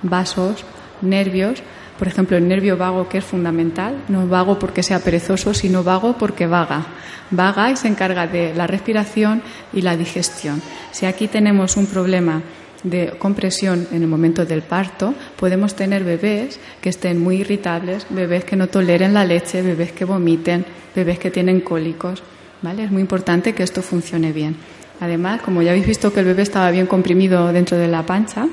vasos, 0.03 0.65
nervios. 1.03 1.63
Por 1.99 2.09
ejemplo, 2.09 2.37
el 2.37 2.47
nervio 2.47 2.77
vago 2.77 3.09
que 3.09 3.19
es 3.19 3.25
fundamental, 3.25 4.05
no 4.09 4.27
vago 4.27 4.59
porque 4.59 4.83
sea 4.83 4.99
perezoso, 4.99 5.55
sino 5.55 5.83
vago 5.83 6.17
porque 6.19 6.47
vaga. 6.47 6.87
Vaga 7.31 7.71
y 7.71 7.77
se 7.77 7.89
encarga 7.89 8.27
de 8.27 8.55
la 8.55 8.67
respiración 8.67 9.43
y 9.73 9.83
la 9.83 9.97
digestión. 9.97 10.61
Si 10.93 11.07
aquí 11.07 11.29
tenemos 11.29 11.77
un 11.77 11.87
problema 11.87 12.43
de 12.83 13.15
compresión 13.19 13.89
en 13.91 14.03
el 14.03 14.09
momento 14.09 14.45
del 14.45 14.63
parto, 14.63 15.15
podemos 15.37 15.75
tener 15.75 16.05
bebés 16.05 16.61
que 16.81 16.91
estén 16.91 17.19
muy 17.19 17.37
irritables, 17.37 18.07
bebés 18.11 18.45
que 18.45 18.57
no 18.57 18.69
toleren 18.69 19.15
la 19.15 19.25
leche, 19.25 19.63
bebés 19.63 19.93
que 19.93 20.05
vomiten, 20.05 20.65
bebés 20.95 21.19
que 21.19 21.31
tienen 21.31 21.61
cólicos. 21.61 22.23
¿vale? 22.63 22.85
Es 22.85 22.91
muy 22.91 23.01
importante 23.01 23.55
que 23.55 23.63
esto 23.63 23.83
funcione 23.83 24.33
bien. 24.33 24.57
Además, 25.01 25.43
como 25.43 25.63
ya 25.63 25.71
habéis 25.71 25.87
visto 25.87 26.13
que 26.13 26.21
el 26.21 26.27
bebé 26.27 26.43
estaba 26.43 26.71
bien 26.71 26.87
comprimido 26.87 27.53
dentro 27.53 27.77
de 27.77 27.89
la 27.89 28.05
pancha 28.05 28.47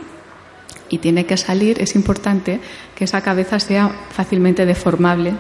y 0.89 0.97
tiene 0.97 1.25
que 1.25 1.37
salir, 1.37 1.81
es 1.81 1.95
importante 1.95 2.59
que 3.03 3.05
esa 3.05 3.19
cabeza 3.19 3.59
sea 3.59 3.89
fácilmente 4.11 4.65
deformable. 4.65 5.33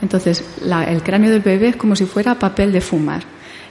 Entonces, 0.00 0.44
el 0.62 1.02
cráneo 1.02 1.32
del 1.32 1.40
bebé 1.40 1.70
es 1.70 1.76
como 1.76 1.96
si 1.96 2.04
fuera 2.04 2.38
papel 2.38 2.70
de 2.70 2.80
fumar 2.80 3.24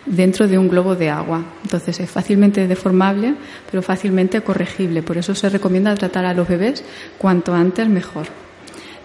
dentro 0.06 0.46
de 0.46 0.58
un 0.58 0.68
globo 0.68 0.98
de 0.98 1.10
agua. 1.10 1.42
Entonces 1.64 2.02
es 2.02 2.10
fácilmente 2.10 2.68
deformable, 2.68 3.36
pero 3.72 3.82
fácilmente 3.82 4.42
corregible. 4.42 5.04
Por 5.04 5.18
eso 5.18 5.36
se 5.36 5.48
recomienda 5.48 5.96
tratar 5.96 6.26
a 6.26 6.34
los 6.34 6.50
bebés 6.50 6.84
cuanto 7.18 7.54
antes 7.54 7.88
mejor. 7.88 8.28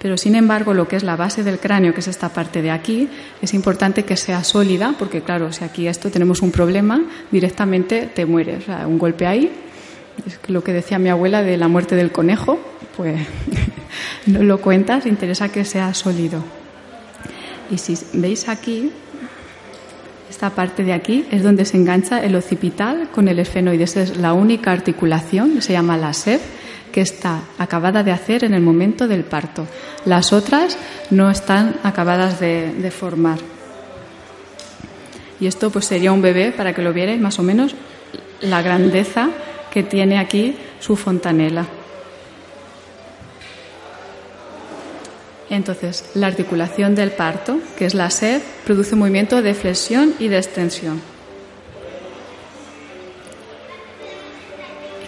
Pero 0.01 0.17
sin 0.17 0.35
embargo, 0.35 0.75
lo 0.75 0.89
que 0.89 0.97
es 0.97 1.05
la 1.05 1.15
base 1.15 1.45
del 1.45 1.61
cráneo, 1.61 1.95
que 1.95 2.01
es 2.01 2.09
esta 2.09 2.31
parte 2.31 2.61
de 2.61 2.73
aquí, 2.73 3.09
es 3.41 3.55
importante 3.55 4.03
que 4.03 4.17
sea 4.17 4.43
sólida, 4.43 4.97
porque 4.99 5.23
claro, 5.23 5.53
si 5.53 5.63
aquí 5.63 5.87
esto 5.87 6.11
tenemos 6.11 6.43
un 6.43 6.51
problema, 6.51 7.01
directamente 7.31 8.11
te 8.13 8.27
mueres. 8.27 8.65
un 8.85 8.99
golpe 8.99 9.27
ahí, 9.29 9.68
es 10.27 10.39
lo 10.49 10.63
que 10.63 10.73
decía 10.73 10.99
mi 10.99 11.09
abuela 11.09 11.43
de 11.43 11.57
la 11.57 11.69
muerte 11.69 11.97
del 11.97 12.13
conejo, 12.13 12.59
pues 12.97 13.21
no 14.27 14.43
lo 14.43 14.61
cuentas, 14.61 15.07
interesa 15.07 15.49
que 15.51 15.65
sea 15.65 15.95
sólido. 15.95 16.43
Y 17.71 17.79
si 17.79 17.99
veis 18.15 18.49
aquí, 18.49 18.91
esta 20.31 20.51
parte 20.51 20.85
de 20.85 20.93
aquí 20.93 21.27
es 21.31 21.43
donde 21.43 21.65
se 21.65 21.77
engancha 21.77 22.23
el 22.23 22.35
occipital 22.35 23.09
con 23.11 23.29
el 23.29 23.39
esfenoides. 23.39 23.97
Es 23.97 24.17
la 24.17 24.33
única 24.33 24.73
articulación, 24.73 25.61
se 25.63 25.73
llama 25.73 25.97
la 25.97 26.13
SEP, 26.13 26.41
que 26.93 27.01
está 27.01 27.41
acabada 27.59 28.03
de 28.03 28.13
hacer 28.13 28.45
en 28.45 28.55
el 28.55 28.63
momento 28.63 29.09
del 29.09 29.25
parto. 29.25 29.67
Las 30.05 30.33
otras 30.33 30.79
no 31.11 31.31
están 31.31 31.77
acabadas 31.83 32.41
de, 32.41 32.93
formar. 32.97 33.39
Y 35.41 35.47
esto 35.47 35.71
pues 35.71 35.85
sería 35.85 36.13
un 36.13 36.23
bebé, 36.23 36.53
para 36.53 36.73
que 36.73 36.83
lo 36.83 36.93
vierais 36.93 37.21
más 37.21 37.39
o 37.39 37.43
menos, 37.43 37.75
la 38.41 38.63
grandeza 38.63 39.31
que 39.71 39.83
tiene 39.83 40.19
aquí 40.19 40.57
su 40.81 40.97
fontanela. 40.97 41.67
Entonces, 45.51 46.11
la 46.15 46.27
articulación 46.27 46.95
del 46.95 47.11
parto, 47.11 47.59
que 47.77 47.87
es 47.87 47.95
la 47.95 48.11
sed, 48.11 48.43
produce 48.65 48.95
un 48.95 49.01
movimiento 49.01 49.41
de 49.41 49.55
flexión 49.55 50.15
y 50.19 50.29
de 50.29 50.37
extensión. 50.37 51.01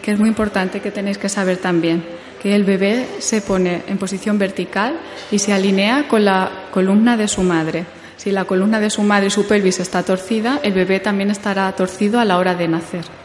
Que 0.02 0.12
es 0.12 0.18
muy 0.18 0.28
importante 0.28 0.80
que 0.80 0.90
tenéis 0.90 1.18
que 1.18 1.28
saber 1.28 1.58
también 1.58 2.02
que 2.40 2.54
el 2.56 2.64
bebé 2.64 3.06
se 3.18 3.42
pone 3.42 3.82
en 3.86 3.98
posición 3.98 4.38
vertical 4.38 4.98
y 5.30 5.38
se 5.38 5.52
alinea 5.52 6.08
con 6.08 6.24
la 6.24 6.50
columna 6.70 7.18
de 7.18 7.28
su 7.28 7.42
madre. 7.42 7.84
Si 8.16 8.30
la 8.30 8.44
columna 8.44 8.80
de 8.80 8.88
su 8.88 9.02
madre 9.02 9.26
y 9.26 9.30
su 9.30 9.46
pelvis 9.46 9.78
está 9.78 10.02
torcida, 10.02 10.58
el 10.62 10.72
bebé 10.72 11.00
también 11.00 11.30
estará 11.30 11.70
torcido 11.72 12.18
a 12.18 12.24
la 12.24 12.38
hora 12.38 12.54
de 12.54 12.68
nacer. 12.68 13.19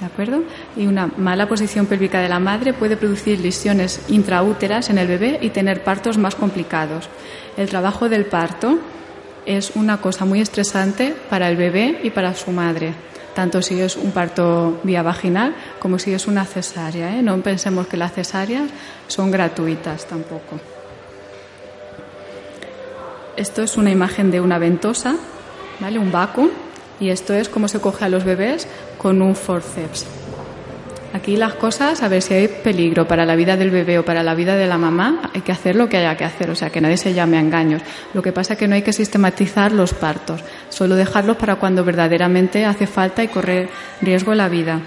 ¿De 0.00 0.06
acuerdo? 0.06 0.42
Y 0.76 0.86
una 0.86 1.06
mala 1.16 1.48
posición 1.48 1.86
pélvica 1.86 2.20
de 2.20 2.28
la 2.28 2.38
madre 2.38 2.74
puede 2.74 2.96
producir 2.96 3.40
lesiones 3.40 4.00
intraúteras 4.08 4.90
en 4.90 4.98
el 4.98 5.08
bebé 5.08 5.38
y 5.40 5.50
tener 5.50 5.82
partos 5.84 6.18
más 6.18 6.34
complicados. 6.34 7.08
El 7.56 7.68
trabajo 7.68 8.08
del 8.08 8.26
parto 8.26 8.78
es 9.46 9.72
una 9.74 9.98
cosa 10.00 10.24
muy 10.24 10.40
estresante 10.40 11.14
para 11.30 11.48
el 11.48 11.56
bebé 11.56 12.00
y 12.02 12.10
para 12.10 12.34
su 12.34 12.50
madre, 12.50 12.92
tanto 13.34 13.62
si 13.62 13.80
es 13.80 13.96
un 13.96 14.10
parto 14.10 14.80
vía 14.82 15.02
vaginal 15.02 15.54
como 15.78 15.98
si 15.98 16.12
es 16.12 16.26
una 16.26 16.44
cesárea. 16.44 17.16
¿eh? 17.16 17.22
No 17.22 17.40
pensemos 17.40 17.86
que 17.86 17.96
las 17.96 18.12
cesáreas 18.12 18.68
son 19.06 19.30
gratuitas 19.30 20.04
tampoco. 20.06 20.60
Esto 23.36 23.62
es 23.62 23.76
una 23.76 23.90
imagen 23.90 24.30
de 24.30 24.40
una 24.40 24.58
ventosa, 24.58 25.14
¿vale? 25.80 25.98
Un 25.98 26.10
vacuum. 26.10 26.48
Y 26.98 27.10
esto 27.10 27.34
es 27.34 27.50
cómo 27.50 27.68
se 27.68 27.78
coge 27.78 28.06
a 28.06 28.08
los 28.08 28.24
bebés 28.24 28.66
con 28.98 29.22
un 29.22 29.34
forceps. 29.34 30.06
Aquí 31.12 31.36
las 31.36 31.54
cosas, 31.54 32.02
a 32.02 32.08
ver 32.08 32.20
si 32.20 32.34
hay 32.34 32.48
peligro 32.48 33.08
para 33.08 33.24
la 33.24 33.36
vida 33.36 33.56
del 33.56 33.70
bebé 33.70 33.98
o 33.98 34.04
para 34.04 34.22
la 34.22 34.34
vida 34.34 34.56
de 34.56 34.66
la 34.66 34.76
mamá, 34.76 35.30
hay 35.32 35.40
que 35.40 35.52
hacer 35.52 35.74
lo 35.74 35.88
que 35.88 35.96
haya 35.96 36.14
que 36.16 36.24
hacer, 36.24 36.50
o 36.50 36.54
sea, 36.54 36.68
que 36.68 36.82
nadie 36.82 36.98
se 36.98 37.14
llame 37.14 37.38
a 37.38 37.40
engaños. 37.40 37.80
Lo 38.12 38.20
que 38.20 38.32
pasa 38.32 38.52
es 38.52 38.58
que 38.58 38.68
no 38.68 38.74
hay 38.74 38.82
que 38.82 38.92
sistematizar 38.92 39.72
los 39.72 39.94
partos, 39.94 40.42
solo 40.68 40.94
dejarlos 40.94 41.38
para 41.38 41.56
cuando 41.56 41.84
verdaderamente 41.84 42.66
hace 42.66 42.86
falta 42.86 43.24
y 43.24 43.28
corre 43.28 43.70
riesgo 44.02 44.34
la 44.34 44.48
vida. 44.48 44.80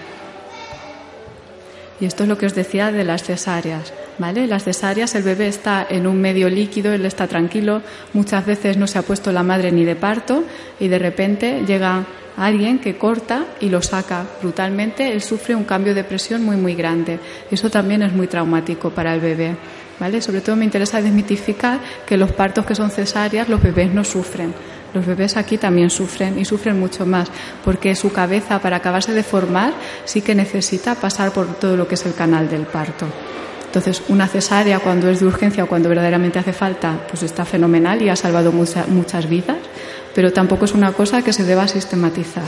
Y 1.99 2.05
esto 2.05 2.23
es 2.23 2.29
lo 2.29 2.37
que 2.37 2.45
os 2.45 2.55
decía 2.55 2.91
de 2.91 3.03
las 3.03 3.23
cesáreas. 3.23 3.93
¿Vale? 4.17 4.47
Las 4.47 4.63
cesáreas, 4.63 5.15
el 5.15 5.23
bebé 5.23 5.47
está 5.47 5.85
en 5.89 6.05
un 6.07 6.19
medio 6.19 6.49
líquido, 6.49 6.93
él 6.93 7.05
está 7.05 7.27
tranquilo, 7.27 7.81
muchas 8.13 8.45
veces 8.45 8.77
no 8.77 8.87
se 8.87 8.99
ha 8.99 9.01
puesto 9.01 9.31
la 9.31 9.43
madre 9.43 9.71
ni 9.71 9.85
de 9.85 9.95
parto 9.95 10.43
y 10.79 10.89
de 10.89 10.99
repente 10.99 11.63
llega 11.65 12.05
alguien 12.37 12.79
que 12.79 12.97
corta 12.97 13.45
y 13.59 13.69
lo 13.69 13.81
saca 13.81 14.25
brutalmente, 14.41 15.11
él 15.11 15.21
sufre 15.21 15.55
un 15.55 15.65
cambio 15.65 15.93
de 15.93 16.03
presión 16.03 16.43
muy 16.43 16.55
muy 16.55 16.75
grande. 16.75 17.19
Eso 17.51 17.69
también 17.69 18.01
es 18.01 18.13
muy 18.13 18.27
traumático 18.27 18.89
para 18.89 19.13
el 19.13 19.19
bebé. 19.19 19.55
¿Vale? 19.99 20.21
Sobre 20.21 20.39
todo 20.39 20.55
me 20.55 20.63
interesa 20.63 21.01
desmitificar 21.01 21.79
que 22.05 22.15
los 22.15 22.31
partos 22.31 22.65
que 22.65 22.75
son 22.75 22.89
cesáreas 22.89 23.49
los 23.49 23.61
bebés 23.61 23.93
no 23.93 24.05
sufren. 24.05 24.53
Los 24.93 25.05
bebés 25.05 25.37
aquí 25.37 25.57
también 25.57 25.89
sufren 25.89 26.39
y 26.39 26.45
sufren 26.45 26.79
mucho 26.79 27.05
más 27.05 27.29
porque 27.63 27.95
su 27.95 28.11
cabeza 28.11 28.59
para 28.59 28.77
acabarse 28.77 29.13
de 29.13 29.23
formar 29.23 29.73
sí 30.05 30.21
que 30.21 30.33
necesita 30.33 30.95
pasar 30.95 31.31
por 31.31 31.47
todo 31.55 31.77
lo 31.77 31.87
que 31.87 31.95
es 31.95 32.05
el 32.05 32.13
canal 32.13 32.49
del 32.49 32.63
parto. 32.63 33.05
Entonces, 33.65 34.01
una 34.07 34.27
cesárea 34.27 34.79
cuando 34.79 35.09
es 35.09 35.19
de 35.19 35.27
urgencia 35.27 35.63
o 35.63 35.67
cuando 35.67 35.89
verdaderamente 35.89 36.39
hace 36.39 36.53
falta, 36.53 37.05
pues 37.07 37.21
está 37.21 37.45
fenomenal 37.45 38.01
y 38.01 38.09
ha 38.09 38.15
salvado 38.15 38.51
muchas 38.51 39.29
vidas, 39.29 39.57
pero 40.15 40.33
tampoco 40.33 40.65
es 40.65 40.73
una 40.73 40.91
cosa 40.91 41.21
que 41.21 41.33
se 41.33 41.43
deba 41.43 41.67
sistematizar. 41.67 42.47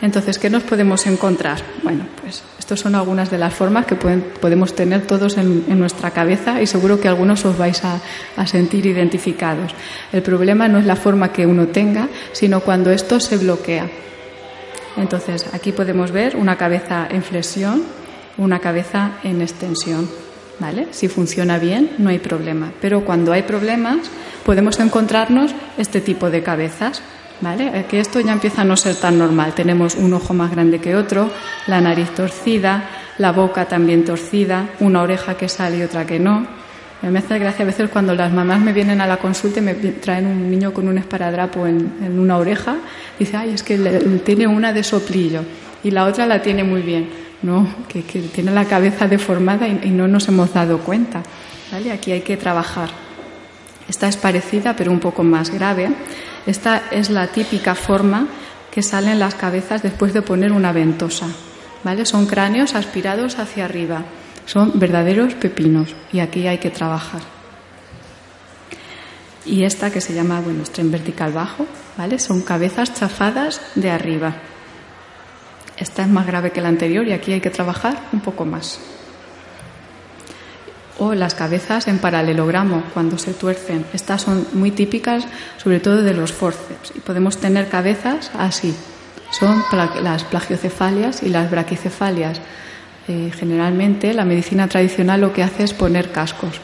Entonces, 0.00 0.38
¿qué 0.38 0.48
nos 0.48 0.62
podemos 0.62 1.04
encontrar? 1.06 1.60
Bueno, 1.82 2.06
pues 2.22 2.44
estas 2.70 2.84
son 2.84 2.94
algunas 2.94 3.32
de 3.32 3.36
las 3.36 3.52
formas 3.52 3.84
que 3.84 3.96
podemos 3.96 4.76
tener 4.76 5.04
todos 5.04 5.36
en, 5.38 5.76
nuestra 5.76 6.12
cabeza 6.12 6.62
y 6.62 6.68
seguro 6.68 7.00
que 7.00 7.08
algunos 7.08 7.44
os 7.44 7.58
vais 7.58 7.82
a, 7.84 7.98
a, 8.36 8.46
sentir 8.46 8.86
identificados. 8.86 9.72
El 10.12 10.22
problema 10.22 10.68
no 10.68 10.78
es 10.78 10.86
la 10.86 10.94
forma 10.94 11.32
que 11.32 11.46
uno 11.46 11.66
tenga, 11.66 12.06
sino 12.30 12.60
cuando 12.60 12.92
esto 12.92 13.18
se 13.18 13.38
bloquea. 13.38 13.88
Entonces, 14.96 15.46
aquí 15.52 15.72
podemos 15.72 16.12
ver 16.12 16.36
una 16.36 16.56
cabeza 16.56 17.08
en 17.10 17.24
flexión, 17.24 17.82
una 18.38 18.60
cabeza 18.60 19.18
en 19.24 19.42
extensión. 19.42 20.08
¿Vale? 20.60 20.86
Si 20.92 21.08
funciona 21.08 21.58
bien, 21.58 21.90
no 21.98 22.10
hay 22.10 22.20
problema. 22.20 22.70
Pero 22.80 23.04
cuando 23.04 23.32
hay 23.32 23.42
problemas, 23.42 23.98
podemos 24.44 24.78
encontrarnos 24.78 25.52
este 25.76 26.00
tipo 26.00 26.30
de 26.30 26.44
cabezas. 26.44 27.02
¿Vale? 27.40 27.86
Que 27.88 28.00
esto 28.00 28.20
ya 28.20 28.32
empieza 28.32 28.62
a 28.62 28.64
no 28.64 28.76
ser 28.76 28.96
tan 28.96 29.18
normal. 29.18 29.54
Tenemos 29.54 29.94
un 29.94 30.12
ojo 30.12 30.34
más 30.34 30.50
grande 30.50 30.78
que 30.78 30.94
otro, 30.94 31.30
la 31.66 31.80
nariz 31.80 32.10
torcida, 32.10 32.84
la 33.16 33.32
boca 33.32 33.66
también 33.66 34.04
torcida, 34.04 34.68
una 34.80 35.02
oreja 35.02 35.36
que 35.36 35.48
sale 35.48 35.78
y 35.78 35.82
otra 35.82 36.06
que 36.06 36.18
no. 36.18 36.46
Me 37.02 37.18
hace 37.18 37.38
gracia 37.38 37.62
a 37.62 37.66
veces 37.66 37.88
cuando 37.88 38.14
las 38.14 38.30
mamás 38.30 38.60
me 38.60 38.74
vienen 38.74 39.00
a 39.00 39.06
la 39.06 39.16
consulta 39.16 39.60
y 39.60 39.62
me 39.62 39.74
traen 39.74 40.26
un 40.26 40.50
niño 40.50 40.74
con 40.74 40.86
un 40.86 40.98
esparadrapo 40.98 41.66
en, 41.66 42.18
una 42.18 42.36
oreja, 42.36 42.76
dice, 43.18 43.38
ay, 43.38 43.54
es 43.54 43.62
que 43.62 43.78
tiene 44.24 44.46
una 44.46 44.74
de 44.74 44.82
soplillo 44.82 45.40
y 45.82 45.90
la 45.92 46.04
otra 46.04 46.26
la 46.26 46.42
tiene 46.42 46.62
muy 46.62 46.82
bien. 46.82 47.08
¿no? 47.42 47.66
Que, 47.88 48.02
tiene 48.02 48.50
la 48.52 48.66
cabeza 48.66 49.08
deformada 49.08 49.66
y, 49.66 49.90
no 49.90 50.08
nos 50.08 50.28
hemos 50.28 50.52
dado 50.52 50.78
cuenta. 50.80 51.22
¿vale? 51.72 51.90
Aquí 51.90 52.12
hay 52.12 52.20
que 52.20 52.36
trabajar. 52.36 52.90
Esta 53.88 54.06
es 54.06 54.18
parecida, 54.18 54.76
pero 54.76 54.92
un 54.92 55.00
poco 55.00 55.22
más 55.22 55.50
grave. 55.50 55.88
Esta 56.46 56.82
es 56.90 57.10
la 57.10 57.26
típica 57.28 57.74
forma 57.74 58.26
que 58.70 58.82
salen 58.82 59.18
las 59.18 59.34
cabezas 59.34 59.82
después 59.82 60.12
de 60.14 60.22
poner 60.22 60.52
una 60.52 60.72
ventosa. 60.72 61.26
¿vale? 61.82 62.04
Son 62.04 62.26
cráneos 62.26 62.74
aspirados 62.74 63.38
hacia 63.38 63.64
arriba. 63.64 64.04
Son 64.46 64.78
verdaderos 64.78 65.34
pepinos 65.34 65.94
y 66.12 66.20
aquí 66.20 66.46
hay 66.46 66.58
que 66.58 66.70
trabajar. 66.70 67.20
Y 69.44 69.64
esta 69.64 69.90
que 69.90 70.00
se 70.00 70.14
llama, 70.14 70.40
bueno, 70.40 70.64
en 70.76 70.90
vertical 70.90 71.32
bajo, 71.32 71.66
¿vale? 71.96 72.18
Son 72.18 72.42
cabezas 72.42 72.92
chafadas 72.94 73.60
de 73.74 73.90
arriba. 73.90 74.34
Esta 75.76 76.02
es 76.02 76.08
más 76.08 76.26
grave 76.26 76.50
que 76.50 76.60
la 76.60 76.68
anterior 76.68 77.06
y 77.08 77.12
aquí 77.12 77.32
hay 77.32 77.40
que 77.40 77.50
trabajar 77.50 78.08
un 78.12 78.20
poco 78.20 78.44
más. 78.44 78.78
O 81.00 81.14
las 81.14 81.34
cabezas 81.34 81.88
en 81.88 81.98
paralelogramo, 81.98 82.84
cuando 82.94 83.18
se 83.18 83.32
tuercen. 83.32 83.84
Estas 83.92 84.22
son 84.22 84.46
muy 84.52 84.70
típicas, 84.70 85.24
sobre 85.56 85.80
todo 85.80 86.02
de 86.02 86.14
los 86.14 86.32
forceps. 86.32 86.92
Y 86.94 87.00
podemos 87.00 87.38
tener 87.38 87.68
cabezas 87.68 88.30
así. 88.38 88.72
Son 89.32 89.64
las 90.02 90.22
plagiocefalias 90.22 91.24
y 91.24 91.30
las 91.30 91.50
braquicefalias. 91.50 92.40
Eh, 93.08 93.32
generalmente 93.36 94.14
la 94.14 94.24
medicina 94.24 94.68
tradicional 94.68 95.20
lo 95.20 95.32
que 95.32 95.42
hace 95.42 95.64
es 95.64 95.74
poner 95.74 96.12
cascos. 96.12 96.60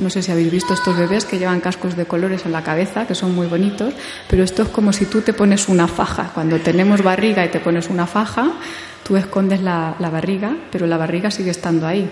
No 0.00 0.08
sé 0.08 0.22
si 0.22 0.32
habéis 0.32 0.50
visto 0.50 0.72
estos 0.72 0.96
bebés 0.96 1.26
que 1.26 1.38
llevan 1.38 1.60
cascos 1.60 1.96
de 1.96 2.06
colores 2.06 2.46
en 2.46 2.52
la 2.52 2.62
cabeza, 2.62 3.06
que 3.06 3.14
son 3.14 3.34
muy 3.34 3.46
bonitos, 3.46 3.92
pero 4.28 4.42
esto 4.42 4.62
es 4.62 4.68
como 4.70 4.92
si 4.92 5.04
tú 5.04 5.20
te 5.20 5.34
pones 5.34 5.68
una 5.68 5.86
faja. 5.86 6.30
Cuando 6.32 6.58
tenemos 6.58 7.02
barriga 7.02 7.44
y 7.44 7.50
te 7.50 7.60
pones 7.60 7.90
una 7.90 8.06
faja, 8.06 8.52
tú 9.04 9.16
escondes 9.16 9.60
la, 9.60 9.94
barriga, 10.00 10.56
pero 10.72 10.86
la 10.86 10.96
barriga 10.96 11.30
sigue 11.30 11.50
estando 11.50 11.86
ahí. 11.86 12.08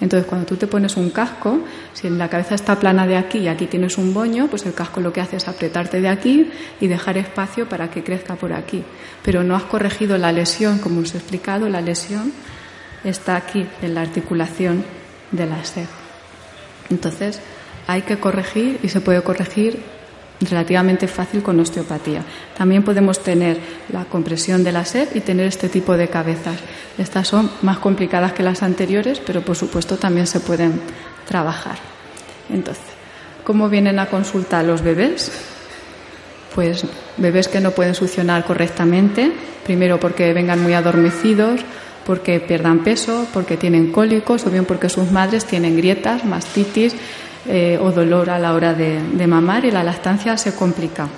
Entonces, 0.00 0.28
cuando 0.28 0.46
tú 0.46 0.56
te 0.56 0.66
pones 0.66 0.96
un 0.96 1.10
casco, 1.10 1.60
si 1.92 2.08
la 2.08 2.28
cabeza 2.28 2.54
está 2.54 2.78
plana 2.78 3.06
de 3.06 3.16
aquí 3.16 3.38
y 3.38 3.48
aquí 3.48 3.66
tienes 3.66 3.98
un 3.98 4.14
boño, 4.14 4.46
pues 4.48 4.64
el 4.64 4.74
casco 4.74 5.00
lo 5.00 5.12
que 5.12 5.20
hace 5.20 5.36
es 5.36 5.48
apretarte 5.48 6.00
de 6.00 6.08
aquí 6.08 6.50
y 6.80 6.86
dejar 6.86 7.18
espacio 7.18 7.68
para 7.68 7.90
que 7.90 8.04
crezca 8.04 8.36
por 8.36 8.52
aquí. 8.52 8.84
Pero 9.24 9.42
no 9.42 9.56
has 9.56 9.64
corregido 9.64 10.16
la 10.16 10.30
lesión, 10.30 10.78
como 10.78 11.00
os 11.00 11.14
he 11.14 11.18
explicado, 11.18 11.68
la 11.68 11.80
lesión 11.80 12.32
está 13.02 13.36
aquí, 13.36 13.66
en 13.82 13.94
la 13.94 14.02
articulación 14.02 14.84
de 15.32 15.46
la 15.46 15.64
sed. 15.64 15.86
Entonces, 16.90 17.40
hay 17.86 18.02
que 18.02 18.18
corregir 18.18 18.78
y 18.82 18.88
se 18.88 19.00
puede 19.00 19.22
corregir 19.22 19.82
relativamente 20.40 21.08
fácil 21.08 21.42
con 21.42 21.58
osteopatía. 21.60 22.22
También 22.56 22.82
podemos 22.82 23.20
tener 23.20 23.58
la 23.92 24.04
compresión 24.04 24.62
de 24.62 24.72
la 24.72 24.84
sed 24.84 25.08
y 25.14 25.20
tener 25.20 25.46
este 25.46 25.68
tipo 25.68 25.96
de 25.96 26.08
cabezas. 26.08 26.56
Estas 26.96 27.28
son 27.28 27.50
más 27.62 27.78
complicadas 27.78 28.32
que 28.32 28.42
las 28.42 28.62
anteriores, 28.62 29.20
pero 29.24 29.42
por 29.42 29.56
supuesto 29.56 29.96
también 29.96 30.26
se 30.26 30.40
pueden 30.40 30.80
trabajar. 31.26 31.78
Entonces, 32.50 32.84
¿cómo 33.44 33.68
vienen 33.68 33.98
a 33.98 34.06
consultar 34.06 34.64
los 34.64 34.82
bebés? 34.82 35.32
Pues 36.54 36.84
bebés 37.16 37.48
que 37.48 37.60
no 37.60 37.72
pueden 37.72 37.94
succionar 37.94 38.44
correctamente, 38.44 39.32
primero 39.64 40.00
porque 40.00 40.32
vengan 40.32 40.62
muy 40.62 40.72
adormecidos, 40.72 41.60
porque 42.06 42.40
pierdan 42.40 42.84
peso, 42.84 43.26
porque 43.34 43.56
tienen 43.56 43.92
cólicos 43.92 44.46
o 44.46 44.50
bien 44.50 44.64
porque 44.64 44.88
sus 44.88 45.10
madres 45.10 45.44
tienen 45.44 45.76
grietas, 45.76 46.24
mastitis 46.24 46.94
eh, 47.48 47.78
o 47.80 47.90
dolor 47.92 48.28
a 48.28 48.38
la 48.38 48.52
hora 48.52 48.74
de, 48.74 49.26
mamar 49.26 49.64
y 49.64 49.70
la 49.70 49.82
lactancia 49.82 50.36
se 50.36 50.54
complica. 50.54 51.08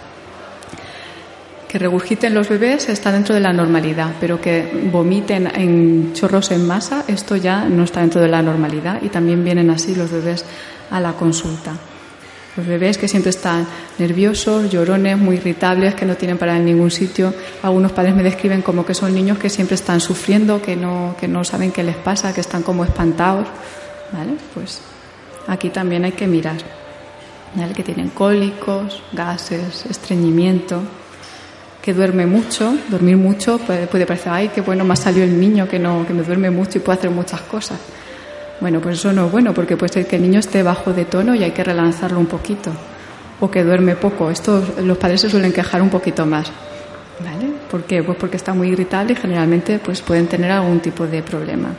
Que 1.66 1.79
regurgiten 1.79 2.35
los 2.35 2.49
bebés 2.49 2.88
está 2.88 3.11
dentro 3.11 3.35
de 3.35 3.40
la 3.40 3.53
normalidad, 3.53 4.14
pero 4.21 4.40
que 4.40 4.88
vomiten 4.93 5.49
en 5.53 6.12
chorros 6.12 6.53
en 6.53 6.66
masa, 6.66 7.05
esto 7.09 7.35
ya 7.35 7.64
no 7.64 7.83
está 7.83 8.01
dentro 8.01 8.21
de 8.21 8.29
la 8.29 8.43
normalidad 8.43 9.03
y 9.03 9.09
también 9.09 9.43
vienen 9.43 9.71
así 9.71 9.95
los 9.97 10.11
bebés 10.11 10.45
a 10.90 11.01
la 11.01 11.14
consulta. 11.14 11.73
Los 12.57 12.66
bebés 12.66 12.97
que 12.97 13.09
siempre 13.09 13.31
están 13.31 13.66
nerviosos, 13.99 14.71
llorones, 14.71 15.19
muy 15.19 15.37
irritables, 15.37 15.95
que 15.95 16.05
no 16.05 16.16
tienen 16.16 16.38
para 16.38 16.57
en 16.57 16.64
ningún 16.64 16.90
sitio. 16.90 17.35
Algunos 17.62 17.90
padres 17.90 18.14
me 18.14 18.23
describen 18.23 18.62
como 18.62 18.85
que 18.85 18.95
son 18.95 19.14
niños 19.14 19.38
que 19.38 19.49
siempre 19.49 19.75
están 19.75 20.01
sufriendo, 20.01 20.62
que 20.62 20.77
no, 20.77 21.16
que 21.19 21.27
no 21.27 21.45
saben 21.45 21.73
qué 21.73 21.83
les 21.83 21.97
pasa, 21.97 22.33
que 22.33 22.40
están 22.40 22.62
como 22.62 22.85
espantados. 22.85 23.49
¿Vale? 24.12 24.33
Pues 24.55 24.81
aquí 25.46 25.70
también 25.70 26.05
hay 26.05 26.12
que 26.12 26.26
mirar. 26.26 26.59
¿Vale? 27.55 27.72
Que 27.72 27.83
tienen 27.83 28.11
cólicos, 28.11 29.03
gases, 29.12 29.85
estreñimiento, 29.90 30.81
que 31.83 31.92
duerme 31.94 32.26
mucho. 32.26 32.74
Dormir 32.88 33.16
mucho 33.16 33.59
puede, 33.59 33.87
puede 33.87 34.07
parecer, 34.07 34.33
ay, 34.33 34.50
qué 34.55 34.61
bueno, 34.61 34.85
me 34.85 34.92
ha 34.92 34.96
salido 34.96 35.24
el 35.24 35.38
niño 35.40 35.68
que, 35.68 35.79
no, 35.79 36.07
que 36.07 36.14
me 36.14 36.22
duerme 36.22 36.50
mucho 36.50 36.79
y 36.79 36.81
puede 36.81 36.98
hacer 36.98 37.11
muchas 37.11 37.40
cosas. 37.42 37.79
Bueno, 38.61 38.81
pues 38.81 38.98
eso 38.98 39.12
no 39.12 39.26
es 39.26 39.33
bueno 39.33 39.55
porque 39.55 39.76
puede 39.76 39.92
ser 39.92 40.07
que 40.07 40.16
el 40.16 40.22
niño 40.22 40.38
esté 40.38 40.62
bajo 40.62 40.92
de 40.92 41.07
tono 41.07 41.35
y 41.35 41.42
hay 41.42 41.50
que 41.53 41.64
relanzarlo 41.64 42.18
un 42.20 42.26
poquito. 42.26 42.70
o 43.40 43.50
que 43.50 43.64
duerme 43.64 43.96
poco. 43.96 44.31
Esto 44.31 44.62
los 44.85 44.98
padres 44.98 45.22
se 45.22 45.31
suelen 45.31 45.53
quejar 45.53 45.81
un 45.83 45.88
poquito 45.88 46.26
más. 46.26 46.53
¿Vale? 47.24 47.53
¿Por 47.70 47.85
qué? 47.85 48.03
Pues 48.03 48.18
porque 48.18 48.37
está 48.37 48.55
muy 48.55 48.68
irritable 48.68 49.12
y 49.14 49.16
generalmente 49.16 49.79
pues 49.79 50.03
pueden 50.03 50.26
tener 50.26 50.50
algún 50.50 50.81
tipo 50.81 51.07
de 51.07 51.22
problema. 51.22 51.70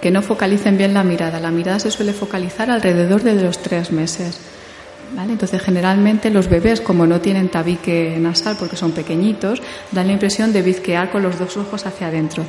Que 0.00 0.10
no 0.10 0.22
focalicen 0.22 0.78
bien 0.78 0.94
la 0.94 1.04
mirada. 1.04 1.40
La 1.40 1.50
mirada 1.50 1.78
se 1.78 1.90
suele 1.90 2.12
focalizar 2.12 2.70
alrededor 2.70 3.22
de 3.22 3.34
los 3.34 3.62
tres 3.62 3.92
meses. 3.92 4.38
Entonces, 5.18 5.60
generalmente 5.60 6.30
los 6.30 6.48
bebés, 6.48 6.80
como 6.80 7.06
no 7.06 7.20
tienen 7.20 7.48
tabique 7.48 8.16
nasal 8.20 8.56
porque 8.58 8.76
son 8.76 8.92
pequeñitos, 8.92 9.60
dan 9.90 10.06
la 10.06 10.12
impresión 10.12 10.52
de 10.52 10.62
bizquear 10.62 11.10
con 11.10 11.22
los 11.22 11.38
dos 11.38 11.56
ojos 11.56 11.84
hacia 11.84 12.06
adentro. 12.06 12.44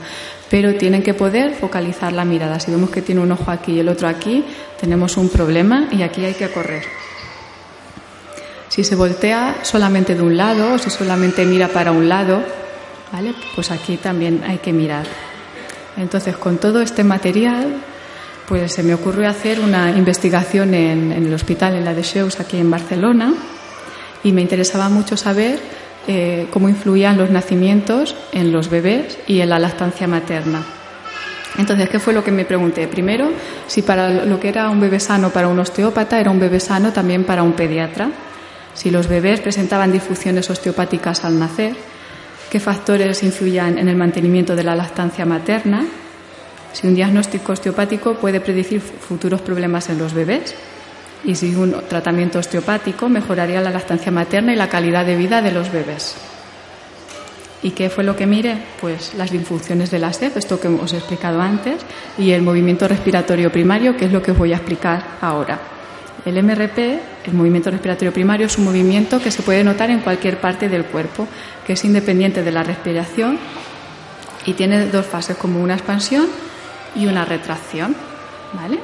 Pero 0.49 0.75
tienen 0.75 1.01
que 1.01 1.13
poder 1.13 1.55
focalizar 1.55 2.13
la 2.13 2.23
mirada. 2.23 2.59
Si 2.59 2.71
vemos 2.71 2.89
que 2.91 3.01
tiene 3.01 3.21
un 3.21 3.31
ojo 3.31 3.49
aquí 3.49 3.73
y 3.73 3.79
el 3.79 3.89
otro 3.89 4.07
aquí, 4.07 4.45
tenemos 4.79 5.17
un 5.17 5.29
problema 5.29 5.87
y 5.91 6.03
aquí 6.03 6.23
hay 6.23 6.35
que 6.35 6.49
correr. 6.49 6.83
Si 8.69 8.83
se 8.83 8.95
voltea 8.95 9.57
solamente 9.63 10.15
de 10.15 10.21
un 10.21 10.37
lado 10.37 10.73
o 10.73 10.77
si 10.77 10.89
solamente 10.89 11.45
mira 11.45 11.67
para 11.67 11.91
un 11.91 12.07
lado, 12.07 12.43
¿vale? 13.11 13.33
Pues 13.55 13.71
aquí 13.71 13.97
también 13.97 14.43
hay 14.47 14.59
que 14.59 14.71
mirar. 14.71 15.05
Entonces, 15.97 16.37
con 16.37 16.57
todo 16.57 16.81
este 16.81 17.03
material 17.03 17.81
pues 18.51 18.73
se 18.73 18.83
me 18.83 18.93
ocurrió 18.93 19.29
hacer 19.29 19.61
una 19.61 19.91
investigación 19.91 20.73
en, 20.73 21.13
el 21.13 21.33
hospital, 21.33 21.73
en 21.75 21.85
la 21.85 21.93
de 21.93 22.01
Sheus, 22.01 22.41
aquí 22.41 22.57
en 22.57 22.69
Barcelona, 22.69 23.33
y 24.25 24.33
me 24.33 24.41
interesaba 24.41 24.89
mucho 24.89 25.15
saber 25.15 25.57
eh, 26.05 26.47
cómo 26.51 26.67
influían 26.67 27.17
los 27.17 27.29
nacimientos 27.29 28.13
en 28.33 28.51
los 28.51 28.69
bebés 28.69 29.17
y 29.25 29.39
en 29.39 29.47
la 29.47 29.57
lactancia 29.57 30.05
materna. 30.05 30.65
Entonces, 31.57 31.87
¿qué 31.87 31.99
fue 31.99 32.11
lo 32.11 32.25
que 32.25 32.31
me 32.31 32.43
pregunté? 32.43 32.89
Primero, 32.89 33.31
si 33.67 33.83
para 33.83 34.25
lo 34.25 34.37
que 34.37 34.49
era 34.49 34.69
un 34.69 34.81
bebé 34.81 34.99
sano 34.99 35.29
para 35.29 35.47
un 35.47 35.57
osteópata 35.57 36.19
era 36.19 36.29
un 36.29 36.39
bebé 36.41 36.59
sano 36.59 36.91
también 36.91 37.23
para 37.23 37.43
un 37.43 37.53
pediatra. 37.53 38.09
Si 38.73 38.91
los 38.91 39.07
bebés 39.07 39.39
presentaban 39.39 39.93
difusiones 39.93 40.49
osteopáticas 40.49 41.23
al 41.23 41.39
nacer, 41.39 41.73
qué 42.51 42.59
factores 42.59 43.23
influían 43.23 43.77
en 43.77 43.87
el 43.87 43.95
mantenimiento 43.95 44.57
de 44.57 44.65
la 44.65 44.75
lactancia 44.75 45.25
materna 45.25 45.85
si 46.73 46.85
un 46.85 46.93
diagnóstico 46.93 47.53
osteopático 47.53 48.15
puede 48.15 48.41
predecir 48.41 48.81
futuros 48.81 49.39
problemas 49.39 49.89
en 49.89 49.97
los 49.97 50.13
bebés 50.13 50.53
y 51.23 51.35
si 51.35 51.55
un 51.55 51.73
tratamiento 51.87 52.39
osteopático 52.39 53.07
mejoraría 53.07 53.61
la 53.61 53.69
lactancia 53.69 54.11
materna 54.11 54.51
y 54.51 54.57
la 54.57 54.67
calidad 54.67 55.05
de 55.05 55.15
vida 55.15 55.41
de 55.41 55.51
los 55.51 55.71
bebés. 55.71 56.15
¿Y 57.63 57.71
qué 57.71 57.89
fue 57.89 58.03
lo 58.03 58.17
que 58.17 58.27
mire? 58.27 58.57
Pues 58.81 59.13
las 59.13 59.31
disfunciones 59.31 59.89
de 59.89 59.99
la 59.99 60.09
esto 60.09 60.59
que 60.59 60.67
os 60.67 60.91
he 60.93 60.97
explicado 60.97 61.39
antes, 61.39 61.77
y 62.17 62.31
el 62.31 62.41
movimiento 62.41 62.87
respiratorio 62.87 63.51
primario, 63.51 63.95
que 63.95 64.05
es 64.05 64.11
lo 64.11 64.21
que 64.21 64.31
os 64.31 64.37
voy 64.37 64.51
a 64.51 64.57
explicar 64.57 65.17
ahora. 65.21 65.59
El 66.25 66.41
MRP, 66.43 66.99
el 67.25 67.33
movimiento 67.33 67.69
respiratorio 67.69 68.13
primario, 68.13 68.47
es 68.47 68.57
un 68.57 68.65
movimiento 68.65 69.19
que 69.19 69.31
se 69.31 69.43
puede 69.43 69.63
notar 69.63 69.89
en 69.89 69.99
cualquier 69.99 70.39
parte 70.39 70.69
del 70.69 70.85
cuerpo, 70.85 71.27
que 71.65 71.73
es 71.73 71.85
independiente 71.85 72.43
de 72.43 72.51
la 72.51 72.63
respiración 72.63 73.37
y 74.45 74.53
tiene 74.53 74.87
dos 74.87 75.05
fases, 75.05 75.37
como 75.37 75.61
una 75.61 75.75
expansión 75.75 76.27
y 76.95 77.05
una 77.05 77.25
retracción. 77.25 77.95
¿Vale? 78.53 78.79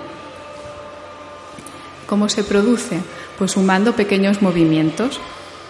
¿Cómo 2.05 2.29
se 2.29 2.43
produce? 2.43 3.01
Pues 3.37 3.51
sumando 3.51 3.93
pequeños 3.93 4.41
movimientos. 4.41 5.19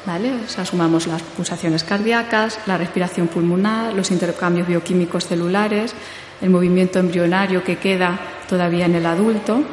¿Vale? 0.06 0.32
Sumamos 0.48 1.08
las 1.08 1.22
pulsaciones 1.22 1.84
cardíacas, 1.84 2.60
la 2.66 2.78
respiración 2.78 3.28
pulmonar, 3.28 3.94
los 3.94 4.12
intercambios 4.12 4.68
bioquímicos 4.68 5.26
celulares, 5.26 5.94
el 6.42 6.50
movimiento 6.50 7.00
embrionario 7.00 7.64
que 7.64 7.78
queda 7.78 8.18
todavía 8.48 8.86
en 8.86 8.96
el 8.96 9.06
adulto. 9.06 9.64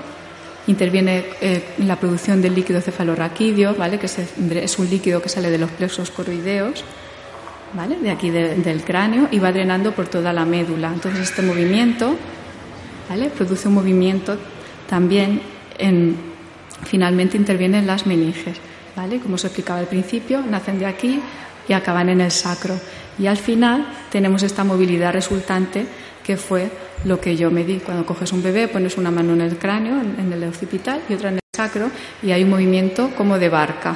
Interviene 0.67 1.25
eh, 1.41 1.63
la 1.79 1.97
producción 1.97 2.41
del 2.41 2.55
líquido 2.55 2.81
cefalorraquídeo, 2.81 3.75
¿vale? 3.75 3.99
que 3.99 4.07
es 4.07 4.79
un 4.79 4.89
líquido 4.89 5.21
que 5.21 5.29
sale 5.29 5.51
de 5.51 5.59
los 5.59 5.71
plexos 5.71 6.11
coroideos, 6.11 6.85
¿vale? 7.75 7.97
de 7.97 8.11
aquí 8.11 8.31
del 8.31 8.83
cráneo, 8.83 9.29
y 9.31 9.39
va 9.39 9.53
drenando 9.53 9.93
por 9.93 10.09
toda 10.09 10.33
la 10.33 10.45
médula. 10.45 10.91
Entonces, 10.93 11.21
este 11.29 11.43
movimiento 11.43 12.17
Produce 13.37 13.69
un 13.69 13.75
movimiento 13.75 14.37
también 14.89 15.41
en, 15.79 16.17
finalmente 16.85 17.37
intervienen 17.37 17.87
las 17.87 18.07
meninges, 18.07 18.57
¿vale? 18.97 19.21
Como 19.21 19.35
os 19.35 19.45
explicaba 19.45 19.79
al 19.79 19.87
principio, 19.87 20.41
nacen 20.41 20.79
de 20.79 20.87
aquí 20.87 21.21
y 21.69 21.73
acaban 21.73 22.09
en 22.09 22.21
el 22.21 22.31
sacro. 22.31 22.75
Y 23.19 23.27
al 23.27 23.37
final 23.37 23.87
tenemos 24.11 24.43
esta 24.43 24.65
movilidad 24.65 25.13
resultante 25.13 25.87
que 26.25 26.37
fue 26.37 26.71
lo 27.05 27.21
que 27.21 27.37
yo 27.37 27.51
me 27.51 27.65
di. 27.65 27.79
Cuando 27.79 28.05
coges 28.05 28.33
un 28.33 28.43
bebé, 28.43 28.67
pones 28.67 28.97
una 28.97 29.11
mano 29.11 29.35
en 29.35 29.43
el 29.43 29.59
cráneo, 29.59 30.01
en 30.01 30.33
el 30.33 30.43
occipital, 30.45 31.03
y 31.09 31.15
otra 31.15 31.29
en 31.29 31.35
el 31.35 31.41
sacro, 31.55 31.91
y 32.23 32.33
hay 32.33 32.43
un 32.43 32.51
movimiento 32.51 33.11
como 33.17 33.39
de 33.39 33.49
barca. 33.49 33.95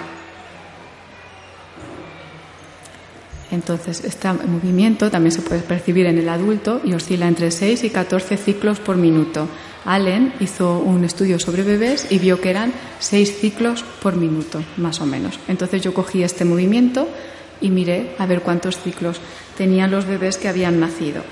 Entonces, 3.50 4.04
este 4.04 4.30
movimiento 4.32 5.10
también 5.10 5.32
se 5.32 5.40
puede 5.40 5.62
percibir 5.62 6.06
en 6.06 6.18
el 6.18 6.28
adulto 6.28 6.80
y 6.84 6.92
oscila 6.92 7.26
entre 7.26 7.50
6 7.50 7.84
y 7.84 7.90
14 7.90 8.36
ciclos 8.36 8.78
por 8.78 8.96
minuto. 8.96 9.48
Allen 9.86 10.34
hizo 10.40 10.78
un 10.78 11.04
estudio 11.04 11.38
sobre 11.38 11.62
bebés 11.62 12.08
y 12.10 12.18
vio 12.18 12.40
que 12.40 12.50
eran 12.50 12.74
6 12.98 13.38
ciclos 13.40 13.84
por 14.02 14.16
minuto, 14.16 14.62
más 14.76 15.00
o 15.00 15.06
menos. 15.06 15.38
Entonces 15.48 15.80
yo 15.80 15.94
cogí 15.94 16.22
este 16.22 16.44
movimiento 16.44 17.08
y 17.62 17.70
miré 17.70 18.14
a 18.18 18.26
ver 18.26 18.42
cuántos 18.42 18.78
ciclos 18.78 19.18
tenían 19.56 19.90
los 19.90 20.04
bebés 20.04 20.36
que 20.36 20.48
habían 20.48 20.78
nacido. 20.78 21.22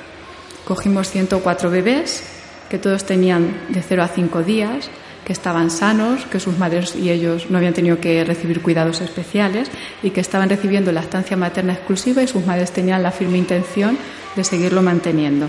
Cogimos 0.66 1.10
104 1.10 1.70
bebés, 1.70 2.24
que 2.68 2.80
todos 2.80 3.04
tenían 3.04 3.54
de 3.68 3.82
0 3.82 4.02
a 4.02 4.08
5 4.08 4.42
días, 4.42 4.90
que 5.24 5.32
estaban 5.32 5.70
sanos, 5.70 6.26
que 6.26 6.40
sus 6.40 6.58
madres 6.58 6.96
y 6.96 7.10
ellos 7.10 7.50
no 7.50 7.58
habían 7.58 7.72
tenido 7.72 8.00
que 8.00 8.24
recibir 8.24 8.60
cuidados 8.62 9.00
especiales 9.00 9.70
y 10.02 10.10
que 10.10 10.20
estaban 10.20 10.48
recibiendo 10.48 10.90
la 10.90 11.02
estancia 11.02 11.36
materna 11.36 11.74
exclusiva 11.74 12.20
y 12.20 12.26
sus 12.26 12.44
madres 12.44 12.72
tenían 12.72 13.04
la 13.04 13.12
firme 13.12 13.38
intención 13.38 13.96
de 14.34 14.42
seguirlo 14.42 14.82
manteniendo. 14.82 15.48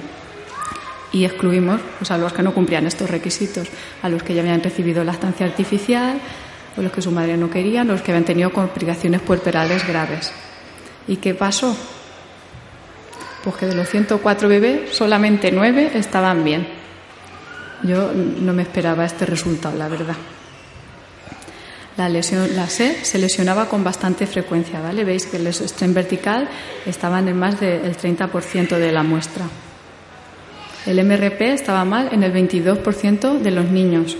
Y 1.11 1.25
excluimos 1.25 1.81
pues, 1.97 2.11
a 2.11 2.19
los 2.19 2.31
que 2.31 2.43
no 2.43 2.53
cumplían 2.53 2.85
estos 2.85 3.09
requisitos, 3.09 3.69
a 4.03 4.09
los 4.09 4.21
que 4.21 4.35
ya 4.35 4.41
habían 4.41 4.61
recibido 4.61 5.03
la 5.03 5.13
estancia 5.13 5.47
artificial, 5.47 6.19
o 6.77 6.81
los 6.83 6.91
que 6.91 7.01
su 7.01 7.09
madre 7.09 7.37
no 7.37 7.49
quería, 7.49 7.83
los 7.83 8.03
que 8.03 8.11
habían 8.11 8.25
tenido 8.25 8.51
complicaciones 8.53 9.21
puerperales 9.21 9.87
graves. 9.87 10.31
¿Y 11.07 11.15
qué 11.15 11.33
pasó? 11.33 11.75
Pues 13.47 13.59
que 13.61 13.65
de 13.67 13.75
los 13.75 13.87
104 13.87 14.49
bebés, 14.49 14.93
solamente 14.93 15.53
9 15.53 15.91
estaban 15.95 16.43
bien 16.43 16.67
yo 17.83 18.11
no 18.13 18.53
me 18.53 18.63
esperaba 18.63 19.05
este 19.05 19.25
resultado, 19.25 19.77
la 19.77 19.87
verdad. 19.87 20.15
La 21.97 22.09
lesión, 22.09 22.55
la 22.55 22.67
SE 22.67 23.03
se 23.03 23.17
lesionaba 23.17 23.67
con 23.67 23.83
bastante 23.83 24.27
frecuencia, 24.27 24.79
¿vale? 24.79 25.03
Veis 25.03 25.25
que 25.25 25.37
el 25.37 25.47
estén 25.47 25.93
vertical 25.93 26.47
estaban 26.85 27.27
en 27.27 27.37
más 27.37 27.59
del 27.59 27.97
30% 27.97 28.77
de 28.77 28.91
la 28.91 29.03
muestra. 29.03 29.45
El 30.85 31.03
MRP 31.03 31.41
estaba 31.41 31.83
mal 31.85 32.09
en 32.11 32.23
el 32.23 32.33
22% 32.33 33.39
de 33.39 33.51
los 33.51 33.65
niños. 33.65 34.15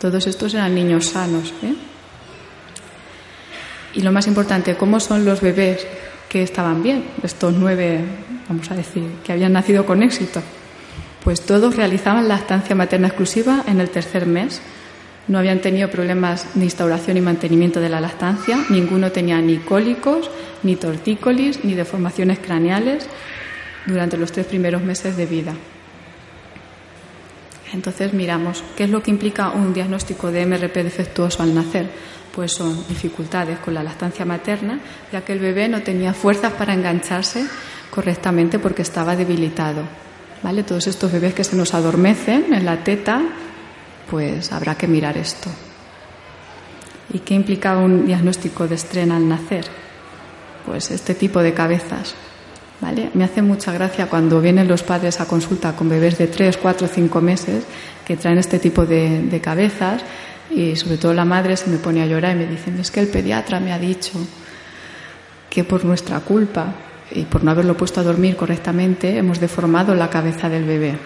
Todos 0.00 0.26
estos 0.26 0.54
eran 0.54 0.74
niños 0.74 1.06
sanos. 1.06 1.52
¿eh? 1.62 1.74
Y 3.94 4.02
lo 4.02 4.12
más 4.12 4.28
importante, 4.28 4.76
¿cómo 4.76 5.00
son 5.00 5.24
los 5.24 5.40
bebés 5.40 5.86
que 6.28 6.42
estaban 6.42 6.82
bien? 6.82 7.04
Estos 7.22 7.54
nueve, 7.54 8.00
vamos 8.48 8.70
a 8.70 8.74
decir, 8.74 9.04
que 9.24 9.32
habían 9.32 9.52
nacido 9.52 9.86
con 9.86 10.02
éxito. 10.02 10.42
Pues 11.24 11.40
todos 11.40 11.76
realizaban 11.76 12.28
la 12.28 12.36
estancia 12.36 12.74
materna 12.74 13.08
exclusiva 13.08 13.64
en 13.66 13.80
el 13.80 13.90
tercer 13.90 14.26
mes. 14.26 14.60
No 15.26 15.38
habían 15.38 15.60
tenido 15.60 15.90
problemas 15.90 16.46
de 16.54 16.64
instauración 16.64 17.16
y 17.16 17.20
mantenimiento 17.20 17.80
de 17.80 17.90
la 17.90 18.00
lactancia, 18.00 18.58
ninguno 18.70 19.12
tenía 19.12 19.40
ni 19.40 19.58
cólicos, 19.58 20.30
ni 20.62 20.76
tortícolis, 20.76 21.64
ni 21.64 21.74
deformaciones 21.74 22.38
craneales 22.38 23.06
durante 23.86 24.16
los 24.16 24.32
tres 24.32 24.46
primeros 24.46 24.82
meses 24.82 25.16
de 25.16 25.26
vida. 25.26 25.54
Entonces 27.72 28.12
miramos 28.12 28.64
qué 28.76 28.84
es 28.84 28.90
lo 28.90 29.02
que 29.02 29.10
implica 29.10 29.50
un 29.50 29.74
diagnóstico 29.74 30.30
de 30.30 30.46
MRP 30.46 30.76
defectuoso 30.76 31.42
al 31.42 31.54
nacer. 31.54 31.88
Pues 32.34 32.52
son 32.52 32.86
dificultades 32.88 33.58
con 33.58 33.74
la 33.74 33.82
lactancia 33.82 34.24
materna, 34.24 34.80
ya 35.12 35.22
que 35.22 35.32
el 35.32 35.40
bebé 35.40 35.68
no 35.68 35.82
tenía 35.82 36.14
fuerzas 36.14 36.52
para 36.52 36.74
engancharse 36.74 37.46
correctamente 37.90 38.58
porque 38.58 38.82
estaba 38.82 39.16
debilitado. 39.16 39.82
¿Vale? 40.42 40.62
Todos 40.62 40.86
estos 40.86 41.10
bebés 41.10 41.34
que 41.34 41.42
se 41.42 41.56
nos 41.56 41.74
adormecen 41.74 42.54
en 42.54 42.64
la 42.64 42.84
teta, 42.84 43.22
pues 44.08 44.52
habrá 44.52 44.76
que 44.76 44.86
mirar 44.86 45.18
esto. 45.18 45.50
¿Y 47.12 47.20
qué 47.20 47.34
implicaba 47.34 47.80
un 47.80 48.06
diagnóstico 48.06 48.68
de 48.68 48.76
estrena 48.76 49.16
al 49.16 49.28
nacer? 49.28 49.64
Pues 50.64 50.90
este 50.90 51.14
tipo 51.14 51.40
de 51.40 51.54
cabezas. 51.54 52.14
¿Vale? 52.80 53.10
Me 53.14 53.24
hace 53.24 53.42
mucha 53.42 53.72
gracia 53.72 54.06
cuando 54.06 54.40
vienen 54.40 54.68
los 54.68 54.84
padres 54.84 55.20
a 55.20 55.26
consulta 55.26 55.74
con 55.74 55.88
bebés 55.88 56.16
de 56.16 56.28
3, 56.28 56.56
4, 56.56 56.86
5 56.86 57.20
meses 57.20 57.64
que 58.06 58.16
traen 58.16 58.38
este 58.38 58.60
tipo 58.60 58.86
de, 58.86 59.22
de 59.22 59.40
cabezas 59.40 60.02
y 60.50 60.76
sobre 60.76 60.96
todo 60.96 61.12
la 61.12 61.24
madre 61.24 61.56
se 61.56 61.70
me 61.70 61.78
pone 61.78 62.02
a 62.02 62.06
llorar 62.06 62.36
y 62.36 62.38
me 62.38 62.46
dicen, 62.46 62.78
es 62.78 62.90
que 62.90 63.00
el 63.00 63.08
pediatra 63.08 63.58
me 63.58 63.72
ha 63.72 63.78
dicho 63.78 64.12
que 65.50 65.64
por 65.64 65.84
nuestra 65.84 66.20
culpa 66.20 66.74
y 67.10 67.22
por 67.24 67.42
no 67.42 67.50
haberlo 67.50 67.76
puesto 67.76 68.00
a 68.00 68.04
dormir 68.04 68.36
correctamente 68.36 69.16
hemos 69.16 69.40
deformado 69.40 69.94
la 69.94 70.10
cabeza 70.10 70.48
del 70.48 70.64
bebé. 70.64 70.96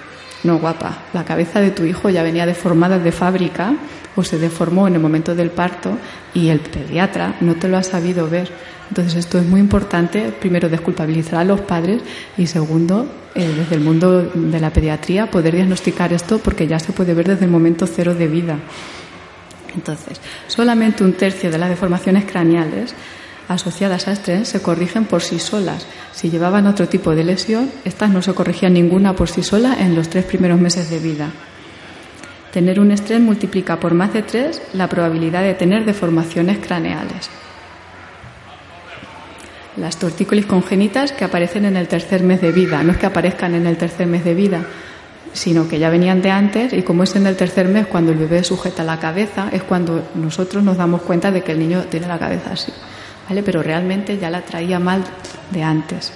No, 0.44 0.58
guapa, 0.58 0.98
la 1.12 1.24
cabeza 1.24 1.60
de 1.60 1.70
tu 1.70 1.84
hijo 1.84 2.10
ya 2.10 2.22
venía 2.22 2.46
deformada 2.46 2.98
de 2.98 3.12
fábrica 3.12 3.74
o 4.16 4.24
se 4.24 4.38
deformó 4.38 4.88
en 4.88 4.94
el 4.94 5.00
momento 5.00 5.34
del 5.34 5.50
parto 5.50 5.96
y 6.34 6.48
el 6.48 6.60
pediatra 6.60 7.36
no 7.40 7.54
te 7.54 7.68
lo 7.68 7.76
ha 7.76 7.82
sabido 7.82 8.28
ver. 8.28 8.50
Entonces 8.88 9.14
esto 9.14 9.38
es 9.38 9.46
muy 9.46 9.60
importante, 9.60 10.32
primero 10.38 10.68
desculpabilizar 10.68 11.40
a 11.40 11.44
los 11.44 11.60
padres 11.60 12.02
y 12.36 12.46
segundo, 12.46 13.06
eh, 13.34 13.48
desde 13.56 13.76
el 13.76 13.80
mundo 13.80 14.22
de 14.22 14.60
la 14.60 14.70
pediatría, 14.70 15.30
poder 15.30 15.54
diagnosticar 15.54 16.12
esto 16.12 16.38
porque 16.38 16.66
ya 16.66 16.78
se 16.78 16.92
puede 16.92 17.14
ver 17.14 17.28
desde 17.28 17.44
el 17.44 17.50
momento 17.50 17.86
cero 17.86 18.14
de 18.14 18.26
vida. 18.26 18.58
Entonces, 19.74 20.20
solamente 20.48 21.04
un 21.04 21.14
tercio 21.14 21.50
de 21.50 21.56
las 21.56 21.70
deformaciones 21.70 22.24
craneales 22.24 22.94
asociadas 23.48 24.08
a 24.08 24.12
estrés 24.12 24.48
se 24.48 24.62
corrigen 24.62 25.04
por 25.04 25.22
sí 25.22 25.38
solas. 25.38 25.86
Si 26.12 26.30
llevaban 26.30 26.66
otro 26.66 26.88
tipo 26.88 27.14
de 27.14 27.24
lesión, 27.24 27.70
estas 27.84 28.10
no 28.10 28.22
se 28.22 28.34
corrigían 28.34 28.74
ninguna 28.74 29.14
por 29.14 29.28
sí 29.28 29.42
sola 29.42 29.76
en 29.78 29.94
los 29.94 30.08
tres 30.08 30.24
primeros 30.24 30.60
meses 30.60 30.90
de 30.90 30.98
vida. 30.98 31.30
Tener 32.52 32.80
un 32.80 32.92
estrés 32.92 33.20
multiplica 33.20 33.80
por 33.80 33.94
más 33.94 34.12
de 34.12 34.22
tres 34.22 34.60
la 34.74 34.88
probabilidad 34.88 35.42
de 35.42 35.54
tener 35.54 35.84
deformaciones 35.84 36.58
craneales. 36.58 37.30
Las 39.76 39.96
tortícolis 39.96 40.44
congénitas 40.44 41.12
que 41.12 41.24
aparecen 41.24 41.64
en 41.64 41.78
el 41.78 41.88
tercer 41.88 42.22
mes 42.22 42.42
de 42.42 42.52
vida, 42.52 42.82
no 42.82 42.92
es 42.92 42.98
que 42.98 43.06
aparezcan 43.06 43.54
en 43.54 43.66
el 43.66 43.78
tercer 43.78 44.06
mes 44.06 44.22
de 44.22 44.34
vida, 44.34 44.66
sino 45.32 45.66
que 45.66 45.78
ya 45.78 45.88
venían 45.88 46.20
de 46.20 46.30
antes 46.30 46.74
y 46.74 46.82
como 46.82 47.04
es 47.04 47.16
en 47.16 47.26
el 47.26 47.36
tercer 47.36 47.68
mes 47.68 47.86
cuando 47.86 48.12
el 48.12 48.18
bebé 48.18 48.44
sujeta 48.44 48.84
la 48.84 49.00
cabeza, 49.00 49.48
es 49.50 49.62
cuando 49.62 50.10
nosotros 50.14 50.62
nos 50.62 50.76
damos 50.76 51.02
cuenta 51.02 51.30
de 51.30 51.42
que 51.42 51.52
el 51.52 51.58
niño 51.58 51.84
tiene 51.88 52.06
la 52.06 52.18
cabeza 52.18 52.50
así. 52.52 52.70
¿Vale? 53.28 53.42
Pero 53.42 53.62
realmente 53.62 54.18
ya 54.18 54.30
la 54.30 54.42
traía 54.42 54.78
mal 54.78 55.02
de 55.50 55.62
antes. 55.62 56.12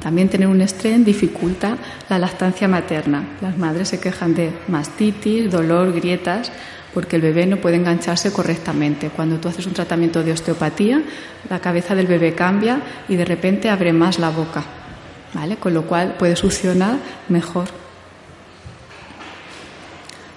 También 0.00 0.28
tener 0.28 0.46
un 0.46 0.60
estrés 0.60 1.04
dificulta 1.04 1.76
la 2.08 2.18
lactancia 2.18 2.68
materna. 2.68 3.24
Las 3.40 3.58
madres 3.58 3.88
se 3.88 3.98
quejan 3.98 4.34
de 4.34 4.52
mastitis, 4.68 5.50
dolor, 5.50 5.92
grietas, 5.92 6.52
porque 6.94 7.16
el 7.16 7.22
bebé 7.22 7.44
no 7.46 7.56
puede 7.56 7.76
engancharse 7.76 8.32
correctamente. 8.32 9.10
Cuando 9.10 9.38
tú 9.38 9.48
haces 9.48 9.66
un 9.66 9.74
tratamiento 9.74 10.22
de 10.22 10.32
osteopatía, 10.32 11.02
la 11.50 11.58
cabeza 11.58 11.94
del 11.94 12.06
bebé 12.06 12.34
cambia 12.34 12.80
y 13.08 13.16
de 13.16 13.24
repente 13.24 13.68
abre 13.68 13.92
más 13.92 14.18
la 14.18 14.30
boca, 14.30 14.62
¿vale? 15.34 15.56
Con 15.56 15.74
lo 15.74 15.82
cual 15.82 16.14
puede 16.16 16.36
succionar 16.36 16.96
mejor. 17.28 17.85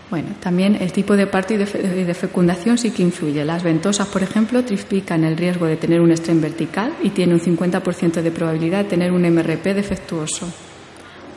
Bueno, 0.09 0.29
también 0.39 0.75
el 0.81 0.91
tipo 0.91 1.15
de 1.15 1.27
parto 1.27 1.53
y 1.53 1.57
de 1.57 2.13
fecundación 2.15 2.79
sí 2.79 2.89
que 2.89 3.03
influye. 3.03 3.45
Las 3.45 3.61
ventosas, 3.61 4.07
por 4.07 4.23
ejemplo, 4.23 4.63
triplican 4.65 5.23
el 5.23 5.37
riesgo 5.37 5.67
de 5.67 5.77
tener 5.77 6.01
un 6.01 6.11
estrés 6.11 6.41
vertical 6.41 6.93
y 7.03 7.11
tiene 7.11 7.35
un 7.35 7.39
50% 7.39 8.21
de 8.23 8.31
probabilidad 8.31 8.79
de 8.79 8.89
tener 8.89 9.11
un 9.11 9.21
MRP 9.21 9.65
defectuoso. 9.75 10.47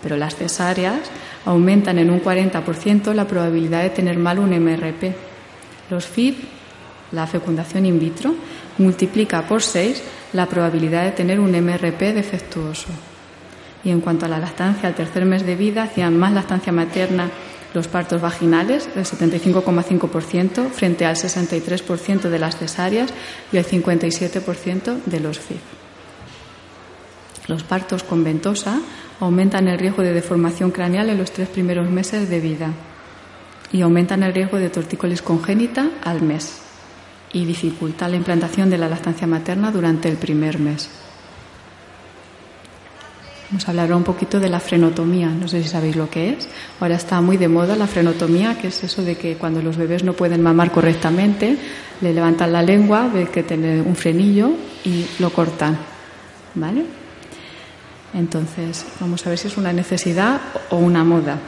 Pero 0.03 0.17
las 0.17 0.37
cesáreas 0.37 1.01
aumentan 1.45 1.99
en 1.99 2.11
un 2.11 2.23
40% 2.23 3.13
la 3.13 3.27
probabilidad 3.27 3.83
de 3.83 3.91
tener 3.91 4.17
mal 4.17 4.39
un 4.39 4.51
MRP. 4.59 5.15
Los 5.91 6.07
FIV, 6.07 6.37
la 7.13 7.27
fecundación 7.27 7.85
in 7.85 8.01
vitro, 8.01 8.35
multiplica 8.79 9.43
por 9.43 9.63
6 9.63 10.03
la 10.33 10.47
probabilidad 10.47 11.05
de 11.05 11.13
tener 11.13 11.41
un 11.41 11.51
MRP 11.51 12.15
defectuoso. 12.15 12.89
Y 13.85 13.91
en 13.91 14.01
cuanto 14.01 14.25
a 14.25 14.29
la 14.29 14.39
lactancia 14.39 14.89
al 14.89 14.95
tercer 14.95 15.27
mes 15.27 15.45
de 15.45 15.57
vida, 15.57 15.83
hacían 15.83 16.17
más 16.17 16.33
lactancia 16.33 16.73
materna 16.73 17.29
los 17.75 17.89
partos 17.89 18.21
vaginales, 18.21 18.89
el 18.95 19.05
75,5% 19.05 20.71
frente 20.71 21.07
al 21.07 21.17
63% 21.17 22.29
de 22.29 22.39
las 22.39 22.57
cesáreas 22.57 23.11
y 23.53 23.57
el 23.57 23.67
57% 23.67 25.05
de 25.05 25.21
los 25.21 25.39
FIV. 25.39 25.59
Los 27.49 27.63
partos 27.65 28.03
con 28.03 28.23
ventosa 28.23 28.81
aumentan 29.21 29.69
el 29.69 29.79
riesgo 29.79 30.03
de 30.03 30.13
deformación 30.13 30.71
craneal 30.71 31.11
en 31.11 31.19
los 31.19 31.33
tres 31.33 31.49
primeros 31.49 31.91
meses 31.91 32.29
de 32.29 32.41
vida 32.41 32.73
y 33.73 33.81
aumentan 33.81 34.23
el 34.23 34.35
riesgo 34.35 34.59
de 34.59 34.71
tortícolis 34.71 35.23
congénita 35.23 35.91
al 36.05 36.23
mes 36.23 36.61
y 37.33 37.45
dificultan 37.45 38.11
la 38.11 38.19
implantación 38.19 38.69
de 38.71 38.79
la 38.79 38.89
lactancia 38.89 39.27
materna 39.27 39.71
durante 39.71 40.09
el 40.09 40.17
primer 40.17 40.59
mes. 40.59 40.91
Vamos 43.53 43.69
a 43.69 43.73
hablar 43.73 43.93
un 43.93 44.03
poquito 44.03 44.41
de 44.41 44.49
la 44.49 44.61
frenotomía. 44.61 45.29
No 45.29 45.47
sé 45.47 45.63
si 45.63 45.69
sabéis 45.69 45.95
lo 45.95 46.09
que 46.09 46.31
es. 46.31 46.49
Ahora 46.81 46.95
está 46.95 47.21
muy 47.21 47.37
de 47.37 47.49
moda 47.49 47.77
la 47.77 47.87
frenotomía, 47.87 48.57
que 48.57 48.69
es 48.69 48.83
eso 48.83 49.03
de 49.03 49.17
que 49.17 49.37
cuando 49.37 49.61
los 49.61 49.77
bebés 49.77 50.05
no 50.05 50.15
pueden 50.15 50.41
mamar 50.41 50.73
correctamente, 50.73 51.59
le 52.01 52.15
levantan 52.15 52.51
la 52.51 52.63
lengua, 52.63 53.11
ve 53.13 53.27
que 53.27 53.43
tiene 53.43 53.83
un 53.83 53.95
frenillo 53.95 54.53
y 54.87 55.05
lo 55.19 55.29
cortan. 55.29 55.77
¿Vale? 56.55 56.87
Entonces, 58.15 58.87
vamos 58.99 59.27
a 59.27 59.29
ver 59.29 59.39
si 59.39 59.49
es 59.49 59.59
una 59.59 59.75
necesidad 59.75 60.41
o 60.71 60.79
una 60.79 61.05
moda. 61.05 61.39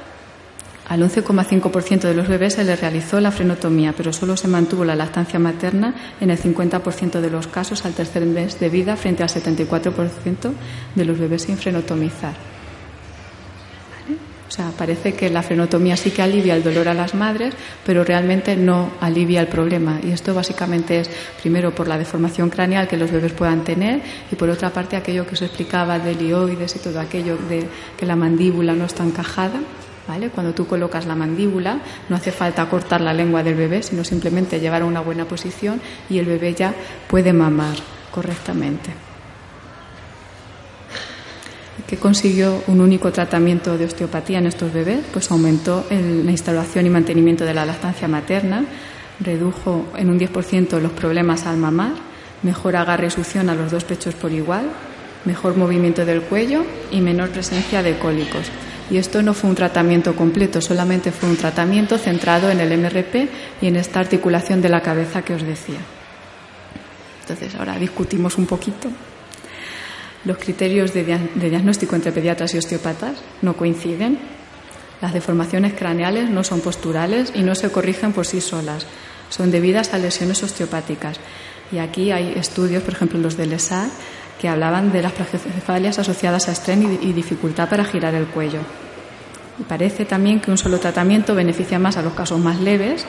Al 0.89 1.01
11,5% 1.01 2.01
de 2.01 2.15
los 2.15 2.29
bebés 2.29 2.55
se 2.55 2.65
les 2.65 2.79
realizó 2.79 3.19
la 3.19 3.31
frenotomía, 3.31 3.95
pero 3.97 4.13
solo 4.13 4.37
se 4.37 4.49
mantuvo 4.49 4.85
la 4.85 4.95
lactancia 4.95 5.39
materna 5.39 5.95
en 6.21 6.31
el 6.31 6.39
50% 6.39 7.21
de 7.21 7.31
los 7.31 7.47
casos 7.47 7.87
al 7.87 7.95
tercer 7.95 8.27
mes 8.27 8.61
de 8.61 8.69
vida 8.69 8.97
frente 8.97 9.23
al 9.23 9.31
74% 9.31 10.53
de 10.95 11.05
los 11.05 11.19
bebés 11.19 11.43
sin 11.43 11.57
frenotomizar. 11.57 12.35
O 14.47 14.51
sea, 14.57 14.71
parece 14.71 15.15
que 15.15 15.31
la 15.31 15.43
frenotomía 15.43 15.97
sí 15.97 16.11
que 16.11 16.23
alivia 16.23 16.55
el 16.55 16.63
dolor 16.63 16.87
a 16.87 16.95
las 16.95 17.15
madres, 17.15 17.55
pero 17.85 18.05
realmente 18.05 18.55
no 18.55 18.93
alivia 19.01 19.41
el 19.41 19.49
problema. 19.49 19.99
Y 20.05 20.13
esto 20.13 20.35
básicamente 20.35 21.01
es, 21.01 21.11
primero, 21.41 21.75
por 21.75 21.89
la 21.89 21.99
deformación 21.99 22.51
craneal 22.51 22.87
que 22.87 22.97
los 22.99 23.11
bebés 23.11 23.33
puedan 23.33 23.65
tener 23.65 24.03
y, 24.31 24.37
por 24.37 24.51
otra 24.51 24.71
parte, 24.71 24.97
aquello 24.97 25.27
que 25.27 25.33
os 25.33 25.43
explicaba 25.43 25.99
de 25.99 26.15
lioides 26.15 26.77
y 26.77 26.79
todo 26.79 27.01
aquello 27.01 27.37
de 27.49 27.67
que 27.97 28.07
la 28.07 28.15
mandíbula 28.15 28.75
no 28.75 28.85
está 28.85 29.03
encajada. 29.03 29.61
Cuando 30.35 30.53
tú 30.53 30.67
colocas 30.67 31.07
la 31.07 31.15
mandíbula, 31.15 31.81
no 32.09 32.17
hace 32.17 32.31
falta 32.31 32.69
cortar 32.69 33.01
la 33.01 33.15
lengua 33.15 33.43
del 33.43 33.55
bebé, 33.55 33.83
sino 33.83 34.05
simplemente 34.05 34.61
llevar 34.61 34.83
a 34.83 34.85
una 34.85 35.01
buena 35.01 35.25
posición 35.25 35.81
y 36.11 36.19
el 36.19 36.27
bebé 36.27 36.55
ya 36.55 36.75
puede 37.09 37.33
mamar 37.33 37.77
correctamente. 38.11 38.91
¿Qué 41.87 41.97
consiguió 41.97 42.63
un 42.67 42.81
único 42.81 43.13
tratamiento 43.13 43.77
de 43.77 43.87
osteopatía 43.87 44.39
en 44.39 44.47
estos 44.47 44.73
bebés? 44.73 45.01
Pues 45.13 45.31
aumentó 45.31 45.85
la 45.91 46.31
instalación 46.31 46.87
y 46.87 46.91
mantenimiento 46.91 47.45
de 47.45 47.55
la 47.55 47.67
lactancia 47.67 48.09
materna, 48.09 48.65
redujo 49.21 49.87
en 49.97 50.11
un 50.11 50.19
10% 50.19 50.81
los 50.81 50.93
problemas 50.93 51.47
al 51.47 51.57
mamar, 51.57 51.93
mejor 52.43 52.77
agarre 52.77 53.09
y 53.09 53.11
succión 53.11 53.49
a 53.49 53.55
los 53.55 53.71
dos 53.71 53.85
pechos 53.85 54.15
por 54.15 54.33
igual, 54.33 54.65
mejor 55.25 55.57
movimiento 55.57 56.05
del 56.05 56.23
cuello 56.23 56.65
y 56.91 57.01
menor 57.01 57.31
presencia 57.31 57.83
de 57.83 57.99
cólicos. 57.99 58.51
Y 58.91 58.99
esto 58.99 59.23
no 59.23 59.33
fue 59.33 59.51
un 59.51 59.57
tratamiento 59.57 60.15
completo, 60.15 60.61
solamente 60.61 61.11
fue 61.11 61.31
un 61.31 61.37
tratamiento 61.37 61.97
centrado 61.97 62.51
en 62.51 62.61
el 62.61 62.79
MRP 62.79 63.29
y 63.63 63.67
en 63.67 63.77
esta 63.77 64.01
articulación 64.01 64.61
de 64.61 64.69
la 64.69 64.83
cabeza 64.83 65.23
que 65.23 65.35
os 65.35 65.43
decía. 65.43 65.81
Entonces, 67.23 67.55
ahora 67.55 67.79
discutimos 67.79 68.37
un 68.37 68.47
poquito. 68.47 68.91
Los 70.25 70.39
criterios 70.39 70.93
de, 70.93 71.05
diagnóstico 71.35 71.97
entre 71.97 72.13
pediatras 72.13 72.55
y 72.55 72.59
osteopatas 72.59 73.17
no 73.43 73.57
coinciden. 73.57 74.19
Las 75.01 75.13
deformaciones 75.13 75.75
craneales 75.75 76.31
no 76.31 76.45
son 76.45 76.61
posturales 76.61 77.33
y 77.35 77.43
no 77.43 77.55
se 77.55 77.71
corrigen 77.71 78.13
por 78.13 78.27
sí 78.27 78.41
solas. 78.41 78.87
Son 79.31 79.51
debidas 79.51 79.93
a 79.93 79.99
lesiones 79.99 80.43
osteopáticas. 80.43 81.19
Y 81.73 81.79
aquí 81.79 82.11
hay 82.11 82.35
estudios, 82.37 82.83
por 82.83 82.95
ejemplo, 82.95 83.19
los 83.19 83.37
del 83.37 83.53
ESAR, 83.53 83.89
que 84.41 84.49
hablaban 84.49 84.93
de 84.93 85.03
las 85.03 85.13
plagiocefalias 85.13 85.99
asociadas 85.99 86.49
a 86.49 86.53
estrés 86.53 86.79
y 87.01 87.13
dificultad 87.13 87.69
para 87.69 87.85
girar 87.85 88.15
el 88.15 88.27
cuello. 88.27 88.61
Y 89.59 89.63
parece 89.63 90.05
también 90.05 90.41
que 90.41 90.51
un 90.51 90.59
solo 90.59 90.79
tratamiento 90.79 91.35
beneficia 91.35 91.79
más 91.79 91.97
a 91.97 92.03
los 92.03 92.15
casos 92.15 92.41
más 92.41 92.61
leves 92.61 93.05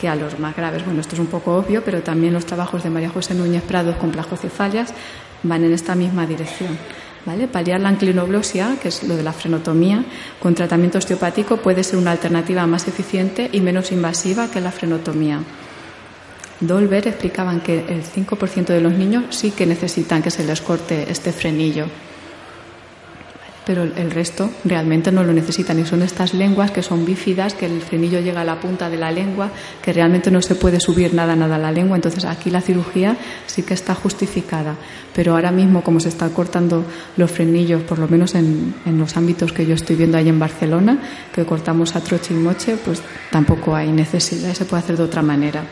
que 0.00 0.08
a 0.08 0.14
los 0.14 0.38
más 0.38 0.56
graves. 0.56 0.84
Bueno, 0.84 1.00
esto 1.00 1.14
es 1.14 1.20
un 1.20 1.26
poco 1.26 1.56
obvio, 1.56 1.82
pero 1.84 2.02
también 2.02 2.32
los 2.32 2.46
trabajos 2.46 2.82
de 2.82 2.90
María 2.90 3.10
José 3.10 3.34
Núñez 3.34 3.62
Prados 3.62 3.96
con 3.96 4.10
plagiocefalias 4.10 4.94
van 5.42 5.64
en 5.64 5.72
esta 5.72 5.94
misma 5.94 6.26
dirección. 6.26 6.78
¿Vale? 7.26 7.48
Paliar 7.48 7.80
la 7.80 7.90
anclinoglosia, 7.90 8.76
que 8.80 8.88
es 8.88 9.02
lo 9.02 9.14
de 9.14 9.22
la 9.22 9.34
frenotomía, 9.34 10.02
con 10.40 10.54
tratamiento 10.54 10.96
osteopático 10.96 11.58
puede 11.58 11.84
ser 11.84 11.98
una 11.98 12.12
alternativa 12.12 12.66
más 12.66 12.88
eficiente 12.88 13.50
y 13.52 13.60
menos 13.60 13.92
invasiva 13.92 14.50
que 14.50 14.62
la 14.62 14.72
frenotomía. 14.72 15.40
Dolber 16.60 17.08
explicaban 17.08 17.60
que 17.60 17.78
el 17.88 18.04
5% 18.04 18.66
de 18.66 18.80
los 18.80 18.92
niños 18.92 19.24
sí 19.30 19.50
que 19.50 19.64
necesitan 19.64 20.22
que 20.22 20.30
se 20.30 20.44
les 20.44 20.60
corte 20.60 21.10
este 21.10 21.32
frenillo, 21.32 21.86
pero 23.70 23.84
el 23.84 24.10
resto 24.10 24.50
realmente 24.64 25.12
no 25.12 25.22
lo 25.22 25.32
necesitan 25.32 25.78
y 25.78 25.86
son 25.86 26.02
estas 26.02 26.34
lenguas 26.34 26.70
que 26.70 26.82
son 26.82 27.06
bífidas, 27.06 27.54
que 27.54 27.66
el 27.66 27.80
frenillo 27.80 28.20
llega 28.20 28.40
a 28.40 28.44
la 28.44 28.60
punta 28.60 28.90
de 28.90 28.96
la 28.96 29.10
lengua, 29.10 29.50
que 29.80 29.92
realmente 29.92 30.30
no 30.30 30.42
se 30.42 30.54
puede 30.54 30.80
subir 30.80 31.14
nada, 31.14 31.36
nada 31.36 31.56
a 31.56 31.58
la 31.58 31.70
lengua, 31.70 31.96
entonces 31.96 32.24
aquí 32.24 32.50
la 32.50 32.60
cirugía 32.60 33.16
sí 33.46 33.62
que 33.62 33.74
está 33.74 33.94
justificada, 33.94 34.74
pero 35.14 35.34
ahora 35.34 35.52
mismo 35.52 35.82
como 35.82 36.00
se 36.00 36.08
están 36.08 36.30
cortando 36.30 36.84
los 37.16 37.30
frenillos, 37.30 37.82
por 37.82 37.98
lo 37.98 38.08
menos 38.08 38.34
en, 38.34 38.74
los 38.86 39.16
ámbitos 39.16 39.52
que 39.52 39.64
yo 39.64 39.76
estoy 39.76 39.96
viendo 39.96 40.18
ahí 40.18 40.28
en 40.28 40.38
Barcelona, 40.38 40.98
que 41.32 41.44
cortamos 41.44 41.94
a 41.96 42.00
troche 42.00 42.34
y 42.34 42.38
moche, 42.38 42.76
pues 42.84 43.00
tampoco 43.30 43.76
hay 43.76 43.92
necesidad, 43.92 44.52
se 44.52 44.64
puede 44.64 44.82
hacer 44.82 44.96
de 44.96 45.04
otra 45.04 45.22
manera 45.22 45.64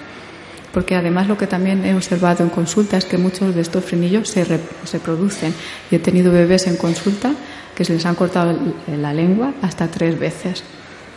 porque 0.72 0.94
además 0.94 1.28
lo 1.28 1.38
que 1.38 1.46
también 1.46 1.84
he 1.84 1.94
observado 1.94 2.44
en 2.44 2.50
consulta 2.50 2.96
es 2.96 3.04
que 3.04 3.18
muchos 3.18 3.54
de 3.54 3.60
estos 3.60 3.84
frenillos 3.84 4.28
se, 4.28 4.44
se 4.84 5.00
producen. 5.00 5.54
Y 5.90 5.96
he 5.96 5.98
tenido 5.98 6.32
bebés 6.32 6.66
en 6.66 6.76
consulta 6.76 7.32
que 7.74 7.84
se 7.84 7.94
les 7.94 8.04
han 8.06 8.14
cortado 8.14 8.58
la 8.86 9.14
lengua 9.14 9.54
hasta 9.62 9.88
tres 9.88 10.18
veces. 10.18 10.62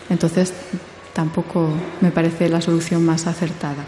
Entonces, 0.10 0.54
tampoco 1.14 1.70
me 2.02 2.12
parece 2.12 2.49
la 2.49 2.62
solución 2.62 3.06
más 3.06 3.28
acertada. 3.28 3.84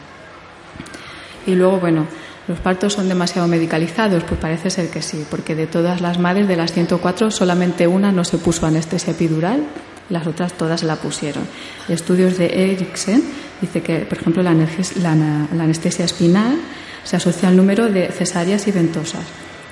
Y 1.45 1.55
luego, 1.55 1.79
bueno, 1.79 2.07
¿Los 2.45 2.59
partos 2.59 2.91
son 2.91 3.07
demasiado 3.07 3.47
medicalizados? 3.47 4.25
Pues 4.25 4.37
parece 4.37 4.69
ser 4.69 4.89
que 4.89 5.01
sí, 5.01 5.25
porque 5.29 5.55
de 5.55 5.65
todas 5.65 6.01
las 6.01 6.19
madres, 6.19 6.45
de 6.45 6.57
las 6.57 6.73
104, 6.73 7.31
solamente 7.31 7.87
una 7.87 8.11
no 8.11 8.25
se 8.25 8.37
puso 8.37 8.65
anestesia 8.65 9.13
epidural, 9.13 9.63
las 10.13 10.27
otras 10.27 10.53
todas 10.53 10.83
la 10.83 10.95
pusieron. 10.95 11.43
Estudios 11.89 12.37
de 12.37 12.71
Eriksen 12.71 13.23
dice 13.59 13.81
que, 13.81 13.99
por 13.99 14.19
ejemplo, 14.19 14.43
la, 14.43 14.51
anestesia 14.51 16.05
espinal 16.05 16.57
se 17.03 17.17
asocia 17.17 17.49
al 17.49 17.57
número 17.57 17.89
de 17.89 18.09
cesáreas 18.11 18.67
y 18.67 18.71
ventosas. 18.71 19.23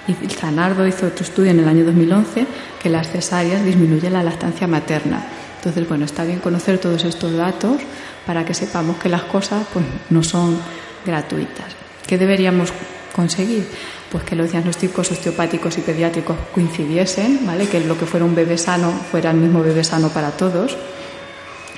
Y 0.08 0.14
Zanardo 0.30 0.88
hizo 0.88 1.06
otro 1.06 1.24
estudio 1.24 1.52
en 1.52 1.60
el 1.60 1.68
año 1.68 1.86
2011 1.86 2.48
que 2.82 2.90
las 2.90 3.10
cesáreas 3.10 3.64
disminuyen 3.64 4.14
la 4.14 4.24
lactancia 4.24 4.68
materna. 4.68 5.24
Entonces, 5.58 5.88
bueno, 5.88 6.06
está 6.06 6.24
bien 6.26 6.40
conocer 6.40 6.80
todos 6.80 7.06
estos 7.06 7.34
datos 7.34 7.80
para 8.26 8.44
que 8.44 8.56
sepamos 8.56 8.98
que 8.98 9.10
las 9.10 9.22
cosas 9.24 9.68
pues, 9.72 9.86
no 10.10 10.24
son 10.24 10.58
gratuitas. 11.06 11.76
¿Qué 12.08 12.18
deberíamos 12.18 12.74
conseguir? 13.14 13.68
Pues 14.12 14.24
que 14.26 14.36
los 14.36 14.52
diagnósticos 14.52 15.10
osteopáticos 15.12 15.78
y 15.78 15.82
pediátricos 15.82 16.36
coincidiesen, 16.54 17.46
¿vale? 17.46 17.68
Que 17.68 17.80
lo 17.80 17.98
que 17.98 18.06
fuera 18.06 18.26
un 18.26 18.36
bebé 18.36 18.58
sano 18.58 18.92
fuera 18.92 19.32
el 19.32 19.38
mismo 19.38 19.64
bebé 19.64 19.84
sano 19.84 20.10
para 20.10 20.32
todos, 20.32 20.78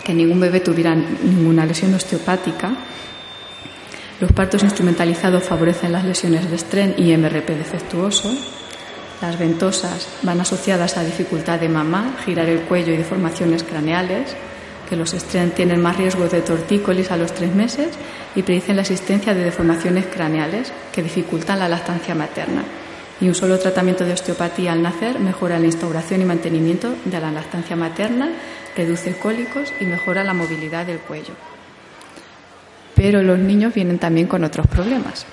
que 0.03 0.13
ningún 0.13 0.39
bebé 0.39 0.59
tuviera 0.59 0.95
ninguna 0.95 1.65
lesión 1.65 1.93
osteopática. 1.93 2.73
Los 4.19 4.31
partos 4.31 4.63
instrumentalizados 4.63 5.43
favorecen 5.43 5.91
las 5.91 6.05
lesiones 6.05 6.49
de 6.49 6.55
estren 6.55 6.95
y 6.97 7.15
MRP 7.15 7.49
defectuoso. 7.49 8.34
Las 9.21 9.38
ventosas 9.38 10.07
van 10.23 10.41
asociadas 10.41 10.97
a 10.97 11.03
dificultad 11.03 11.59
de 11.59 11.69
mamá, 11.69 12.17
girar 12.25 12.49
el 12.49 12.61
cuello 12.61 12.93
y 12.93 12.97
deformaciones 12.97 13.63
craneales 13.63 14.36
que 14.93 14.99
los 14.99 15.15
tienen 15.55 15.81
más 15.81 15.97
riesgo 15.97 16.27
de 16.27 16.41
tortícolis 16.41 17.09
a 17.09 17.17
los 17.17 17.33
tres 17.33 17.55
meses 17.55 17.89
y 18.35 18.43
predicen 18.43 18.75
la 18.75 18.83
existencia 18.83 19.33
de 19.33 19.43
deformaciones 19.43 20.05
craneales 20.05 20.71
que 20.93 21.01
dificultan 21.01 21.57
la 21.57 21.67
lactancia 21.67 22.13
materna. 22.13 22.63
Y 23.19 23.27
un 23.27 23.33
solo 23.33 23.57
tratamiento 23.57 24.05
de 24.05 24.13
osteopatía 24.13 24.71
al 24.71 24.83
nacer 24.83 25.19
mejora 25.19 25.57
la 25.57 25.65
instauración 25.65 26.21
y 26.21 26.25
mantenimiento 26.25 26.93
de 27.05 27.19
la 27.19 27.31
lactancia 27.31 27.75
materna, 27.75 28.29
reduce 28.77 29.17
cólicos 29.17 29.73
y 29.81 29.85
mejora 29.85 30.23
la 30.23 30.35
movilidad 30.35 30.85
del 30.85 30.99
cuello. 30.99 31.33
Pero 32.93 33.23
los 33.23 33.39
niños 33.39 33.73
vienen 33.73 33.97
también 33.97 34.27
con 34.27 34.43
otros 34.43 34.67
problemas. 34.67 35.25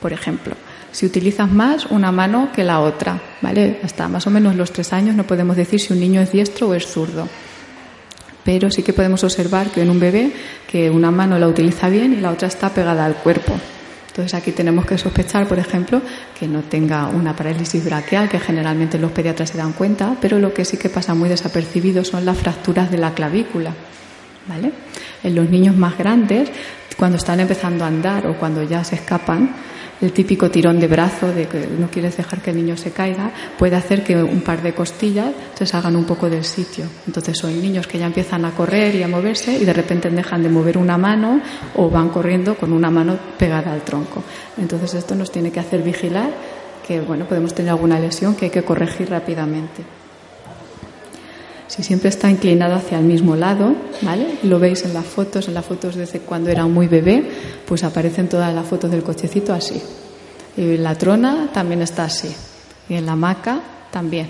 Por 0.00 0.12
ejemplo, 0.12 0.54
si 0.92 1.06
utilizas 1.06 1.50
más 1.50 1.86
una 1.86 2.12
mano 2.12 2.50
que 2.54 2.62
la 2.62 2.78
otra, 2.78 3.20
¿vale? 3.42 3.80
Hasta 3.82 4.06
más 4.06 4.28
o 4.28 4.30
menos 4.30 4.54
los 4.54 4.70
tres 4.70 4.92
años 4.92 5.16
no 5.16 5.24
podemos 5.24 5.56
decir 5.56 5.80
si 5.80 5.92
un 5.92 5.98
niño 5.98 6.20
es 6.20 6.30
diestro 6.30 6.68
o 6.68 6.74
es 6.74 6.86
zurdo 6.86 7.28
pero 8.48 8.70
sí 8.70 8.82
que 8.82 8.94
podemos 8.94 9.22
observar 9.24 9.68
que 9.68 9.82
en 9.82 9.90
un 9.90 10.00
bebé 10.00 10.32
que 10.66 10.88
una 10.88 11.10
mano 11.10 11.38
la 11.38 11.46
utiliza 11.46 11.90
bien 11.90 12.14
y 12.14 12.16
la 12.16 12.30
otra 12.30 12.48
está 12.48 12.70
pegada 12.70 13.04
al 13.04 13.16
cuerpo. 13.16 13.52
Entonces 14.06 14.32
aquí 14.32 14.52
tenemos 14.52 14.86
que 14.86 14.96
sospechar, 14.96 15.46
por 15.46 15.58
ejemplo, 15.58 16.00
que 16.40 16.48
no 16.48 16.62
tenga 16.62 17.08
una 17.08 17.36
parálisis 17.36 17.84
braquial, 17.84 18.26
que 18.26 18.40
generalmente 18.40 18.98
los 18.98 19.12
pediatras 19.12 19.50
se 19.50 19.58
dan 19.58 19.74
cuenta, 19.74 20.16
pero 20.18 20.38
lo 20.38 20.54
que 20.54 20.64
sí 20.64 20.78
que 20.78 20.88
pasa 20.88 21.12
muy 21.12 21.28
desapercibido 21.28 22.04
son 22.04 22.24
las 22.24 22.38
fracturas 22.38 22.90
de 22.90 22.96
la 22.96 23.12
clavícula. 23.12 23.74
¿Vale? 24.46 24.72
En 25.22 25.34
los 25.34 25.50
niños 25.50 25.76
más 25.76 25.98
grandes, 25.98 26.48
cuando 26.96 27.18
están 27.18 27.40
empezando 27.40 27.84
a 27.84 27.88
andar 27.88 28.26
o 28.28 28.38
cuando 28.38 28.62
ya 28.62 28.82
se 28.82 28.94
escapan, 28.94 29.50
el 30.00 30.12
típico 30.12 30.50
tirón 30.50 30.78
de 30.78 30.86
brazo 30.86 31.32
de 31.32 31.46
que 31.46 31.66
no 31.66 31.90
quieres 31.90 32.16
dejar 32.16 32.40
que 32.40 32.50
el 32.50 32.56
niño 32.56 32.76
se 32.76 32.92
caiga, 32.92 33.32
puede 33.58 33.76
hacer 33.76 34.04
que 34.04 34.16
un 34.16 34.40
par 34.42 34.62
de 34.62 34.72
costillas 34.72 35.32
se 35.54 35.66
salgan 35.66 35.96
un 35.96 36.04
poco 36.04 36.30
del 36.30 36.44
sitio. 36.44 36.84
Entonces 37.06 37.36
son 37.36 37.60
niños 37.60 37.86
que 37.86 37.98
ya 37.98 38.06
empiezan 38.06 38.44
a 38.44 38.52
correr 38.52 38.94
y 38.94 39.02
a 39.02 39.08
moverse 39.08 39.56
y 39.56 39.64
de 39.64 39.72
repente 39.72 40.10
dejan 40.10 40.42
de 40.42 40.48
mover 40.48 40.78
una 40.78 40.96
mano 40.96 41.40
o 41.76 41.90
van 41.90 42.08
corriendo 42.10 42.54
con 42.56 42.72
una 42.72 42.90
mano 42.90 43.18
pegada 43.38 43.72
al 43.72 43.82
tronco. 43.82 44.22
Entonces 44.56 44.94
esto 44.94 45.14
nos 45.14 45.30
tiene 45.30 45.50
que 45.50 45.60
hacer 45.60 45.82
vigilar 45.82 46.30
que 46.86 47.00
bueno, 47.00 47.26
podemos 47.26 47.54
tener 47.54 47.70
alguna 47.70 47.98
lesión 48.00 48.34
que 48.34 48.46
hay 48.46 48.50
que 48.50 48.62
corregir 48.62 49.10
rápidamente. 49.10 49.97
Si 51.68 51.82
siempre 51.82 52.08
está 52.08 52.30
inclinado 52.30 52.74
hacia 52.74 52.98
el 52.98 53.04
mismo 53.04 53.36
lado, 53.36 53.74
¿vale? 54.00 54.38
Lo 54.42 54.58
veis 54.58 54.84
en 54.84 54.94
las 54.94 55.04
fotos, 55.04 55.48
en 55.48 55.54
las 55.54 55.66
fotos 55.66 55.96
desde 55.96 56.20
cuando 56.20 56.48
era 56.48 56.66
muy 56.66 56.88
bebé, 56.88 57.22
pues 57.66 57.84
aparecen 57.84 58.26
todas 58.26 58.54
las 58.54 58.66
fotos 58.66 58.90
del 58.90 59.02
cochecito 59.02 59.52
así. 59.52 59.80
Y 60.56 60.78
la 60.78 60.94
trona 60.94 61.50
también 61.52 61.82
está 61.82 62.04
así. 62.04 62.34
Y 62.88 62.94
en 62.94 63.04
la 63.04 63.12
hamaca 63.12 63.60
también. 63.90 64.28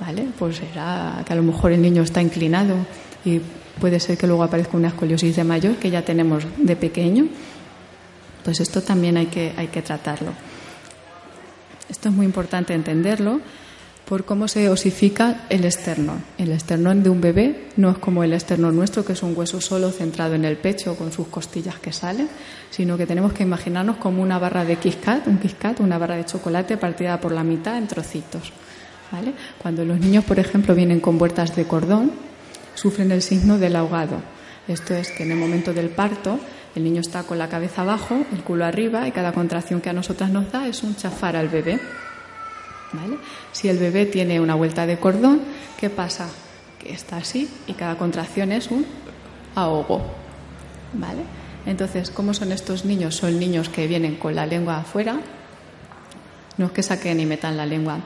¿Vale? 0.00 0.28
Pues 0.38 0.56
será 0.56 1.22
que 1.26 1.32
a 1.32 1.36
lo 1.36 1.42
mejor 1.42 1.72
el 1.72 1.80
niño 1.80 2.02
está 2.02 2.20
inclinado 2.20 2.74
y 3.24 3.40
puede 3.80 3.98
ser 3.98 4.18
que 4.18 4.26
luego 4.26 4.42
aparezca 4.42 4.76
una 4.76 4.88
escoliosis 4.88 5.36
de 5.36 5.44
mayor 5.44 5.76
que 5.76 5.90
ya 5.90 6.02
tenemos 6.02 6.44
de 6.58 6.76
pequeño. 6.76 7.26
Pues 8.44 8.60
esto 8.60 8.82
también 8.82 9.16
hay 9.16 9.26
que, 9.26 9.52
hay 9.56 9.68
que 9.68 9.80
tratarlo. 9.80 10.32
Esto 11.88 12.10
es 12.10 12.14
muy 12.14 12.26
importante 12.26 12.74
entenderlo 12.74 13.40
por 14.10 14.24
cómo 14.24 14.48
se 14.48 14.68
osifica 14.68 15.42
el 15.50 15.64
esternón. 15.64 16.24
El 16.36 16.50
esternón 16.50 17.04
de 17.04 17.10
un 17.10 17.20
bebé 17.20 17.68
no 17.76 17.92
es 17.92 17.98
como 17.98 18.24
el 18.24 18.32
esternón 18.32 18.74
nuestro, 18.74 19.04
que 19.04 19.12
es 19.12 19.22
un 19.22 19.38
hueso 19.38 19.60
solo 19.60 19.92
centrado 19.92 20.34
en 20.34 20.44
el 20.44 20.56
pecho 20.56 20.96
con 20.96 21.12
sus 21.12 21.28
costillas 21.28 21.78
que 21.78 21.92
salen, 21.92 22.28
sino 22.72 22.98
que 22.98 23.06
tenemos 23.06 23.32
que 23.32 23.44
imaginarnos 23.44 23.98
como 23.98 24.20
una 24.20 24.40
barra 24.40 24.64
de 24.64 24.78
Kit 24.78 24.96
un 25.26 25.38
Kit 25.38 25.78
una 25.78 25.96
barra 25.96 26.16
de 26.16 26.24
chocolate 26.24 26.76
partida 26.76 27.20
por 27.20 27.30
la 27.30 27.44
mitad 27.44 27.78
en 27.78 27.86
trocitos. 27.86 28.52
¿vale? 29.12 29.32
Cuando 29.62 29.84
los 29.84 30.00
niños, 30.00 30.24
por 30.24 30.40
ejemplo, 30.40 30.74
vienen 30.74 30.98
con 30.98 31.16
vueltas 31.16 31.54
de 31.54 31.66
cordón, 31.66 32.10
sufren 32.74 33.12
el 33.12 33.22
signo 33.22 33.58
del 33.58 33.76
ahogado. 33.76 34.16
Esto 34.66 34.92
es 34.92 35.12
que 35.12 35.22
en 35.22 35.30
el 35.30 35.38
momento 35.38 35.72
del 35.72 35.88
parto 35.88 36.40
el 36.74 36.82
niño 36.82 37.00
está 37.00 37.22
con 37.22 37.38
la 37.38 37.48
cabeza 37.48 37.82
abajo, 37.82 38.26
el 38.32 38.42
culo 38.42 38.64
arriba 38.64 39.06
y 39.06 39.12
cada 39.12 39.30
contracción 39.30 39.80
que 39.80 39.90
a 39.90 39.92
nosotras 39.92 40.30
nos 40.30 40.50
da 40.50 40.66
es 40.66 40.82
un 40.82 40.96
chafar 40.96 41.36
al 41.36 41.48
bebé. 41.48 41.78
Si 43.52 43.68
el 43.68 43.78
bebé 43.78 44.06
tiene 44.06 44.40
una 44.40 44.54
vuelta 44.54 44.86
de 44.86 44.98
cordón, 44.98 45.40
¿qué 45.78 45.90
pasa? 45.90 46.28
Que 46.78 46.92
está 46.92 47.18
así 47.18 47.48
y 47.66 47.74
cada 47.74 47.96
contracción 47.96 48.52
es 48.52 48.70
un 48.70 48.86
ahogo. 49.54 50.02
¿Vale? 50.94 51.22
Entonces, 51.66 52.10
¿cómo 52.10 52.34
son 52.34 52.52
estos 52.52 52.84
niños? 52.84 53.16
Son 53.16 53.38
niños 53.38 53.68
que 53.68 53.86
vienen 53.86 54.16
con 54.16 54.34
la 54.34 54.46
lengua 54.46 54.78
afuera. 54.78 55.20
No 56.56 56.66
es 56.66 56.72
que 56.72 56.82
saquen 56.82 57.20
y 57.20 57.26
metan 57.26 57.56
la 57.56 57.66
lengua, 57.66 57.98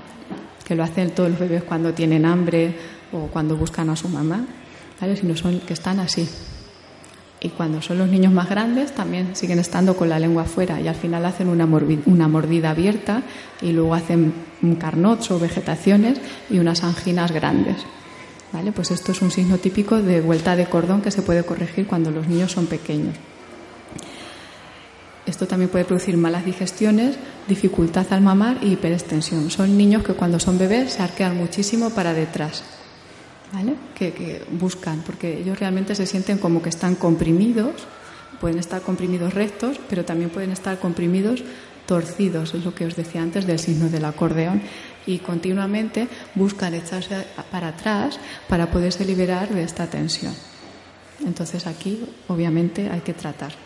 que 0.64 0.74
lo 0.74 0.84
hacen 0.84 1.10
todos 1.10 1.30
los 1.30 1.38
bebés 1.38 1.64
cuando 1.64 1.92
tienen 1.92 2.24
hambre 2.24 2.74
o 3.12 3.26
cuando 3.28 3.56
buscan 3.56 3.90
a 3.90 3.96
su 3.96 4.08
mamá, 4.08 4.44
¿vale? 5.00 5.16
Sino 5.16 5.36
son 5.36 5.60
que 5.60 5.72
están 5.72 5.98
así, 5.98 6.28
y 7.44 7.50
cuando 7.50 7.82
son 7.82 7.98
los 7.98 8.08
niños 8.08 8.32
más 8.32 8.48
grandes 8.48 8.92
también 8.92 9.36
siguen 9.36 9.58
estando 9.58 9.94
con 9.94 10.08
la 10.08 10.18
lengua 10.18 10.44
afuera 10.44 10.80
y 10.80 10.88
al 10.88 10.94
final 10.94 11.26
hacen 11.26 11.48
una, 11.48 11.66
mordida 11.66 12.70
abierta 12.70 13.22
y 13.60 13.70
luego 13.72 13.94
hacen 13.94 14.32
carnots 14.80 15.30
o 15.30 15.38
vegetaciones 15.38 16.18
y 16.48 16.58
unas 16.58 16.82
anginas 16.82 17.32
grandes. 17.32 17.76
¿Vale? 18.50 18.72
Pues 18.72 18.92
esto 18.92 19.12
es 19.12 19.20
un 19.20 19.30
signo 19.30 19.58
típico 19.58 20.00
de 20.00 20.22
vuelta 20.22 20.56
de 20.56 20.64
cordón 20.64 21.02
que 21.02 21.10
se 21.10 21.20
puede 21.20 21.44
corregir 21.44 21.86
cuando 21.86 22.10
los 22.10 22.26
niños 22.26 22.50
son 22.50 22.66
pequeños. 22.66 23.14
Esto 25.26 25.46
también 25.46 25.70
puede 25.70 25.84
producir 25.84 26.16
malas 26.16 26.46
digestiones, 26.46 27.16
dificultad 27.46 28.06
al 28.10 28.22
mamar 28.22 28.58
y 28.62 28.72
hiperextensión. 28.72 29.50
Son 29.50 29.76
niños 29.76 30.02
que 30.02 30.14
cuando 30.14 30.40
son 30.40 30.56
bebés 30.56 30.94
se 30.94 31.02
arquean 31.02 31.36
muchísimo 31.36 31.90
para 31.90 32.14
detrás 32.14 32.64
que, 33.94 34.42
buscan, 34.50 35.02
porque 35.04 35.38
ellos 35.38 35.58
realmente 35.58 35.94
se 35.94 36.06
sienten 36.06 36.38
como 36.38 36.62
que 36.62 36.68
están 36.68 36.94
comprimidos, 36.94 37.86
pueden 38.40 38.58
estar 38.58 38.82
comprimidos 38.82 39.34
rectos, 39.34 39.80
pero 39.88 40.04
también 40.04 40.30
pueden 40.30 40.50
estar 40.50 40.78
comprimidos 40.78 41.42
torcidos, 41.86 42.54
es 42.54 42.64
lo 42.64 42.74
que 42.74 42.86
os 42.86 42.96
decía 42.96 43.22
antes 43.22 43.46
del 43.46 43.58
signo 43.58 43.88
del 43.88 44.04
acordeón, 44.04 44.62
y 45.06 45.18
continuamente 45.18 46.08
buscan 46.34 46.74
echarse 46.74 47.26
para 47.50 47.68
atrás 47.68 48.18
para 48.48 48.70
poderse 48.70 49.04
liberar 49.04 49.48
de 49.50 49.62
esta 49.62 49.86
tensión. 49.86 50.34
Entonces 51.24 51.66
aquí, 51.66 52.04
obviamente, 52.28 52.88
hay 52.90 53.00
que 53.00 53.14
tratar. 53.14 53.63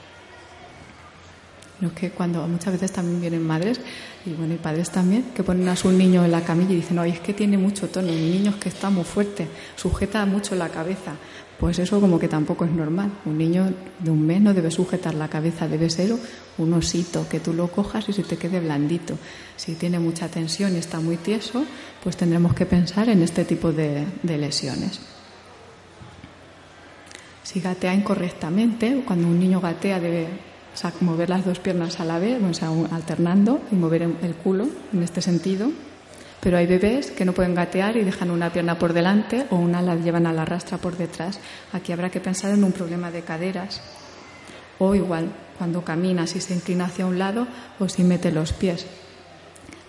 No 1.80 1.94
que 1.94 2.10
cuando 2.10 2.46
muchas 2.48 2.72
veces 2.72 2.90
también 2.90 3.20
vienen 3.20 3.46
madres 3.46 3.80
y 4.26 4.30
bueno 4.30 4.54
y 4.54 4.56
padres 4.56 4.90
también 4.90 5.26
que 5.34 5.44
ponen 5.44 5.68
a 5.68 5.76
su 5.76 5.92
niño 5.92 6.24
en 6.24 6.32
la 6.32 6.42
camilla 6.42 6.72
y 6.72 6.76
dicen, 6.76 6.96
no, 6.96 7.04
es 7.04 7.20
que 7.20 7.32
tiene 7.32 7.56
mucho 7.56 7.88
tono, 7.88 8.08
el 8.08 8.30
niño 8.32 8.50
es 8.50 8.56
que 8.56 8.68
está 8.68 8.90
muy 8.90 9.04
fuerte, 9.04 9.46
sujeta 9.76 10.26
mucho 10.26 10.56
la 10.56 10.68
cabeza. 10.68 11.12
Pues 11.58 11.80
eso 11.80 12.00
como 12.00 12.20
que 12.20 12.28
tampoco 12.28 12.64
es 12.64 12.70
normal. 12.70 13.10
Un 13.24 13.36
niño 13.36 13.72
de 13.98 14.10
un 14.12 14.24
mes 14.24 14.40
no 14.40 14.54
debe 14.54 14.70
sujetar 14.70 15.14
la 15.14 15.28
cabeza, 15.28 15.66
debe 15.66 15.90
ser 15.90 16.14
un 16.56 16.72
osito, 16.72 17.28
que 17.28 17.40
tú 17.40 17.52
lo 17.52 17.66
cojas 17.68 18.08
y 18.08 18.12
se 18.12 18.22
te 18.22 18.36
quede 18.36 18.60
blandito. 18.60 19.18
Si 19.56 19.74
tiene 19.74 19.98
mucha 19.98 20.28
tensión 20.28 20.76
y 20.76 20.78
está 20.78 21.00
muy 21.00 21.16
tieso, 21.16 21.64
pues 22.02 22.16
tendremos 22.16 22.54
que 22.54 22.64
pensar 22.64 23.08
en 23.08 23.22
este 23.22 23.44
tipo 23.44 23.72
de, 23.72 24.04
de 24.22 24.38
lesiones. 24.38 25.00
Si 27.42 27.60
gatea 27.60 27.92
incorrectamente, 27.92 29.02
cuando 29.04 29.26
un 29.26 29.40
niño 29.40 29.60
gatea 29.60 29.98
debe 29.98 30.28
mover 31.00 31.30
las 31.30 31.44
dos 31.44 31.58
piernas 31.58 32.00
a 32.00 32.04
la 32.04 32.18
vez, 32.18 32.40
alternando 32.90 33.60
y 33.70 33.74
mover 33.74 34.02
el 34.02 34.34
culo 34.34 34.68
en 34.92 35.02
este 35.02 35.20
sentido. 35.20 35.70
Pero 36.40 36.56
hay 36.56 36.66
bebés 36.66 37.10
que 37.10 37.24
no 37.24 37.32
pueden 37.32 37.54
gatear 37.54 37.96
y 37.96 38.04
dejan 38.04 38.30
una 38.30 38.52
pierna 38.52 38.78
por 38.78 38.92
delante 38.92 39.46
o 39.50 39.56
una 39.56 39.82
la 39.82 39.96
llevan 39.96 40.26
a 40.26 40.32
la 40.32 40.44
rastra 40.44 40.78
por 40.78 40.96
detrás. 40.96 41.40
Aquí 41.72 41.92
habrá 41.92 42.10
que 42.10 42.20
pensar 42.20 42.52
en 42.52 42.62
un 42.62 42.72
problema 42.72 43.10
de 43.10 43.22
caderas. 43.22 43.80
O 44.78 44.94
igual, 44.94 45.32
cuando 45.58 45.82
camina, 45.82 46.26
si 46.26 46.40
se 46.40 46.54
inclina 46.54 46.84
hacia 46.84 47.06
un 47.06 47.18
lado 47.18 47.48
o 47.80 47.88
si 47.88 48.04
mete 48.04 48.30
los 48.30 48.52
pies. 48.52 48.86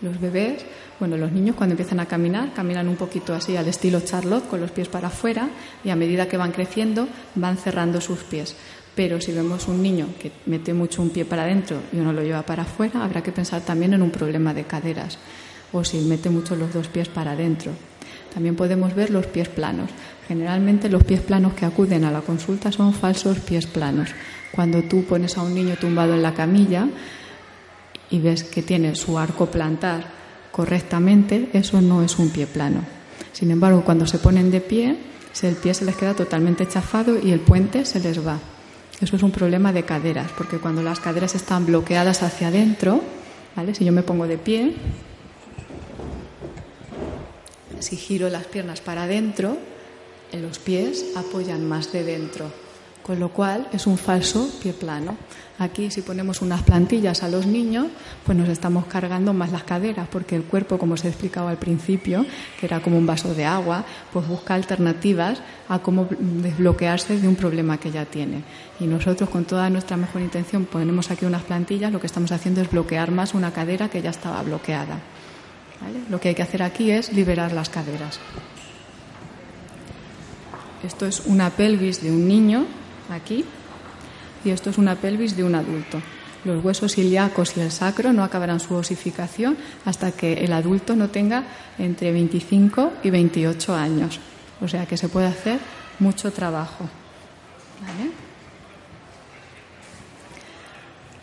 Los 0.02 0.20
bebés, 0.20 0.66
bueno, 0.98 1.18
los 1.18 1.32
niños 1.32 1.56
cuando 1.56 1.74
empiezan 1.74 2.00
a 2.00 2.06
caminar, 2.06 2.54
caminan 2.54 2.88
un 2.88 2.96
poquito 2.96 3.36
así 3.36 3.56
al 3.56 3.68
estilo 3.68 4.00
Charlotte, 4.00 4.48
con 4.48 4.62
los 4.62 4.72
pies 4.72 4.88
para 4.88 5.10
afuera, 5.10 5.50
y 5.84 5.90
a 5.90 5.96
medida 5.96 6.28
que 6.28 6.38
van 6.38 6.54
creciendo, 6.54 7.08
van 7.36 7.58
cerrando 7.58 8.02
sus 8.02 8.24
pies. 8.24 8.56
Pero 9.00 9.22
si 9.22 9.32
vemos 9.32 9.70
un 9.70 9.82
niño 9.82 10.08
que 10.20 10.30
mete 10.46 10.74
mucho 10.74 11.02
un 11.02 11.10
pie 11.10 11.24
para 11.24 11.44
adentro 11.44 11.78
y 11.94 12.00
uno 12.00 12.12
lo 12.12 12.22
lleva 12.22 12.42
para 12.42 12.64
afuera, 12.64 13.02
habrá 13.02 13.24
que 13.24 13.32
pensar 13.32 13.62
también 13.62 13.94
en 13.94 14.02
un 14.02 14.12
problema 14.12 14.54
de 14.54 14.66
caderas, 14.66 15.18
o 15.72 15.86
si 15.86 16.00
mete 16.02 16.30
mucho 16.30 16.58
los 16.58 16.74
dos 16.74 16.90
pies 16.90 17.08
para 17.08 17.32
adentro. 17.32 17.72
También 18.34 18.58
podemos 18.58 18.94
ver 18.94 19.10
los 19.10 19.26
pies 19.28 19.48
planos. 19.48 19.90
Generalmente 20.28 20.90
los 20.90 21.06
pies 21.06 21.22
planos 21.22 21.54
que 21.54 21.64
acuden 21.64 22.04
a 22.04 22.12
la 22.12 22.20
consulta 22.20 22.74
son 22.74 22.94
falsos 22.94 23.40
pies 23.40 23.68
planos. 23.68 24.10
Cuando 24.52 24.84
tú 24.84 25.06
pones 25.06 25.38
a 25.38 25.44
un 25.44 25.56
niño 25.56 25.78
tumbado 25.80 26.14
en 26.14 26.22
la 26.22 26.34
camilla, 26.34 26.86
y 28.10 28.20
ves 28.20 28.44
que 28.44 28.64
tiene 28.64 28.96
su 28.96 29.18
arco 29.18 29.46
plantar 29.46 30.04
correctamente, 30.52 31.48
eso 31.54 31.80
no 31.80 32.04
es 32.04 32.20
un 32.20 32.32
pie 32.32 32.48
plano. 32.48 32.82
Sin 33.32 33.50
embargo, 33.50 33.82
cuando 33.86 34.06
se 34.06 34.20
ponen 34.20 34.52
de 34.52 34.60
pie, 34.60 34.98
el 35.42 35.56
pie 35.56 35.74
se 35.74 35.86
les 35.86 35.96
queda 35.96 36.16
totalmente 36.16 36.68
chafado 36.68 37.18
y 37.18 37.32
el 37.32 37.40
puente 37.40 37.86
se 37.86 38.02
les 38.02 38.28
va. 38.28 38.38
Eso 39.02 39.16
es 39.16 39.24
un 39.24 39.32
problema 39.32 39.72
de 39.72 39.84
caderas, 39.84 40.32
porque 40.38 40.58
cuando 40.58 40.84
las 40.84 41.00
caderas 41.00 41.36
están 41.36 41.66
bloqueadas 41.66 42.22
hacia 42.22 42.50
adentro, 42.50 43.02
¿vale? 43.56 43.74
si 43.74 43.86
yo 43.86 43.92
me 43.92 44.04
pongo 44.04 44.28
de 44.28 44.38
pie, 44.38 44.74
si 47.80 47.96
giro 47.96 48.30
las 48.30 48.46
piernas 48.46 48.82
para 48.82 49.04
adentro, 49.04 49.58
los 50.34 50.60
pies 50.60 51.06
apoyan 51.16 51.68
más 51.68 51.92
de 51.92 52.04
dentro 52.04 52.52
con 53.10 53.20
lo 53.20 53.30
cual 53.30 53.68
es 53.74 53.88
un 53.88 53.98
falso 53.98 54.48
pie 54.62 54.72
plano. 54.72 55.18
Aquí 55.58 55.90
si 55.90 56.04
ponemos 56.04 56.44
unas 56.44 56.62
plantillas 56.62 57.24
a 57.24 57.28
los 57.28 57.48
niños, 57.48 57.88
pues 58.24 58.38
nos 58.38 58.48
estamos 58.48 58.86
cargando 58.86 59.34
más 59.34 59.52
las 59.52 59.64
caderas, 59.64 60.08
porque 60.12 60.36
el 60.36 60.44
cuerpo, 60.44 60.78
como 60.78 60.94
os 60.94 61.04
he 61.04 61.08
explicado 61.08 61.48
al 61.48 61.58
principio, 61.58 62.24
que 62.60 62.68
era 62.68 62.84
como 62.84 63.00
un 63.00 63.08
vaso 63.08 63.34
de 63.34 63.46
agua, 63.46 63.84
pues 64.14 64.28
busca 64.28 64.54
alternativas 64.54 65.42
a 65.70 65.80
cómo 65.80 66.08
desbloquearse 66.20 67.20
de 67.20 67.28
un 67.28 67.36
problema 67.36 67.80
que 67.80 67.90
ya 67.90 68.06
tiene. 68.06 68.44
Y 68.80 68.86
nosotros 68.86 69.28
con 69.28 69.46
toda 69.46 69.72
nuestra 69.72 69.98
mejor 69.98 70.22
intención 70.22 70.66
ponemos 70.66 71.10
aquí 71.10 71.26
unas 71.26 71.42
plantillas, 71.42 71.92
lo 71.92 72.00
que 72.00 72.06
estamos 72.06 72.32
haciendo 72.32 72.62
es 72.62 72.70
bloquear 72.70 73.10
más 73.10 73.34
una 73.34 73.52
cadera 73.52 73.90
que 73.90 74.04
ya 74.04 74.12
estaba 74.12 74.44
bloqueada. 74.44 75.00
Lo 76.12 76.20
que 76.20 76.30
hay 76.30 76.36
que 76.36 76.44
hacer 76.44 76.62
aquí 76.62 76.92
es 76.92 77.12
liberar 77.12 77.54
las 77.54 77.70
caderas. 77.70 78.20
Esto 80.84 81.08
es 81.08 81.24
una 81.26 81.50
pelvis 81.50 82.04
de 82.04 82.12
un 82.12 82.28
niño 82.28 82.68
aquí, 83.10 83.46
y 84.44 84.50
esto 84.50 84.70
es 84.70 84.78
una 84.78 84.96
pelvis 84.96 85.36
de 85.36 85.44
un 85.44 85.56
adulto. 85.56 86.02
Los 86.46 86.64
huesos 86.64 86.98
ilíacos 86.98 87.58
y 87.58 87.60
el 87.60 87.72
sacro 87.72 88.14
no 88.14 88.24
acabarán 88.24 88.60
su 88.60 88.74
osificación 88.74 89.58
hasta 89.86 90.12
que 90.12 90.34
el 90.46 90.54
adulto 90.54 90.96
no 90.96 91.10
tenga 91.10 91.44
entre 91.78 92.12
25 92.14 92.94
y 93.04 93.10
28 93.10 93.76
años. 93.76 94.20
O 94.62 94.68
sea 94.68 94.86
que 94.86 94.96
se 94.96 95.10
puede 95.10 95.28
hacer 95.28 95.60
mucho 96.00 96.32
trabajo. 96.32 96.88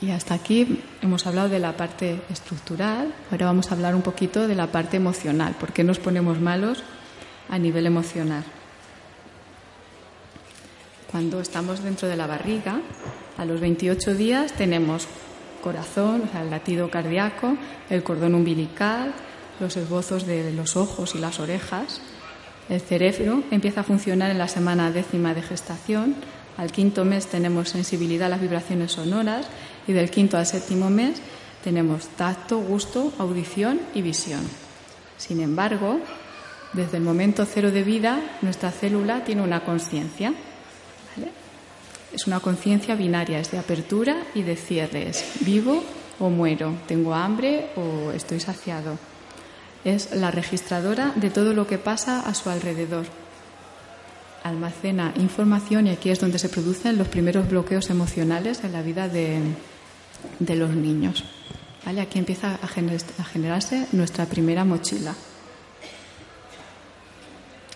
Y 0.03 0.11
hasta 0.11 0.35
aquí 0.35 0.83
hemos 1.01 1.27
hablado 1.27 1.49
de 1.49 1.59
la 1.59 1.75
parte 1.77 2.21
estructural, 2.29 3.15
ahora 3.31 3.47
vamos 3.47 3.71
a 3.71 3.75
hablar 3.75 3.95
un 3.95 4.03
poquito 4.03 4.47
de 4.47 4.55
la 4.55 4.67
parte 4.67 4.99
emocional, 4.99 5.55
por 5.59 5.73
qué 5.73 5.85
nos 5.85 5.99
ponemos 5.99 6.39
malos 6.39 6.83
a 7.49 7.59
nivel 7.59 7.87
emocional. 7.87 8.45
Cuando 11.11 11.41
estamos 11.41 11.83
dentro 11.83 12.09
de 12.09 12.17
la 12.17 12.27
barriga, 12.27 12.81
a 13.39 13.45
los 13.45 13.61
28 13.61 14.15
días 14.15 14.53
tenemos 14.53 15.07
corazón, 15.63 16.23
o 16.27 16.33
sea, 16.33 16.43
el 16.43 16.51
latido 16.51 16.91
cardíaco, 16.91 17.57
el 17.91 18.03
cordón 18.03 18.35
umbilical, 18.35 19.13
los 19.61 19.77
esbozos 19.77 20.27
de 20.27 20.53
los 20.53 20.77
ojos 20.77 21.15
y 21.15 21.19
las 21.19 21.39
orejas. 21.39 22.01
El 22.69 22.81
cerebro 22.81 23.45
empieza 23.51 23.81
a 23.81 23.85
funcionar 23.85 24.31
en 24.31 24.39
la 24.39 24.49
semana 24.49 24.91
décima 24.91 25.33
de 25.33 25.43
gestación. 25.43 26.17
Al 26.57 26.73
quinto 26.73 27.05
mes 27.05 27.27
tenemos 27.27 27.69
sensibilidad 27.69 28.27
a 28.27 28.31
las 28.31 28.41
vibraciones 28.41 28.93
sonoras 28.93 29.47
y 29.87 29.93
del 29.93 30.11
quinto 30.11 30.37
al 30.37 30.47
séptimo 30.47 30.91
mes 30.91 31.21
tenemos 31.63 32.09
tacto, 32.17 32.59
gusto, 32.59 33.13
audición 33.19 33.81
y 33.95 34.03
visión. 34.03 34.43
Sin 35.19 35.41
embargo, 35.41 36.01
desde 36.73 36.97
el 36.97 37.03
momento 37.03 37.45
cero 37.45 37.71
de 37.71 37.83
vida, 37.83 38.21
nuestra 38.43 38.71
célula 38.71 39.25
tiene 39.25 39.43
una 39.43 39.65
conciencia 39.65 40.35
es 42.13 42.27
una 42.27 42.41
conciencia 42.41 42.95
binaria, 42.95 43.41
es 43.41 43.51
de 43.51 43.59
apertura 43.59 44.17
y 44.35 44.43
de 44.43 44.57
cierre, 44.57 45.09
es 45.09 45.23
vivo 45.41 45.83
o 46.19 46.31
muero, 46.31 46.75
tengo 46.87 47.15
hambre 47.15 47.71
o 47.77 48.13
estoy 48.13 48.41
saciado. 48.41 48.99
Es 49.85 50.15
la 50.15 50.31
registradora 50.31 51.13
de 51.15 51.31
todo 51.31 51.53
lo 51.53 51.67
que 51.67 51.79
pasa 51.79 52.21
a 52.21 52.35
su 52.35 52.49
alrededor. 52.51 53.07
Almacena 54.43 55.13
información 55.17 55.87
y 55.87 55.91
aquí 55.91 56.11
es 56.11 56.21
donde 56.21 56.39
se 56.39 56.49
producen 56.49 56.97
los 56.97 57.09
primeros 57.09 57.49
bloqueos 57.49 57.91
emocionales 57.91 58.65
en 58.65 58.73
la 58.73 58.83
vida 58.83 59.09
de, 59.09 59.41
los 60.41 60.71
niños. 60.71 61.25
¿Vale? 61.85 62.01
Aquí 62.01 62.19
empieza 62.19 62.59
a 62.63 63.25
generarse 63.25 63.87
nuestra 63.93 64.27
primera 64.27 64.65
mochila. 64.65 65.15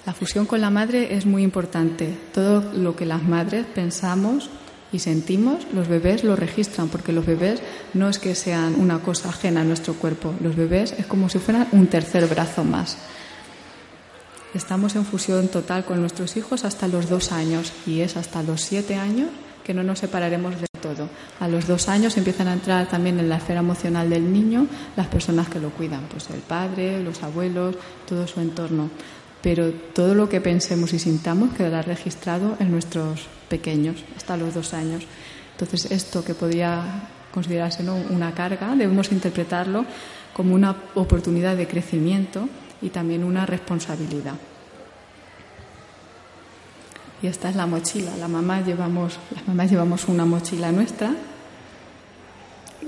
La 0.06 0.14
fusión 0.14 0.46
con 0.46 0.60
la 0.60 0.70
madre 0.70 1.14
es 1.14 1.26
muy 1.26 1.42
importante. 1.42 2.16
Todo 2.32 2.72
lo 2.72 2.96
que 2.96 3.04
las 3.04 3.22
madres 3.22 3.66
pensamos 3.74 4.48
y 4.92 4.98
sentimos, 4.98 5.66
los 5.72 5.88
bebés 5.88 6.24
lo 6.24 6.36
registran, 6.36 6.88
porque 6.88 7.12
los 7.12 7.26
bebés 7.26 7.60
no 7.94 8.08
es 8.08 8.18
que 8.18 8.34
sean 8.34 8.74
una 8.80 9.00
cosa 9.00 9.28
ajena 9.28 9.60
a 9.60 9.64
nuestro 9.64 9.94
cuerpo, 9.94 10.34
los 10.42 10.56
bebés 10.56 10.94
es 10.98 11.06
como 11.06 11.28
si 11.28 11.38
fueran 11.38 11.68
un 11.72 11.86
tercer 11.86 12.26
brazo 12.26 12.64
más. 12.64 12.96
Estamos 14.52 14.96
en 14.96 15.04
fusión 15.04 15.46
total 15.46 15.84
con 15.84 16.00
nuestros 16.00 16.36
hijos 16.36 16.64
hasta 16.64 16.88
los 16.88 17.08
dos 17.08 17.30
años 17.30 17.72
y 17.86 18.00
es 18.00 18.16
hasta 18.16 18.42
los 18.42 18.62
siete 18.62 18.96
años 18.96 19.28
que 19.62 19.74
no 19.74 19.84
nos 19.84 20.00
separaremos 20.00 20.60
de 20.60 20.66
todo. 20.82 21.08
A 21.38 21.46
los 21.46 21.68
dos 21.68 21.88
años 21.88 22.16
empiezan 22.16 22.48
a 22.48 22.54
entrar 22.54 22.88
también 22.88 23.20
en 23.20 23.28
la 23.28 23.36
esfera 23.36 23.60
emocional 23.60 24.10
del 24.10 24.32
niño 24.32 24.66
las 24.96 25.06
personas 25.06 25.48
que 25.48 25.60
lo 25.60 25.70
cuidan, 25.70 26.08
pues 26.10 26.30
el 26.30 26.40
padre, 26.40 27.00
los 27.00 27.22
abuelos, 27.22 27.76
todo 28.08 28.26
su 28.26 28.40
entorno 28.40 28.90
pero 29.42 29.72
todo 29.72 30.14
lo 30.14 30.28
que 30.28 30.40
pensemos 30.40 30.92
y 30.92 30.98
sintamos 30.98 31.54
quedará 31.54 31.82
registrado 31.82 32.56
en 32.60 32.70
nuestros 32.70 33.26
pequeños 33.48 33.96
hasta 34.16 34.36
los 34.36 34.54
dos 34.54 34.74
años. 34.74 35.04
Entonces, 35.52 35.90
esto 35.90 36.24
que 36.24 36.34
podría 36.34 37.08
considerarse 37.32 37.84
una 38.10 38.32
carga, 38.34 38.74
debemos 38.76 39.12
interpretarlo 39.12 39.84
como 40.34 40.54
una 40.54 40.76
oportunidad 40.94 41.56
de 41.56 41.66
crecimiento 41.66 42.48
y 42.82 42.90
también 42.90 43.24
una 43.24 43.46
responsabilidad. 43.46 44.34
Y 47.22 47.26
esta 47.26 47.50
es 47.50 47.56
la 47.56 47.66
mochila. 47.66 48.16
La 48.16 48.28
mamá 48.28 48.62
llevamos, 48.62 49.18
las 49.34 49.46
mamás 49.46 49.70
llevamos 49.70 50.08
una 50.08 50.24
mochila 50.24 50.72
nuestra, 50.72 51.14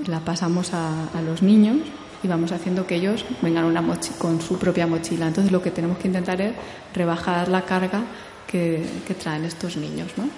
la 0.07 0.19
pasamos 0.21 0.73
a, 0.73 1.09
a 1.13 1.21
los 1.21 1.43
niños 1.43 1.77
y 2.23 2.27
vamos 2.27 2.51
haciendo 2.53 2.87
que 2.87 2.95
ellos 2.95 3.25
vengan 3.41 3.65
una 3.65 3.83
con 4.17 4.41
su 4.41 4.57
propia 4.57 4.87
mochila. 4.87 5.27
Entonces 5.27 5.51
lo 5.51 5.61
que 5.61 5.71
tenemos 5.71 5.97
que 5.97 6.07
intentar 6.07 6.39
es 6.39 6.53
rebajar 6.93 7.49
la 7.49 7.63
carga 7.63 8.03
que, 8.47 8.85
traen 9.21 9.43
estos 9.43 9.75
niños. 9.77 10.11
¿no? 10.15 10.29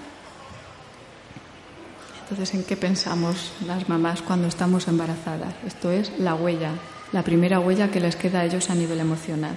Entonces, 2.23 2.55
¿en 2.55 2.63
qué 2.63 2.75
pensamos 2.75 3.51
las 3.67 3.87
mamás 3.87 4.21
cuando 4.23 4.47
estamos 4.47 4.87
embarazadas? 4.87 5.53
Esto 5.65 5.91
es 5.91 6.11
la 6.17 6.33
huella, 6.33 6.71
la 7.11 7.23
primera 7.23 7.59
huella 7.59 7.91
que 7.91 7.99
les 7.99 8.15
queda 8.15 8.39
a 8.39 8.45
ellos 8.45 8.69
a 8.69 8.75
nivel 8.75 8.99
emocional. 8.99 9.55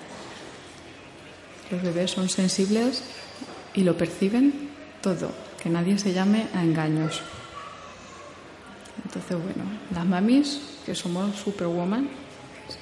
Los 1.70 1.82
bebés 1.82 2.10
son 2.10 2.28
sensibles 2.28 3.02
y 3.74 3.84
lo 3.84 3.96
perciben 3.96 4.70
todo, 5.00 5.32
que 5.62 5.70
nadie 5.70 5.98
se 5.98 6.12
llame 6.12 6.46
a 6.54 6.62
engaños. 6.62 7.22
Entonces, 9.04 9.36
bueno, 9.42 9.64
las 9.94 10.06
mamis, 10.06 10.60
que 10.84 10.94
somos 10.94 11.36
superwoman, 11.36 12.08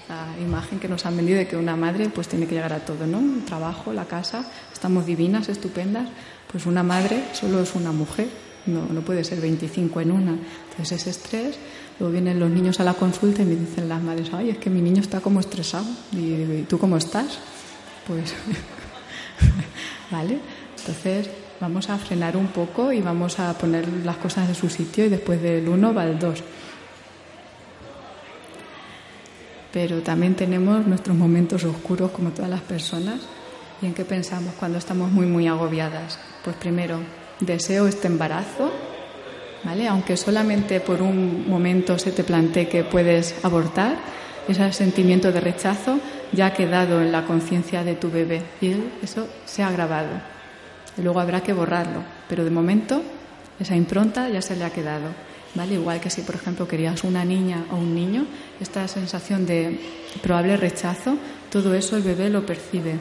la 0.08 0.40
imagen 0.40 0.78
que 0.78 0.88
nos 0.88 1.06
han 1.06 1.16
vendido 1.16 1.38
de 1.38 1.46
que 1.46 1.56
una 1.56 1.76
madre 1.76 2.08
pues 2.08 2.28
tiene 2.28 2.46
que 2.46 2.54
llegar 2.54 2.72
a 2.72 2.84
todo, 2.84 3.06
¿no? 3.06 3.18
El 3.18 3.44
trabajo, 3.44 3.92
la 3.92 4.04
casa, 4.06 4.50
estamos 4.72 5.06
divinas, 5.06 5.48
estupendas, 5.48 6.08
pues 6.50 6.66
una 6.66 6.82
madre 6.82 7.24
solo 7.32 7.60
es 7.60 7.74
una 7.74 7.92
mujer, 7.92 8.28
no, 8.66 8.86
no 8.86 9.00
puede 9.02 9.24
ser 9.24 9.40
25 9.40 10.00
en 10.00 10.10
una. 10.10 10.32
Entonces 10.70 11.00
ese 11.00 11.10
estrés, 11.10 11.58
luego 11.98 12.12
vienen 12.12 12.40
los 12.40 12.50
niños 12.50 12.80
a 12.80 12.84
la 12.84 12.94
consulta 12.94 13.42
y 13.42 13.46
me 13.46 13.56
dicen 13.56 13.88
las 13.88 14.02
madres, 14.02 14.30
ay, 14.32 14.50
es 14.50 14.58
que 14.58 14.70
mi 14.70 14.80
niño 14.80 15.00
está 15.00 15.20
como 15.20 15.40
estresado, 15.40 15.86
y, 16.12 16.62
¿tú 16.68 16.78
cómo 16.78 16.96
estás? 16.96 17.38
Pues, 18.06 18.34
¿vale? 20.10 20.38
Entonces 20.78 21.28
vamos 21.60 21.88
a 21.90 21.98
frenar 21.98 22.36
un 22.36 22.48
poco 22.48 22.92
y 22.92 23.00
vamos 23.00 23.38
a 23.38 23.52
poner 23.54 23.88
las 24.04 24.16
cosas 24.16 24.48
en 24.48 24.54
su 24.54 24.68
sitio 24.68 25.04
y 25.06 25.08
después 25.08 25.40
del 25.42 25.68
uno 25.68 25.94
va 25.94 26.04
el 26.04 26.18
dos. 26.18 26.42
pero 29.76 30.00
también 30.00 30.34
tenemos 30.34 30.86
nuestros 30.86 31.14
momentos 31.14 31.62
oscuros 31.64 32.10
como 32.10 32.30
todas 32.30 32.50
las 32.50 32.62
personas. 32.62 33.20
¿Y 33.82 33.84
en 33.84 33.92
qué 33.92 34.06
pensamos 34.06 34.54
cuando 34.58 34.78
estamos 34.78 35.12
muy, 35.12 35.26
muy 35.26 35.48
agobiadas? 35.48 36.18
Pues 36.42 36.56
primero, 36.56 36.98
deseo 37.40 37.86
este 37.86 38.06
embarazo, 38.06 38.72
¿vale? 39.64 39.86
Aunque 39.86 40.16
solamente 40.16 40.80
por 40.80 41.02
un 41.02 41.46
momento 41.46 41.98
se 41.98 42.10
te 42.10 42.24
plantee 42.24 42.70
que 42.70 42.84
puedes 42.84 43.34
abortar, 43.44 43.98
ese 44.48 44.72
sentimiento 44.72 45.30
de 45.30 45.42
rechazo 45.42 46.00
ya 46.32 46.46
ha 46.46 46.54
quedado 46.54 47.02
en 47.02 47.12
la 47.12 47.26
conciencia 47.26 47.84
de 47.84 47.96
tu 47.96 48.10
bebé 48.10 48.40
y 48.62 48.76
eso 49.02 49.28
se 49.44 49.62
ha 49.62 49.70
grabado. 49.70 50.35
Y 50.96 51.02
luego 51.02 51.20
habrá 51.20 51.42
que 51.42 51.52
borrarlo, 51.52 52.02
pero 52.28 52.44
de 52.44 52.50
momento 52.50 53.02
esa 53.58 53.76
impronta 53.76 54.28
ya 54.28 54.42
se 54.42 54.56
le 54.56 54.64
ha 54.64 54.70
quedado. 54.70 55.08
¿Vale? 55.54 55.74
Igual 55.74 56.00
que 56.00 56.10
si, 56.10 56.20
por 56.20 56.34
ejemplo, 56.34 56.68
querías 56.68 57.02
una 57.02 57.24
niña 57.24 57.64
o 57.72 57.76
un 57.76 57.94
niño, 57.94 58.26
esta 58.60 58.86
sensación 58.88 59.46
de 59.46 59.80
probable 60.22 60.58
rechazo, 60.58 61.16
todo 61.50 61.72
eso 61.72 61.96
el 61.96 62.02
bebé 62.02 62.28
lo 62.28 62.44
percibe. 62.44 62.96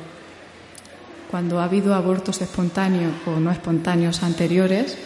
Cuando 1.29 1.59
ha 1.59 1.65
habido 1.65 1.93
abortos 1.93 2.41
espontáneos 2.41 3.11
o 3.25 3.41
no 3.41 3.51
espontáneos 3.51 4.23
anteriores, 4.23 4.97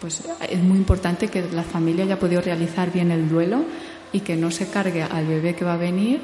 pues 0.00 0.24
es 0.48 0.60
muy 0.60 0.78
importante 0.78 1.28
que 1.28 1.44
la 1.52 1.62
familia 1.62 2.04
haya 2.04 2.18
podido 2.18 2.40
realizar 2.40 2.90
bien 2.90 3.12
el 3.12 3.28
duelo 3.28 3.64
y 4.12 4.20
que 4.20 4.34
no 4.34 4.50
se 4.50 4.68
cargue 4.68 5.04
al 5.04 5.26
bebé 5.26 5.54
que 5.54 5.64
va 5.64 5.74
a 5.74 5.76
venir, 5.76 6.20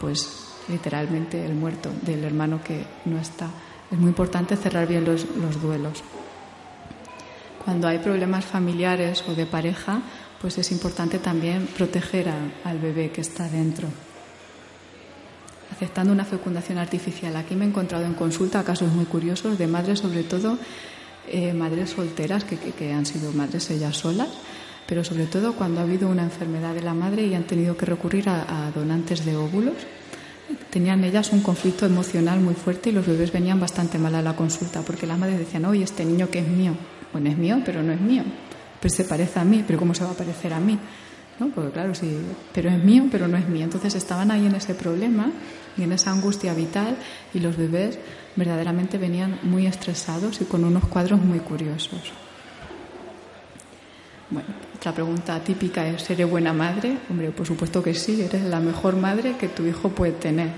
pues 0.00 0.48
literalmente 0.68 1.44
el 1.44 1.54
muerto 1.54 1.90
del 2.02 2.24
hermano 2.24 2.60
que 2.64 2.84
no 3.04 3.20
está. 3.20 3.48
Es 3.90 3.98
muy 3.98 4.08
importante 4.08 4.56
cerrar 4.56 4.86
bien 4.86 5.04
los, 5.04 5.26
duelos. 5.60 6.02
Cuando 7.64 7.88
hay 7.88 7.98
problemas 7.98 8.44
familiares 8.44 9.24
o 9.28 9.34
de 9.34 9.46
pareja, 9.46 10.00
pues 10.40 10.58
es 10.58 10.70
importante 10.72 11.18
también 11.18 11.66
proteger 11.66 12.28
al 12.64 12.78
bebé 12.78 13.10
que 13.10 13.20
está 13.20 13.48
dentro. 13.48 13.88
Aceptando 15.72 16.12
una 16.12 16.24
fecundación 16.24 16.78
artificial. 16.78 17.36
Aquí 17.36 17.54
me 17.54 17.64
he 17.64 17.68
encontrado 17.68 18.04
en 18.04 18.14
consulta 18.14 18.64
casos 18.64 18.92
muy 18.92 19.04
curiosos 19.04 19.58
de 19.58 19.66
madres, 19.66 20.00
sobre 20.00 20.22
todo 20.22 20.58
eh, 21.28 21.52
madres 21.52 21.90
solteras 21.90 22.44
que 22.44 22.92
han 22.92 23.06
sido 23.06 23.32
madres 23.32 23.70
ellas 23.70 23.96
solas, 23.96 24.28
pero 24.90 25.04
sobre 25.04 25.26
todo 25.26 25.52
cuando 25.52 25.78
ha 25.78 25.84
habido 25.84 26.08
una 26.08 26.24
enfermedad 26.24 26.74
de 26.74 26.82
la 26.82 26.94
madre 26.94 27.24
y 27.24 27.34
han 27.34 27.44
tenido 27.44 27.76
que 27.76 27.86
recurrir 27.86 28.28
a, 28.28 28.72
donantes 28.74 29.24
de 29.24 29.36
óvulos. 29.36 29.76
Tenían 30.70 31.04
ellas 31.04 31.32
un 31.32 31.40
conflicto 31.40 31.86
emocional 31.86 32.40
muy 32.40 32.54
fuerte 32.54 32.90
y 32.90 32.92
los 32.92 33.06
bebés 33.06 33.32
venían 33.32 33.60
bastante 33.60 33.98
mal 33.98 34.14
a 34.14 34.22
la 34.22 34.36
consulta 34.36 34.82
porque 34.82 35.06
las 35.06 35.18
madres 35.18 35.38
decían, 35.38 35.64
oye, 35.64 35.84
este 35.84 36.04
niño 36.04 36.30
que 36.30 36.40
es 36.40 36.48
mío, 36.48 36.74
bueno, 37.12 37.30
es 37.30 37.36
mío, 37.36 37.60
pero 37.64 37.82
no 37.82 37.92
es 37.92 38.00
mío, 38.00 38.22
pero 38.80 38.94
se 38.94 39.04
parece 39.04 39.40
a 39.40 39.44
mí, 39.44 39.64
pero 39.66 39.78
¿cómo 39.78 39.94
se 39.94 40.04
va 40.04 40.10
a 40.10 40.14
parecer 40.14 40.52
a 40.52 40.60
mí? 40.60 40.78
¿No? 41.38 41.48
Porque 41.48 41.70
claro, 41.70 41.94
sí, 41.94 42.16
pero 42.52 42.68
es 42.68 42.84
mío, 42.84 43.04
pero 43.10 43.26
no 43.26 43.36
es 43.36 43.48
mío. 43.48 43.64
Entonces 43.64 43.94
estaban 43.94 44.30
ahí 44.30 44.46
en 44.46 44.54
ese 44.54 44.74
problema 44.74 45.30
y 45.76 45.82
en 45.82 45.92
esa 45.92 46.10
angustia 46.10 46.52
vital 46.52 46.96
y 47.32 47.40
los 47.40 47.56
bebés 47.56 47.98
verdaderamente 48.36 48.98
venían 48.98 49.38
muy 49.42 49.66
estresados 49.66 50.40
y 50.40 50.44
con 50.44 50.64
unos 50.64 50.86
cuadros 50.86 51.20
muy 51.20 51.38
curiosos. 51.38 52.12
Bueno, 54.30 54.48
otra 54.76 54.92
pregunta 54.92 55.40
típica 55.40 55.88
es, 55.88 56.02
¿seré 56.02 56.24
buena 56.24 56.52
madre? 56.52 56.98
Hombre, 57.10 57.32
por 57.32 57.44
supuesto 57.44 57.82
que 57.82 57.94
sí, 57.94 58.22
eres 58.22 58.44
la 58.44 58.60
mejor 58.60 58.94
madre 58.94 59.34
que 59.36 59.48
tu 59.48 59.66
hijo 59.66 59.88
puede 59.88 60.12
tener. 60.12 60.48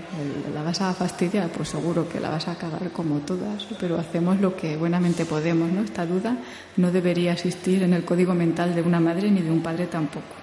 ¿La 0.55 0.63
vas 0.63 0.83
a 0.83 0.93
fastidiar? 0.93 1.49
Pues 1.49 1.71
seguro 1.71 2.07
que 2.07 2.21
la 2.21 2.29
vas 2.29 2.49
a 2.49 2.57
cagar 2.57 2.91
como 2.91 3.21
todas, 3.21 3.67
pero 3.81 3.99
hacemos 3.99 4.39
lo 4.41 4.55
que 4.55 4.77
buenamente 4.77 5.25
podemos, 5.25 5.73
¿no? 5.73 5.81
Esta 5.81 6.05
duda 6.05 6.37
no 6.77 6.93
debería 6.93 7.33
existir 7.33 7.83
en 7.83 7.95
el 7.95 8.05
código 8.05 8.35
mental 8.35 8.75
de 8.75 8.83
una 8.83 9.01
madre 9.01 9.31
ni 9.31 9.41
de 9.41 9.51
un 9.51 9.63
padre 9.63 9.87
tampoco. 9.87 10.37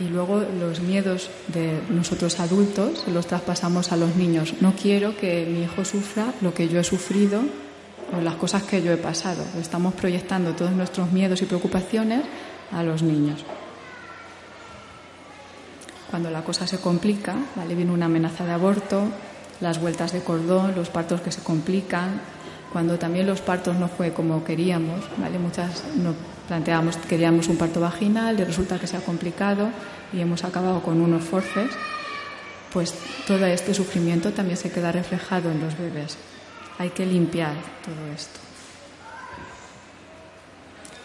Y 0.00 0.08
luego 0.08 0.44
los 0.58 0.80
miedos 0.80 1.30
de 1.48 1.78
nosotros 1.90 2.40
adultos 2.40 3.04
los 3.06 3.28
traspasamos 3.28 3.92
a 3.92 3.96
los 3.96 4.16
niños. 4.16 4.54
No 4.60 4.74
quiero 4.74 5.16
que 5.16 5.46
mi 5.48 5.62
hijo 5.62 5.84
sufra 5.84 6.34
lo 6.40 6.52
que 6.52 6.68
yo 6.68 6.80
he 6.80 6.84
sufrido 6.84 7.42
o 8.16 8.20
las 8.20 8.36
cosas 8.36 8.62
que 8.62 8.82
yo 8.82 8.92
he 8.92 8.96
pasado. 8.96 9.44
Estamos 9.60 9.94
proyectando 9.94 10.54
todos 10.54 10.72
nuestros 10.72 11.12
miedos 11.12 11.42
y 11.42 11.46
preocupaciones 11.46 12.22
a 12.72 12.82
los 12.82 13.02
niños. 13.02 13.44
Cuando 16.10 16.30
la 16.30 16.42
cosa 16.42 16.66
se 16.66 16.78
complica, 16.78 17.36
¿vale? 17.54 17.74
viene 17.74 17.92
una 17.92 18.06
amenaza 18.06 18.44
de 18.44 18.52
aborto, 18.52 19.02
las 19.60 19.80
vueltas 19.80 20.12
de 20.12 20.20
cordón, 20.20 20.74
los 20.74 20.88
partos 20.88 21.20
que 21.20 21.30
se 21.30 21.42
complican, 21.42 22.20
cuando 22.72 22.98
también 22.98 23.26
los 23.26 23.40
partos 23.40 23.76
no 23.76 23.88
fue 23.88 24.12
como 24.12 24.44
queríamos, 24.44 25.00
¿vale? 25.18 25.38
muchas 25.38 25.84
nos 25.96 26.14
planteábamos 26.46 26.96
queríamos 26.96 27.48
un 27.48 27.56
parto 27.56 27.80
vaginal 27.80 28.40
y 28.40 28.44
resulta 28.44 28.78
que 28.78 28.86
se 28.86 28.96
ha 28.96 29.00
complicado 29.00 29.68
y 30.12 30.20
hemos 30.20 30.44
acabado 30.44 30.82
con 30.82 31.00
unos 31.00 31.24
forces, 31.24 31.70
pues 32.72 32.94
todo 33.26 33.44
este 33.46 33.74
sufrimiento 33.74 34.32
también 34.32 34.56
se 34.56 34.70
queda 34.70 34.92
reflejado 34.92 35.50
en 35.50 35.60
los 35.60 35.76
bebés 35.76 36.16
hay 36.78 36.90
que 36.90 37.04
limpiar 37.04 37.54
todo 37.84 38.12
esto. 38.14 38.40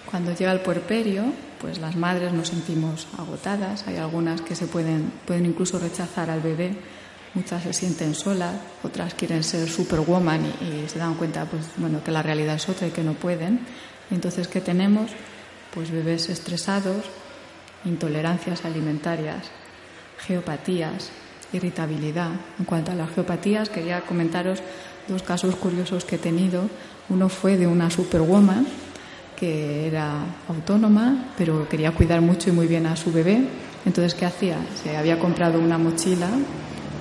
Cuando 0.10 0.34
llega 0.34 0.52
el 0.52 0.60
puerperio, 0.60 1.24
pues 1.60 1.80
las 1.80 1.96
madres 1.96 2.34
nos 2.34 2.50
sentimos 2.50 3.08
agotadas, 3.18 3.88
hay 3.88 3.98
algunas 3.98 4.42
que 4.42 4.56
se 4.56 4.68
pueden, 4.68 5.12
pueden 5.26 5.48
incluso 5.48 5.80
rechazar 5.80 6.30
al 6.30 6.42
bebé, 6.42 6.76
muchas 7.34 7.64
se 7.64 7.74
sienten 7.74 8.14
solas, 8.14 8.54
otras 8.84 9.16
quieren 9.16 9.44
ser 9.44 9.68
superwoman 9.68 10.46
y, 10.46 10.86
y 10.86 10.90
se 10.90 11.00
dan 11.00 11.16
cuenta 11.16 11.46
pues, 11.46 11.64
bueno, 11.78 12.04
que 12.04 12.12
la 12.12 12.22
realidad 12.22 12.56
es 12.56 12.70
otra 12.70 12.88
y 12.88 12.92
que 12.92 13.04
no 13.04 13.14
pueden. 13.14 13.62
entonces, 14.12 14.48
¿qué 14.48 14.62
tenemos? 14.62 15.10
Pues 15.74 15.90
bebés 15.90 16.30
estresados, 16.30 17.06
intolerancias 17.84 18.66
alimentarias, 18.66 19.48
geopatías, 20.20 21.10
irritabilidad. 21.54 22.32
En 22.60 22.66
cuanto 22.66 22.92
a 22.92 22.96
las 22.96 23.10
geopatías, 23.12 23.70
quería 23.70 24.02
comentaros 24.02 24.62
dos 25.08 25.24
casos 25.24 25.56
curiosos 25.56 26.06
que 26.06 26.16
he 26.16 26.20
tenido. 26.20 26.64
Uno 27.10 27.30
fue 27.30 27.58
de 27.58 27.68
una 27.68 27.90
superwoman 27.90 28.66
que 29.36 29.88
era 29.88 30.20
autónoma, 30.48 31.26
pero 31.38 31.68
quería 31.68 31.92
cuidar 31.92 32.22
mucho 32.22 32.50
y 32.50 32.54
muy 32.54 32.68
bien 32.68 32.86
a 32.86 32.96
su 32.96 33.12
bebé. 33.12 33.42
Entonces, 33.86 34.16
¿qué 34.16 34.26
hacía? 34.26 34.58
Se 34.82 34.96
había 34.96 35.20
comprado 35.20 35.60
una 35.60 35.78
mochila, 35.78 36.28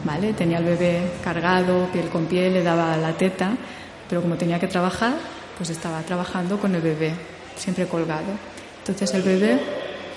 ¿vale? 0.04 0.32
Tenía 0.32 0.58
el 0.58 0.64
bebé 0.64 1.12
cargado, 1.22 1.86
piel 1.92 2.08
con 2.08 2.26
piel, 2.26 2.54
le 2.54 2.62
daba 2.62 2.96
la 2.96 3.12
teta, 3.12 3.52
pero 4.08 4.22
como 4.22 4.34
tenía 4.34 4.58
que 4.58 4.66
trabajar, 4.66 5.14
pues 5.56 5.70
estaba 5.70 6.00
trabajando 6.00 6.58
con 6.58 6.74
el 6.74 6.80
bebé, 6.80 7.12
siempre 7.56 7.86
colgado. 7.86 8.32
Entonces 8.78 9.14
el 9.14 9.22
bebé 9.22 9.60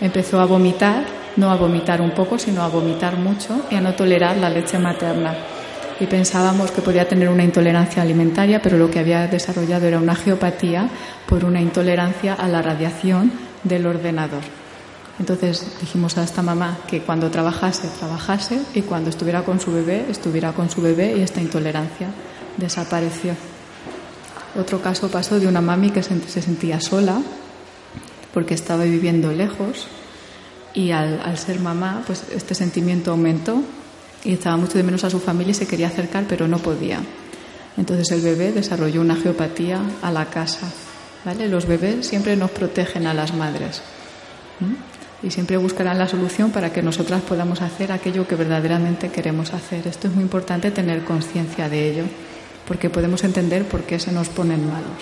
empezó 0.01 0.39
a 0.39 0.45
vomitar, 0.45 1.05
no 1.37 1.51
a 1.51 1.55
vomitar 1.55 2.01
un 2.01 2.11
poco, 2.11 2.39
sino 2.39 2.63
a 2.63 2.69
vomitar 2.69 3.17
mucho 3.17 3.67
y 3.69 3.75
a 3.75 3.81
no 3.81 3.93
tolerar 3.93 4.37
la 4.37 4.49
leche 4.49 4.79
materna 4.79 5.35
y 5.99 6.05
pensábamos 6.07 6.71
que 6.71 6.81
podía 6.81 7.07
tener 7.07 7.29
una 7.29 7.43
intolerancia 7.43 8.01
alimentaria, 8.01 8.61
pero 8.61 8.77
lo 8.77 8.91
que 8.91 8.99
había 8.99 9.27
desarrollado 9.27 9.87
era 9.87 9.99
una 9.99 10.15
geopatía 10.15 10.89
por 11.27 11.45
una 11.45 11.61
intolerancia 11.61 12.33
a 12.33 12.47
la 12.47 12.61
radiación 12.61 13.31
del 13.63 13.85
ordenador. 13.85 14.41
Entonces 15.19 15.65
dijimos 15.79 16.17
a 16.17 16.23
esta 16.23 16.41
mamá 16.41 16.79
que 16.87 17.01
cuando 17.01 17.31
trabajase, 17.31 17.87
trabajase 17.99 18.59
y 18.73 18.81
cuando 18.81 19.09
estuviera 19.09 19.43
con 19.43 19.59
su 19.59 19.71
bebé, 19.71 20.05
estuviera 20.09 20.51
con 20.51 20.69
su 20.69 20.81
bebé 20.81 21.15
y 21.17 21.21
esta 21.21 21.41
intolerancia 21.41 22.07
desapareció. 22.57 23.33
Otro 24.59 24.81
caso 24.81 25.09
pasó 25.09 25.39
de 25.39 25.47
una 25.47 25.61
mami 25.61 25.91
que 25.91 26.03
se 26.03 26.41
sentía 26.41 26.81
sola 26.81 27.21
porque 28.33 28.53
estaba 28.53 28.83
viviendo 28.83 29.31
lejos 29.31 29.87
y 30.73 30.91
al, 30.91 31.37
ser 31.37 31.61
mamá, 31.61 32.03
pues 32.05 32.25
este 32.35 32.53
sentimiento 32.53 33.11
aumentó 33.11 33.61
y 34.25 34.33
estaba 34.33 34.57
mucho 34.57 34.77
de 34.77 34.83
menos 34.83 35.03
a 35.03 35.09
su 35.09 35.19
familia 35.19 35.51
y 35.51 35.55
se 35.55 35.67
quería 35.67 35.87
acercar, 35.87 36.25
pero 36.27 36.47
no 36.47 36.57
podía. 36.57 36.99
Entonces 37.77 38.11
el 38.11 38.21
bebé 38.21 38.51
desarrolló 38.51 39.01
una 39.01 39.15
geopatía 39.15 39.81
a 40.01 40.11
la 40.11 40.25
casa. 40.25 40.67
¿vale? 41.23 41.47
Los 41.47 41.65
bebés 41.65 42.07
siempre 42.07 42.35
nos 42.35 42.51
protegen 42.51 43.07
a 43.07 43.13
las 43.13 43.33
madres 43.33 43.81
y 45.21 45.31
siempre 45.31 45.57
buscarán 45.57 45.97
la 45.97 46.07
solución 46.07 46.51
para 46.51 46.71
que 46.71 46.81
nosotras 46.81 47.21
podamos 47.21 47.61
hacer 47.61 47.91
aquello 47.91 48.27
que 48.27 48.35
verdaderamente 48.35 49.09
queremos 49.09 49.53
hacer. 49.53 49.87
Esto 49.87 50.07
es 50.07 50.13
muy 50.13 50.23
importante 50.23 50.71
tener 50.71 51.03
conciencia 51.03 51.67
de 51.69 51.91
ello, 51.91 52.03
porque 52.67 52.89
podemos 52.89 53.23
entender 53.23 53.65
por 53.65 53.83
qué 53.83 53.99
se 53.99 54.11
nos 54.11 54.29
ponen 54.29 54.67
malos. 54.67 55.01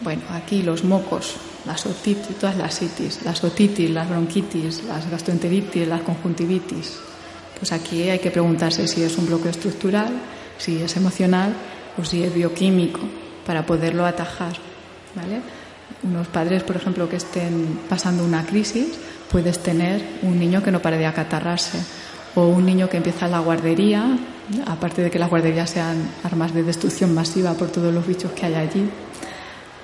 Bueno, 0.00 0.22
aquí 0.32 0.62
los 0.62 0.84
mocos 0.84 1.36
las 1.66 1.86
otitis, 1.86 2.36
todas 2.38 2.56
las 2.56 2.80
itis, 2.82 3.22
las 3.24 3.42
otitis, 3.42 3.90
las 3.90 4.08
bronquitis, 4.08 4.84
las 4.84 5.10
gastroenteritis, 5.10 5.88
las 5.88 6.02
conjuntivitis. 6.02 6.98
Pues 7.58 7.72
aquí 7.72 8.08
hay 8.10 8.18
que 8.18 8.30
preguntarse 8.30 8.86
si 8.86 9.02
es 9.02 9.16
un 9.16 9.26
bloqueo 9.26 9.50
estructural, 9.50 10.12
si 10.58 10.82
es 10.82 10.96
emocional 10.96 11.54
o 11.98 12.04
si 12.04 12.22
es 12.22 12.34
bioquímico 12.34 13.00
para 13.46 13.64
poderlo 13.64 14.04
atajar. 14.04 14.54
¿vale? 15.14 15.40
Unos 16.02 16.26
padres, 16.28 16.62
por 16.62 16.76
ejemplo, 16.76 17.08
que 17.08 17.16
estén 17.16 17.80
pasando 17.88 18.24
una 18.24 18.44
crisis, 18.44 18.98
puedes 19.30 19.62
tener 19.62 20.02
un 20.22 20.38
niño 20.38 20.62
que 20.62 20.70
no 20.70 20.80
pare 20.80 20.98
de 20.98 21.06
acatarrarse 21.06 21.78
o 22.34 22.48
un 22.48 22.66
niño 22.66 22.88
que 22.88 22.96
empieza 22.96 23.28
la 23.28 23.38
guardería, 23.38 24.18
aparte 24.66 25.02
de 25.02 25.10
que 25.10 25.18
las 25.18 25.30
guarderías 25.30 25.70
sean 25.70 26.10
armas 26.24 26.52
de 26.52 26.62
destrucción 26.62 27.14
masiva 27.14 27.54
por 27.54 27.68
todos 27.68 27.94
los 27.94 28.06
bichos 28.06 28.32
que 28.32 28.46
hay 28.46 28.54
allí, 28.54 28.90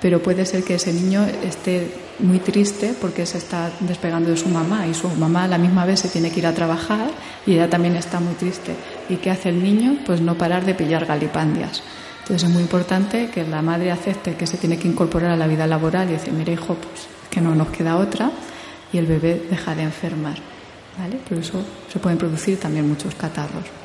pero 0.01 0.21
puede 0.21 0.45
ser 0.45 0.63
que 0.63 0.75
ese 0.75 0.91
niño 0.91 1.25
esté 1.43 1.91
muy 2.19 2.39
triste 2.39 2.93
porque 2.99 3.25
se 3.25 3.37
está 3.37 3.71
despegando 3.81 4.31
de 4.31 4.37
su 4.37 4.49
mamá 4.49 4.87
y 4.87 4.93
su 4.95 5.07
mamá 5.09 5.43
a 5.43 5.47
la 5.47 5.59
misma 5.59 5.85
vez 5.85 5.99
se 5.99 6.09
tiene 6.09 6.31
que 6.31 6.39
ir 6.39 6.47
a 6.47 6.53
trabajar 6.53 7.11
y 7.45 7.53
ella 7.53 7.69
también 7.69 7.95
está 7.95 8.19
muy 8.19 8.33
triste. 8.33 8.75
¿Y 9.09 9.17
qué 9.17 9.29
hace 9.29 9.49
el 9.49 9.63
niño? 9.63 9.97
Pues 10.05 10.19
no 10.19 10.35
parar 10.35 10.65
de 10.65 10.73
pillar 10.73 11.05
galipandias. 11.05 11.83
Entonces 12.21 12.43
es 12.43 12.49
muy 12.49 12.63
importante 12.63 13.29
que 13.29 13.43
la 13.43 13.61
madre 13.61 13.91
acepte 13.91 14.35
que 14.35 14.47
se 14.47 14.57
tiene 14.57 14.77
que 14.77 14.87
incorporar 14.87 15.31
a 15.31 15.37
la 15.37 15.47
vida 15.47 15.67
laboral 15.67 16.09
y 16.09 16.13
decir, 16.13 16.33
mira 16.33 16.51
hijo, 16.51 16.75
pues 16.75 17.07
que 17.29 17.39
no 17.39 17.53
nos 17.53 17.69
queda 17.69 17.97
otra 17.97 18.31
y 18.91 18.97
el 18.97 19.05
bebé 19.05 19.45
deja 19.49 19.75
de 19.75 19.83
enfermar. 19.83 20.37
¿vale? 20.97 21.17
Por 21.27 21.37
eso 21.37 21.63
se 21.91 21.99
pueden 21.99 22.17
producir 22.17 22.59
también 22.59 22.87
muchos 22.87 23.13
catarros. 23.15 23.80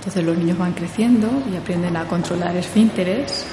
Entonces 0.00 0.24
los 0.24 0.38
niños 0.38 0.56
van 0.56 0.72
creciendo 0.72 1.28
y 1.52 1.56
aprenden 1.56 1.94
a 1.98 2.06
controlar 2.06 2.56
esfínteres 2.56 3.44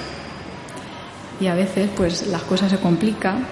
y 1.42 1.48
a 1.48 1.56
veces 1.56 1.90
pues 1.94 2.28
las 2.28 2.42
cosas 2.44 2.72
se 2.72 2.78
complican 2.78 3.46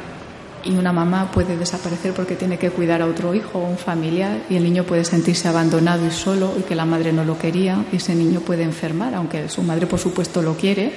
y 0.64 0.78
una 0.78 0.94
mamá 0.94 1.30
puede 1.30 1.58
desaparecer 1.58 2.14
porque 2.14 2.36
tiene 2.36 2.58
que 2.58 2.72
cuidar 2.72 3.02
a 3.02 3.06
otro 3.06 3.36
hijo 3.36 3.60
o 3.60 3.68
un 3.68 3.78
familiar 3.78 4.44
y 4.50 4.56
el 4.56 4.64
niño 4.64 4.86
puede 4.86 5.04
sentirse 5.04 5.50
abandonado 5.50 6.08
y 6.08 6.12
solo 6.12 6.54
y 6.58 6.62
que 6.62 6.74
la 6.74 6.86
madre 6.86 7.12
no 7.12 7.26
lo 7.26 7.38
quería 7.38 7.84
y 7.92 7.98
ese 7.98 8.16
niño 8.16 8.40
puede 8.40 8.64
enfermar, 8.64 9.14
aunque 9.14 9.50
su 9.50 9.62
madre 9.62 9.88
por 9.88 10.00
supuesto 10.00 10.42
lo 10.42 10.56
quiere, 10.56 10.94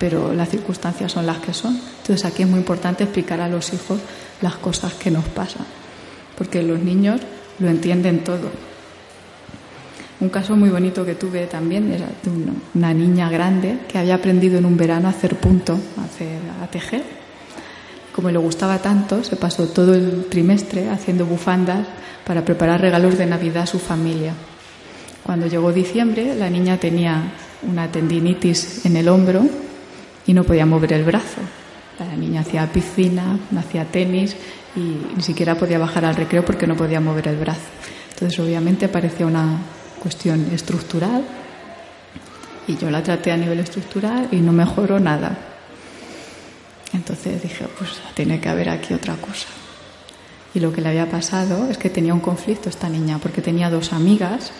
pero 0.00 0.34
las 0.34 0.48
circunstancias 0.48 1.12
son 1.12 1.26
las 1.26 1.38
que 1.38 1.54
son. 1.54 1.80
Entonces 2.00 2.24
aquí 2.24 2.42
es 2.42 2.48
muy 2.48 2.58
importante 2.58 3.04
explicar 3.04 3.40
a 3.40 3.48
los 3.48 3.72
hijos 3.72 4.00
las 4.42 4.56
cosas 4.56 4.94
que 4.94 5.12
nos 5.12 5.26
pasan, 5.26 5.64
porque 6.36 6.60
los 6.64 6.80
niños 6.80 7.20
lo 7.60 7.68
entienden 7.68 8.24
todo. 8.24 8.69
Un 10.20 10.28
caso 10.28 10.54
muy 10.54 10.68
bonito 10.68 11.04
que 11.04 11.14
tuve 11.14 11.46
también 11.46 11.90
era 11.92 12.06
de 12.06 12.30
una 12.74 12.92
niña 12.92 13.30
grande 13.30 13.78
que 13.88 13.96
había 13.96 14.16
aprendido 14.16 14.58
en 14.58 14.66
un 14.66 14.76
verano 14.76 15.08
a 15.08 15.12
hacer 15.12 15.36
punto, 15.36 15.78
a, 15.98 16.04
hacer, 16.04 16.38
a 16.62 16.66
tejer. 16.66 17.02
Como 18.12 18.30
le 18.30 18.38
gustaba 18.38 18.78
tanto, 18.78 19.24
se 19.24 19.36
pasó 19.36 19.68
todo 19.68 19.94
el 19.94 20.26
trimestre 20.26 20.90
haciendo 20.90 21.24
bufandas 21.24 21.86
para 22.26 22.44
preparar 22.44 22.82
regalos 22.82 23.16
de 23.16 23.24
Navidad 23.24 23.62
a 23.62 23.66
su 23.66 23.78
familia. 23.78 24.34
Cuando 25.22 25.46
llegó 25.46 25.72
diciembre, 25.72 26.34
la 26.34 26.50
niña 26.50 26.76
tenía 26.76 27.32
una 27.62 27.90
tendinitis 27.90 28.84
en 28.84 28.96
el 28.96 29.08
hombro 29.08 29.46
y 30.26 30.34
no 30.34 30.44
podía 30.44 30.66
mover 30.66 30.92
el 30.92 31.04
brazo. 31.04 31.40
La 31.98 32.16
niña 32.16 32.42
hacía 32.42 32.70
piscina, 32.70 33.38
hacía 33.56 33.86
tenis 33.86 34.36
y 34.76 35.16
ni 35.16 35.22
siquiera 35.22 35.54
podía 35.54 35.78
bajar 35.78 36.04
al 36.04 36.16
recreo 36.16 36.44
porque 36.44 36.66
no 36.66 36.76
podía 36.76 37.00
mover 37.00 37.28
el 37.28 37.36
brazo. 37.36 37.60
Entonces, 38.12 38.38
obviamente, 38.38 38.88
parecía 38.88 39.26
una 39.26 39.58
cuestión 40.00 40.48
estructural 40.52 41.22
y 42.66 42.76
yo 42.76 42.90
la 42.90 43.02
traté 43.02 43.32
a 43.32 43.36
nivel 43.36 43.60
estructural 43.60 44.28
y 44.32 44.36
no 44.36 44.52
mejoró 44.52 44.98
nada. 44.98 45.36
Entonces 46.92 47.42
dije, 47.42 47.66
pues 47.78 47.90
tiene 48.14 48.40
que 48.40 48.48
haber 48.48 48.68
aquí 48.68 48.94
otra 48.94 49.14
cosa. 49.14 49.46
Y 50.54 50.60
lo 50.60 50.72
que 50.72 50.80
le 50.80 50.88
había 50.88 51.08
pasado 51.08 51.68
es 51.70 51.78
que 51.78 51.90
tenía 51.90 52.14
un 52.14 52.20
conflicto 52.20 52.68
esta 52.68 52.88
niña, 52.88 53.18
porque 53.18 53.40
tenía 53.40 53.70
dos 53.70 53.92
amigas, 53.92 54.50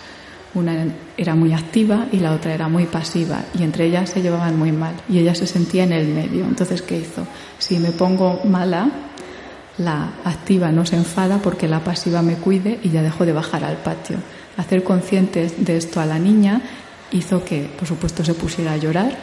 una 0.53 0.85
era 1.17 1.35
muy 1.35 1.53
activa 1.53 2.07
y 2.11 2.19
la 2.19 2.31
otra 2.31 2.53
era 2.53 2.69
muy 2.69 2.85
pasiva, 2.85 3.43
y 3.57 3.63
entre 3.63 3.85
ellas 3.87 4.09
se 4.09 4.21
llevaban 4.21 4.57
muy 4.57 4.71
mal, 4.71 4.95
y 5.09 5.19
ella 5.19 5.35
se 5.35 5.47
sentía 5.47 5.83
en 5.83 5.91
el 5.91 6.07
medio. 6.07 6.45
Entonces, 6.45 6.81
¿qué 6.81 6.97
hizo? 6.97 7.27
Si 7.57 7.77
me 7.79 7.91
pongo 7.91 8.39
mala, 8.45 8.89
la 9.77 10.13
activa 10.23 10.71
no 10.71 10.85
se 10.85 10.95
enfada 10.95 11.39
porque 11.39 11.67
la 11.67 11.83
pasiva 11.83 12.21
me 12.21 12.35
cuide 12.35 12.79
y 12.83 12.89
ya 12.89 13.01
dejo 13.01 13.25
de 13.25 13.33
bajar 13.33 13.63
al 13.63 13.77
patio 13.77 14.17
hacer 14.57 14.83
conscientes 14.83 15.63
de 15.63 15.77
esto 15.77 15.99
a 15.99 16.05
la 16.05 16.19
niña 16.19 16.61
hizo 17.11 17.43
que, 17.43 17.69
por 17.77 17.87
supuesto, 17.87 18.23
se 18.23 18.33
pusiera 18.33 18.73
a 18.73 18.77
llorar 18.77 19.17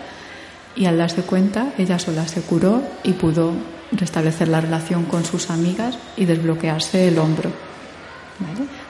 y 0.77 0.87
al 0.87 0.99
darse 0.99 1.23
cuenta 1.23 1.73
ella 1.79 1.99
sola 1.99 2.29
se 2.29 2.43
curó 2.43 2.83
y 3.03 3.13
pudo 3.13 3.53
restablecer 3.93 4.49
la 4.49 4.61
relación 4.61 5.05
con 5.05 5.25
sus 5.25 5.51
amigas 5.51 5.99
y 6.17 6.25
desbloquearse 6.25 7.09
el 7.09 7.19
hombro. 7.19 7.51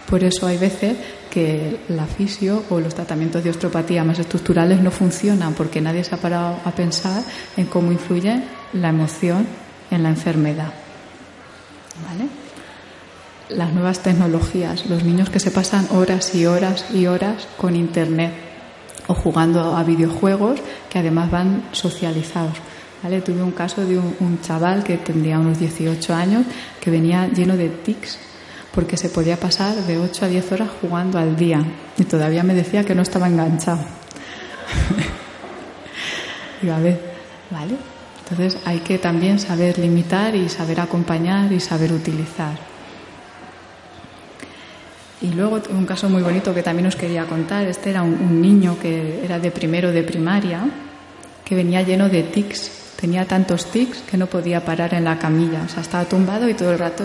Por 0.09 0.25
eso 0.25 0.47
hay 0.47 0.59
veces 0.59 0.97
que 1.31 1.81
la 1.89 2.07
fisio 2.07 2.65
o 2.71 2.81
los 2.81 2.95
tratamientos 2.95 3.45
de 3.45 3.51
osteopatía 3.51 4.05
más 4.05 4.19
estructurales 4.19 4.81
no 4.81 4.91
funcionan 4.91 5.55
porque 5.55 5.81
nadie 5.81 6.05
se 6.05 6.15
ha 6.15 6.19
parado 6.19 6.59
a 6.65 6.71
pensar 6.73 7.23
en 7.57 7.67
cómo 7.67 7.93
influye 7.93 8.43
la 8.75 8.89
emoción 8.89 9.47
en 9.91 10.03
la 10.03 10.11
enfermedad. 10.11 10.73
¿Vale? 12.07 12.48
Las 13.49 13.73
nuevas 13.73 14.01
tecnologías, 14.01 14.87
los 14.87 15.05
niños 15.05 15.31
que 15.31 15.41
se 15.41 15.51
pasan 15.51 15.89
horas 15.93 16.35
y 16.35 16.47
horas 16.47 16.87
y 16.93 17.07
horas 17.07 17.49
con 17.57 17.77
Internet 17.77 18.33
o 19.07 19.15
jugando 19.15 19.77
a 19.77 19.83
videojuegos 19.85 20.61
que 20.91 20.99
además 20.99 21.31
van 21.31 21.65
socializados. 21.73 22.59
¿vale? 23.03 23.21
Tuve 23.23 23.43
un 23.43 23.53
caso 23.53 23.85
de 23.85 23.99
un, 23.99 24.41
chaval 24.43 24.85
que 24.85 24.99
tendría 24.99 25.39
unos 25.39 25.59
18 25.59 26.15
años 26.15 26.45
que 26.81 26.91
venía 26.91 27.27
lleno 27.29 27.57
de 27.57 27.69
tics 27.69 28.19
porque 28.75 28.97
se 28.97 29.09
podía 29.09 29.39
pasar 29.39 29.75
de 29.75 29.99
8 29.99 30.27
a 30.27 30.29
10 30.29 30.53
horas 30.53 30.69
jugando 30.81 31.19
al 31.19 31.37
día 31.37 31.65
y 31.97 32.05
todavía 32.05 32.43
me 32.43 32.55
decía 32.55 32.85
que 32.85 32.95
no 32.95 33.03
estaba 33.03 33.29
enganchado. 33.29 33.81
¿vale? 36.63 36.99
Entonces 38.21 38.59
hay 38.67 38.81
que 38.81 38.99
también 38.99 39.39
saber 39.39 39.79
limitar 39.79 40.35
y 40.35 40.51
saber 40.51 40.81
acompañar 40.81 41.51
y 41.51 41.61
saber 41.61 41.93
utilizar. 41.93 42.68
Y 45.21 45.31
luego 45.31 45.61
un 45.71 45.85
caso 45.85 46.09
muy 46.09 46.23
bonito 46.23 46.55
que 46.55 46.63
también 46.63 46.87
os 46.87 46.97
quería 46.97 47.25
contar. 47.27 47.67
Este 47.67 47.91
era 47.91 48.03
un, 48.03 48.41
niño 48.41 48.79
que 48.81 49.25
era 49.25 49.39
de 49.39 49.51
primero 49.51 49.91
de 49.91 50.03
primaria, 50.05 50.63
que 51.45 51.55
venía 51.55 51.83
lleno 51.83 52.09
de 52.09 52.23
tics. 52.23 52.71
Tenía 53.01 53.27
tantos 53.27 53.67
tics 53.67 53.99
que 54.03 54.17
no 54.17 54.27
podía 54.27 54.65
parar 54.65 54.95
en 54.95 55.05
la 55.05 55.19
camilla. 55.19 55.63
O 55.67 55.69
sea, 55.69 55.83
estaba 55.83 56.05
tumbado 56.05 56.49
y 56.49 56.55
todo 56.55 56.73
el 56.73 56.79
rato 56.79 57.05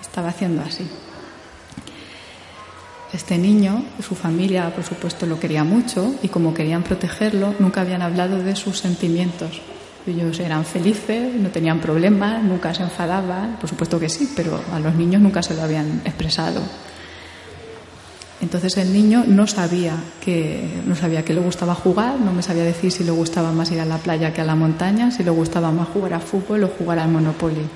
estaba 0.00 0.28
haciendo 0.28 0.62
así. 0.62 0.88
Este 3.12 3.36
niño, 3.38 3.84
su 4.00 4.14
familia, 4.14 4.72
por 4.72 4.84
supuesto, 4.84 5.26
lo 5.26 5.40
quería 5.40 5.64
mucho 5.64 6.14
y 6.22 6.28
como 6.28 6.54
querían 6.54 6.84
protegerlo, 6.84 7.54
nunca 7.58 7.80
habían 7.80 8.02
hablado 8.02 8.40
de 8.40 8.54
sus 8.54 8.78
sentimientos. 8.78 9.60
Ellos 10.06 10.38
eran 10.38 10.64
felices, 10.64 11.34
no 11.34 11.50
tenían 11.50 11.80
problemas, 11.80 12.42
nunca 12.44 12.72
se 12.72 12.84
enfadaban, 12.84 13.56
por 13.60 13.68
supuesto 13.68 13.98
que 13.98 14.08
sí, 14.08 14.32
pero 14.36 14.62
a 14.72 14.78
los 14.78 14.94
niños 14.94 15.20
nunca 15.20 15.42
se 15.42 15.54
lo 15.54 15.62
habían 15.62 16.00
expresado. 16.04 16.62
Entonces 18.40 18.76
el 18.78 18.92
niño 18.92 19.24
no 19.26 19.46
sabía 19.46 19.96
que 20.24 20.82
no 20.86 20.96
sabía 20.96 21.24
que 21.24 21.34
le 21.34 21.40
gustaba 21.40 21.74
jugar, 21.74 22.18
no 22.18 22.32
me 22.32 22.42
sabía 22.42 22.64
decir 22.64 22.90
si 22.90 23.04
le 23.04 23.10
gustaba 23.10 23.52
más 23.52 23.70
ir 23.70 23.80
a 23.80 23.84
la 23.84 23.98
playa 23.98 24.32
que 24.32 24.40
a 24.40 24.44
la 24.44 24.54
montaña, 24.54 25.10
si 25.10 25.22
le 25.22 25.30
gustaba 25.30 25.70
más 25.70 25.88
jugar 25.88 26.14
a 26.14 26.20
fútbol 26.20 26.64
o 26.64 26.68
jugar 26.68 26.98
al 26.98 27.10
Monopoly. 27.10 27.66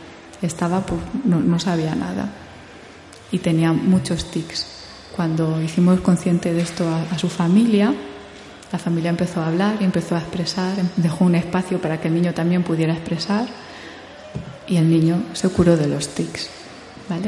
Estaba 0.41 0.81
pues, 0.81 1.01
no, 1.25 1.59
sabía 1.59 1.95
nada 1.95 2.31
y 3.31 3.39
tenía 3.39 3.73
muchos 3.73 4.31
tics. 4.31 4.67
Cuando 5.15 5.61
hicimos 5.61 6.01
consciente 6.01 6.53
de 6.55 6.63
esto 6.63 6.89
a, 6.89 7.03
a 7.15 7.19
su 7.19 7.29
familia, 7.29 7.95
la 8.73 8.79
familia 8.79 9.11
empezó 9.11 9.43
a 9.43 9.49
hablar 9.49 9.77
y 9.81 9.85
empezó 9.85 10.17
a 10.17 10.19
expresar, 10.19 10.75
dejó 10.97 11.27
un 11.27 11.35
espacio 11.35 11.81
para 11.81 12.01
que 12.01 12.09
el 12.09 12.15
niño 12.15 12.33
también 12.33 12.63
pudiera 12.63 12.95
expresar 12.95 13.47
y 14.67 14.77
el 14.77 14.89
niño 14.89 15.23
se 15.35 15.49
curó 15.51 15.77
de 15.77 15.89
los 15.89 16.09
tics. 16.09 16.64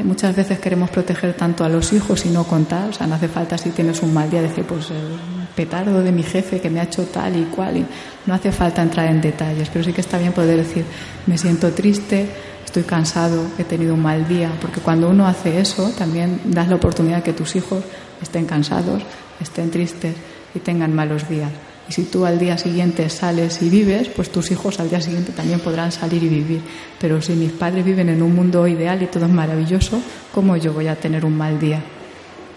Muchas 0.03 0.35
veces 0.35 0.59
queremos 0.59 0.89
proteger 0.89 1.35
tanto 1.35 1.63
a 1.63 1.69
los 1.69 1.93
hijos 1.93 2.25
y 2.25 2.29
no 2.29 2.45
contar, 2.45 2.89
o 2.89 2.93
sea, 2.93 3.05
no 3.05 3.13
hace 3.13 3.27
falta 3.27 3.59
si 3.59 3.69
tienes 3.69 4.01
un 4.01 4.11
mal 4.11 4.29
día 4.29 4.41
decir, 4.41 4.63
pues 4.63 4.89
el 4.89 5.19
petardo 5.55 6.01
de 6.01 6.11
mi 6.11 6.23
jefe 6.23 6.59
que 6.59 6.69
me 6.69 6.79
ha 6.79 6.83
hecho 6.83 7.03
tal 7.03 7.37
y 7.37 7.43
cual, 7.43 7.85
no 8.25 8.33
hace 8.33 8.51
falta 8.51 8.81
entrar 8.81 9.07
en 9.07 9.21
detalles, 9.21 9.69
pero 9.71 9.85
sí 9.85 9.93
que 9.93 10.01
está 10.01 10.17
bien 10.17 10.33
poder 10.33 10.57
decir, 10.57 10.83
me 11.27 11.37
siento 11.37 11.71
triste, 11.73 12.27
estoy 12.65 12.83
cansado, 12.83 13.43
he 13.59 13.63
tenido 13.65 13.93
un 13.93 14.01
mal 14.01 14.27
día, 14.27 14.51
porque 14.59 14.81
cuando 14.81 15.09
uno 15.09 15.27
hace 15.27 15.59
eso, 15.59 15.91
también 15.91 16.41
das 16.45 16.67
la 16.67 16.75
oportunidad 16.75 17.21
que 17.21 17.33
tus 17.33 17.55
hijos 17.55 17.83
estén 18.19 18.45
cansados, 18.45 19.03
estén 19.39 19.69
tristes 19.69 20.15
y 20.55 20.59
tengan 20.59 20.95
malos 20.95 21.29
días. 21.29 21.51
Y 21.89 21.93
si 21.93 22.03
tú 22.03 22.25
al 22.25 22.37
día 22.37 22.57
siguiente 22.57 23.09
sales 23.09 23.61
y 23.61 23.69
vives, 23.69 24.09
pues 24.09 24.29
tus 24.29 24.51
hijos 24.51 24.79
al 24.79 24.89
día 24.89 24.99
siguiente 24.99 25.31
también 25.31 25.59
podrán 25.59 25.91
salir 25.91 26.21
y 26.23 26.27
vivir. 26.27 26.61
Pero 26.99 27.21
si 27.21 27.33
mis 27.33 27.51
padres 27.51 27.85
viven 27.85 28.09
en 28.09 28.21
un 28.21 28.35
mundo 28.35 28.67
ideal 28.67 29.01
y 29.01 29.07
todo 29.07 29.25
es 29.25 29.31
maravilloso, 29.31 30.01
¿cómo 30.33 30.57
yo 30.57 30.73
voy 30.73 30.87
a 30.87 30.95
tener 30.95 31.23
un 31.25 31.37
mal 31.37 31.59
día? 31.59 31.81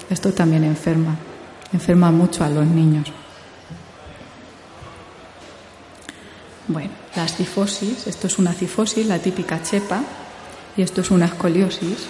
Esto 0.08 0.32
también 0.32 0.64
enferma, 0.64 1.16
enferma 1.72 2.10
mucho 2.10 2.42
a 2.42 2.48
los 2.48 2.66
niños. 2.66 3.12
Bueno, 6.66 6.90
las 7.14 7.36
cifosis, 7.36 8.06
esto 8.06 8.26
es 8.26 8.38
una 8.38 8.52
cifosis, 8.52 9.06
la 9.06 9.18
típica 9.18 9.62
chepa, 9.62 10.02
y 10.76 10.82
esto 10.82 11.00
es 11.00 11.10
una 11.10 11.26
escoliosis, 11.26 12.06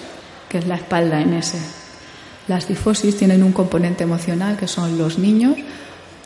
que 0.48 0.58
es 0.58 0.66
la 0.66 0.76
espalda 0.76 1.20
en 1.20 1.34
ese. 1.34 1.58
Las 2.48 2.66
cifosis 2.66 3.16
tienen 3.16 3.42
un 3.42 3.52
componente 3.52 4.04
emocional 4.04 4.56
que 4.56 4.66
son 4.66 4.98
los 4.98 5.18
niños 5.18 5.56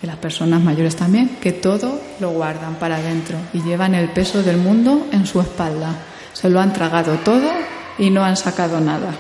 las 0.07 0.17
personas 0.17 0.63
mayores 0.63 0.97
también, 0.97 1.37
que 1.41 1.53
todo 1.53 2.01
lo 2.21 2.31
guardan 2.31 2.75
para 2.77 2.97
adentro 2.97 3.39
y 3.53 3.63
llevan 3.63 3.95
el 3.95 4.09
peso 4.11 4.43
del 4.43 4.57
mundo 4.57 5.07
en 5.13 5.27
su 5.27 5.41
espalda. 5.41 5.95
Se 6.33 6.51
lo 6.51 6.61
han 6.61 6.73
tragado 6.73 7.15
todo 7.25 7.51
y 7.99 8.11
no 8.11 8.25
han 8.25 8.37
sacado 8.37 8.81
nada. 8.81 9.15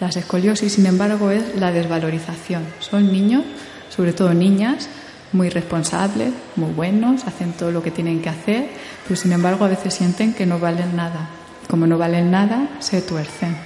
La 0.00 0.08
escoliosis, 0.08 0.74
sin 0.74 0.86
embargo, 0.86 1.30
es 1.30 1.56
la 1.56 1.72
desvalorización. 1.72 2.62
Son 2.78 3.10
niños, 3.10 3.42
sobre 3.88 4.12
todo 4.12 4.32
niñas, 4.32 4.88
muy 5.32 5.50
responsables, 5.50 6.32
muy 6.56 6.72
buenos, 6.72 7.24
hacen 7.26 7.52
todo 7.52 7.72
lo 7.72 7.82
que 7.82 7.90
tienen 7.90 8.22
que 8.22 8.28
hacer, 8.28 8.68
pero 9.04 9.16
sin 9.16 9.32
embargo 9.32 9.64
a 9.64 9.68
veces 9.68 9.94
sienten 9.94 10.34
que 10.34 10.46
no 10.46 10.58
valen 10.58 10.96
nada. 10.96 11.28
Como 11.68 11.86
no 11.86 11.98
valen 11.98 12.30
nada, 12.30 12.68
se 12.78 13.02
tuercen. 13.02 13.56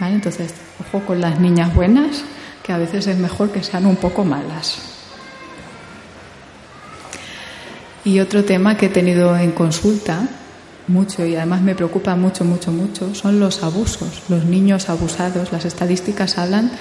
Entonces, 0.00 0.54
ojo 0.80 1.04
con 1.04 1.20
las 1.20 1.38
niñas 1.38 1.74
buenas, 1.74 2.24
que 2.62 2.72
a 2.72 2.78
veces 2.78 3.06
es 3.06 3.18
mejor 3.18 3.50
que 3.50 3.62
sean 3.62 3.86
un 3.86 3.96
poco 3.96 4.24
malas. 4.24 4.91
Y 8.04 8.18
otro 8.18 8.44
tema 8.44 8.76
que 8.76 8.86
he 8.86 8.88
tenido 8.88 9.36
en 9.36 9.52
consulta 9.52 10.28
mucho 10.88 11.24
y 11.24 11.36
además 11.36 11.62
me 11.62 11.74
preocupa 11.74 12.16
mucho, 12.16 12.44
mucho, 12.44 12.72
mucho 12.72 13.14
son 13.14 13.38
los 13.38 13.62
abusos, 13.62 14.22
los 14.28 14.44
niños 14.44 14.88
abusados. 14.88 15.52
Las 15.52 15.64
estadísticas 15.64 16.38
hablan 16.38 16.72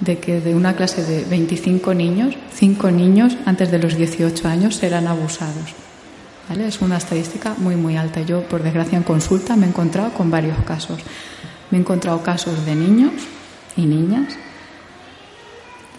de 0.00 0.18
que 0.18 0.40
de 0.40 0.54
una 0.54 0.76
clase 0.76 1.02
de 1.02 1.24
25 1.24 1.94
niños, 1.94 2.34
5 2.52 2.90
niños 2.90 3.36
antes 3.46 3.70
de 3.70 3.78
los 3.78 3.96
18 3.96 4.46
años 4.46 4.76
serán 4.76 5.06
abusados. 5.06 5.74
¿Vale? 6.48 6.68
Es 6.68 6.80
una 6.80 6.98
estadística 6.98 7.54
muy, 7.58 7.76
muy 7.76 7.96
alta. 7.96 8.22
Yo, 8.22 8.42
por 8.42 8.62
desgracia, 8.62 8.96
en 8.96 9.04
consulta 9.04 9.56
me 9.56 9.66
he 9.66 9.68
encontrado 9.68 10.12
con 10.12 10.30
varios 10.30 10.58
casos. 10.64 11.00
Me 11.70 11.78
he 11.78 11.80
encontrado 11.80 12.22
casos 12.22 12.64
de 12.64 12.74
niños 12.74 13.12
y 13.76 13.86
niñas 13.86 14.34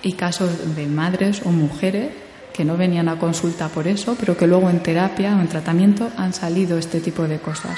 y 0.01 0.13
casos 0.13 0.75
de 0.75 0.87
madres 0.87 1.41
o 1.45 1.49
mujeres 1.49 2.11
que 2.53 2.65
no 2.65 2.77
venían 2.77 3.07
a 3.09 3.19
consulta 3.19 3.69
por 3.69 3.87
eso, 3.87 4.15
pero 4.19 4.35
que 4.35 4.47
luego 4.47 4.69
en 4.69 4.81
terapia 4.81 5.35
o 5.35 5.39
en 5.39 5.47
tratamiento 5.47 6.09
han 6.17 6.33
salido 6.33 6.77
este 6.77 6.99
tipo 6.99 7.27
de 7.27 7.39
cosas. 7.39 7.77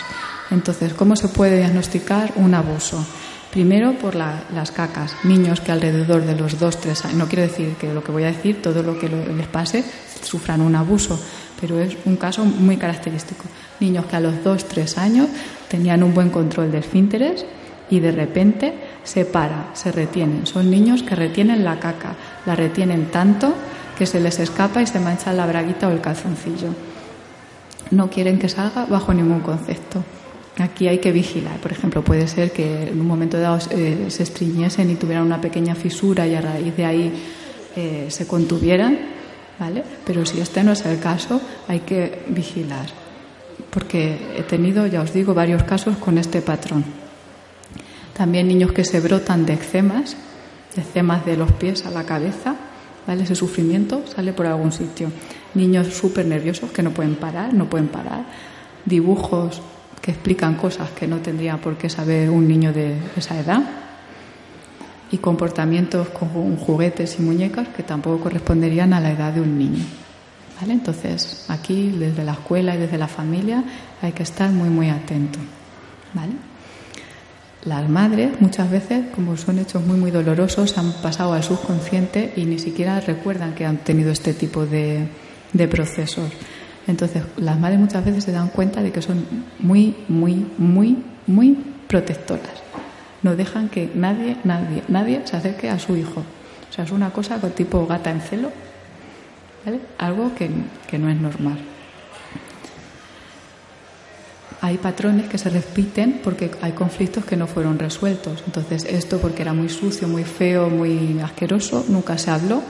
Entonces, 0.50 0.94
¿cómo 0.94 1.16
se 1.16 1.30
puede 1.30 1.58
diagnosticar 1.58 2.34
un 2.36 2.54
abuso? 2.54 3.06
Primero 3.52 3.94
por 3.94 4.16
las 4.16 4.72
cacas. 4.72 5.14
Niños 5.24 5.60
que 5.60 5.72
alrededor 5.72 6.24
de 6.24 6.36
los 6.36 6.60
2-3 6.60 7.06
años, 7.06 7.18
no 7.18 7.28
quiero 7.28 7.44
decir 7.44 7.76
que 7.76 7.94
lo 7.94 8.02
que 8.04 8.12
voy 8.12 8.24
a 8.24 8.28
decir, 8.28 8.62
todo 8.62 8.82
lo 8.82 8.98
que 8.98 9.10
les 9.10 9.48
pase, 9.48 9.84
sufran 10.22 10.62
un 10.62 10.76
abuso, 10.76 11.20
pero 11.60 11.80
es 11.80 11.98
un 12.06 12.16
caso 12.16 12.46
muy 12.46 12.78
característico. 12.78 13.44
Niños 13.82 14.06
que 14.06 14.16
a 14.16 14.22
los 14.22 14.36
2-3 14.36 14.98
años 14.98 15.28
tenían 15.68 16.02
un 16.02 16.14
buen 16.14 16.30
control 16.30 16.72
de 16.72 16.80
esfínteres 16.80 17.46
y 17.90 18.00
de 18.00 18.12
repente 18.12 18.74
se 19.04 19.26
para, 19.26 19.70
se 19.74 19.92
retienen. 19.92 20.48
Son 20.48 20.72
niños 20.72 21.04
que 21.04 21.16
retienen 21.16 21.64
la 21.64 21.80
caca, 21.80 22.16
la 22.46 22.56
retienen 22.56 23.12
tanto 23.12 23.54
que 24.02 24.08
se 24.08 24.20
les 24.20 24.40
escapa 24.40 24.82
y 24.82 24.88
se 24.88 25.00
mancha 25.00 25.32
la 25.32 25.46
braguita 25.46 25.88
o 25.88 25.92
el 25.92 26.02
calzoncillo. 26.02 26.74
No 27.92 28.10
quieren 28.10 28.40
que 28.40 28.50
salga 28.50 28.88
bajo 28.88 29.14
ningún 29.14 29.42
concepto. 29.42 30.04
Aquí 30.58 30.88
hay 30.88 30.98
que 30.98 31.12
vigilar. 31.12 31.60
Por 31.60 31.72
ejemplo, 31.72 32.04
puede 32.04 32.28
ser 32.28 32.52
que 32.52 32.90
en 32.90 33.00
un 33.00 33.06
momento 33.06 33.40
dado 33.40 33.60
eh, 33.70 34.08
se 34.10 34.24
estriñiesen 34.24 34.90
y 34.90 34.96
tuvieran 34.96 35.24
una 35.24 35.40
pequeña 35.40 35.76
fisura 35.76 36.26
y 36.26 36.34
a 36.34 36.42
raíz 36.42 36.76
de 36.76 36.84
ahí 36.84 37.14
eh, 37.76 38.08
se 38.10 38.26
contuvieran, 38.26 38.98
¿vale? 39.60 39.84
Pero 40.04 40.26
si 40.26 40.42
este 40.42 40.64
no 40.64 40.72
es 40.72 40.84
el 40.84 41.00
caso, 41.00 41.40
hay 41.68 41.82
que 41.82 42.24
vigilar. 42.30 42.88
Porque 43.70 44.18
he 44.36 44.42
tenido, 44.42 44.88
ya 44.88 45.02
os 45.02 45.14
digo, 45.14 45.36
varios 45.36 45.62
casos 45.62 45.96
con 45.98 46.18
este 46.18 46.42
patrón. 46.42 46.84
También 48.18 48.48
niños 48.48 48.72
que 48.72 48.84
se 48.84 49.00
brotan 49.00 49.46
de 49.46 49.54
eczemas, 49.54 50.18
de 50.76 50.82
eczemas 50.82 51.24
de 51.24 51.38
los 51.38 51.52
pies 51.52 51.86
a 51.86 51.92
la 51.92 52.04
cabeza, 52.04 52.56
¿vale? 53.08 53.24
Ese 53.24 53.36
sufrimiento 53.36 54.04
sale 54.14 54.34
por 54.34 54.46
algún 54.46 54.72
sitio. 54.72 55.12
Niños 55.54 55.88
súper 55.88 56.26
nerviosos 56.26 56.72
que 56.72 56.84
no 56.84 56.92
pueden 56.92 57.16
parar, 57.16 57.54
no 57.54 57.70
pueden 57.70 57.88
parar. 57.88 58.26
Dibujos 58.86 59.62
que 60.02 60.12
explican 60.12 60.56
cosas 60.56 60.90
que 60.92 61.08
no 61.08 61.18
tendría 61.18 61.58
por 61.58 61.78
qué 61.78 61.90
saber 61.90 62.30
un 62.30 62.48
niño 62.48 62.74
de 62.74 62.96
esa 63.16 63.40
edad. 63.40 63.62
Y 65.12 65.18
comportamientos 65.18 66.10
con 66.10 66.56
juguetes 66.56 67.20
y 67.20 67.22
muñecas 67.22 67.68
que 67.70 67.84
tampoco 67.84 68.24
corresponderían 68.24 68.94
a 68.94 69.02
la 69.02 69.12
edad 69.12 69.34
de 69.34 69.42
un 69.42 69.58
niño. 69.58 69.84
¿Vale? 70.60 70.74
Entonces, 70.74 71.46
aquí, 71.50 71.90
desde 71.90 72.24
la 72.24 72.34
escuela 72.34 72.76
y 72.76 72.78
desde 72.78 72.98
la 72.98 73.08
familia, 73.08 73.64
hay 74.02 74.12
que 74.14 74.24
estar 74.24 74.50
muy, 74.52 74.70
muy 74.70 74.90
atento. 74.90 75.40
¿Vale? 76.14 76.51
Las 77.64 77.88
madres, 77.88 78.42
muchas 78.42 78.72
veces, 78.72 79.06
como 79.14 79.38
son 79.38 79.60
hechos 79.60 79.86
muy, 79.86 79.98
muy 79.98 80.10
dolorosos, 80.10 80.78
han 80.80 80.94
pasado 80.94 81.34
al 81.34 81.44
subconsciente 81.44 82.34
y 82.36 82.46
ni 82.46 82.58
siquiera 82.58 83.00
recuerdan 83.00 83.54
que 83.54 83.66
han 83.66 83.78
tenido 83.78 84.12
este 84.12 84.34
tipo 84.34 84.66
de, 84.66 85.08
de 85.54 85.68
procesos. 85.68 86.32
Entonces, 86.88 87.24
las 87.38 87.60
madres 87.60 87.80
muchas 87.80 88.04
veces 88.04 88.24
se 88.24 88.32
dan 88.32 88.50
cuenta 88.50 88.82
de 88.82 88.92
que 88.92 89.04
son 89.04 89.24
muy, 89.60 89.96
muy, 90.08 90.48
muy, 90.58 91.04
muy 91.28 91.56
protectoras. 91.88 92.64
No 93.22 93.36
dejan 93.36 93.70
que 93.70 93.92
nadie, 93.94 94.38
nadie, 94.44 94.82
nadie 94.88 95.22
se 95.26 95.38
acerque 95.38 95.70
a 95.70 95.78
su 95.78 95.96
hijo. 95.96 96.22
O 96.70 96.74
sea, 96.74 96.86
es 96.86 96.92
una 96.92 97.12
cosa 97.12 97.38
tipo 97.52 97.86
gata 97.86 98.10
en 98.10 98.22
celo, 98.22 98.52
¿vale? 99.64 99.82
Algo 100.00 100.34
que, 100.34 100.50
que 100.88 100.98
no 100.98 101.10
es 101.10 101.22
normal. 101.22 101.60
Hay 104.62 104.78
patrones 104.78 105.28
que 105.28 105.40
se 105.40 105.50
repiten 105.50 106.22
porque 106.24 106.52
hay 106.62 106.74
conflictos 106.74 107.26
que 107.26 107.36
no 107.36 107.48
fueron 107.48 107.80
resueltos. 107.80 108.44
Entonces, 108.46 108.86
esto 108.86 109.18
porque 109.20 109.42
era 109.42 109.54
muy 109.54 109.70
sucio, 109.70 110.08
muy 110.08 110.24
feo, 110.24 110.70
muy 110.70 111.20
asqueroso, 111.20 111.84
nunca 111.88 112.18
se 112.20 112.30
habló 112.30 112.62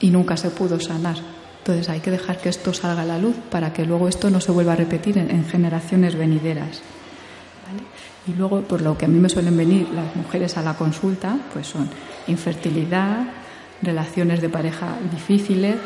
y 0.00 0.10
nunca 0.10 0.36
se 0.36 0.50
pudo 0.50 0.78
sanar. 0.78 1.16
Entonces 1.58 1.88
hay 1.88 2.00
que 2.00 2.10
dejar 2.10 2.38
que 2.38 2.48
esto 2.48 2.74
salga 2.74 3.02
a 3.02 3.04
la 3.06 3.18
luz 3.18 3.36
para 3.48 3.72
que 3.72 3.84
luego 3.86 4.08
esto 4.08 4.30
no 4.30 4.40
se 4.40 4.50
vuelva 4.50 4.72
a 4.72 4.76
repetir 4.76 5.16
en, 5.16 5.44
generaciones 5.44 6.16
venideras. 6.16 6.82
Y 8.26 8.34
luego, 8.34 8.62
por 8.62 8.82
lo 8.82 8.98
que 8.98 9.04
a 9.04 9.08
mí 9.08 9.18
me 9.18 9.28
suelen 9.28 9.56
venir 9.56 9.88
las 9.90 10.14
mujeres 10.16 10.56
a 10.56 10.62
la 10.62 10.74
consulta, 10.74 11.36
pues 11.52 11.68
son 11.68 11.88
infertilidad, 12.26 13.26
relaciones 13.80 14.40
de 14.40 14.48
pareja 14.48 14.96
difíciles, 15.12 15.76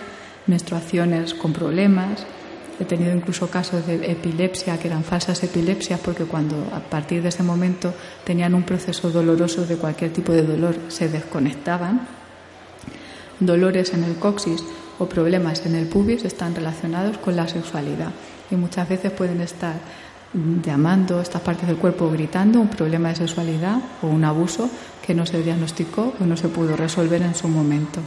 menstruaciones 0.46 1.34
con 1.34 1.52
problemas. 1.52 2.26
He 2.78 2.84
tenido 2.84 3.14
incluso 3.14 3.48
casos 3.48 3.86
de 3.86 4.10
epilepsia 4.10 4.78
que 4.78 4.88
eran 4.88 5.02
falsas 5.02 5.42
epilepsias 5.42 5.98
porque 6.00 6.24
cuando 6.24 6.56
a 6.74 6.80
partir 6.80 7.22
de 7.22 7.30
ese 7.30 7.42
momento 7.42 7.94
tenían 8.24 8.54
un 8.54 8.64
proceso 8.64 9.10
doloroso 9.10 9.64
de 9.64 9.76
cualquier 9.76 10.12
tipo 10.12 10.32
de 10.32 10.42
dolor 10.42 10.76
se 10.88 11.08
desconectaban. 11.08 12.06
Dolores 13.40 13.94
en 13.94 14.04
el 14.04 14.16
coxis 14.16 14.62
o 14.98 15.06
problemas 15.06 15.64
en 15.64 15.74
el 15.74 15.86
pubis 15.86 16.24
están 16.24 16.54
relacionados 16.54 17.16
con 17.18 17.36
la 17.36 17.48
sexualidad 17.48 18.12
y 18.50 18.56
muchas 18.56 18.88
veces 18.88 19.12
pueden 19.12 19.40
estar 19.40 19.76
llamando 20.62 21.20
estas 21.20 21.40
partes 21.40 21.66
del 21.66 21.76
cuerpo 21.76 22.10
gritando 22.10 22.60
un 22.60 22.68
problema 22.68 23.08
de 23.08 23.16
sexualidad 23.16 23.78
o 24.02 24.08
un 24.08 24.24
abuso 24.24 24.68
que 25.04 25.14
no 25.14 25.24
se 25.24 25.42
diagnosticó 25.42 26.12
o 26.20 26.24
no 26.24 26.36
se 26.36 26.48
pudo 26.48 26.76
resolver 26.76 27.22
en 27.22 27.34
su 27.34 27.48
momento. 27.48 28.00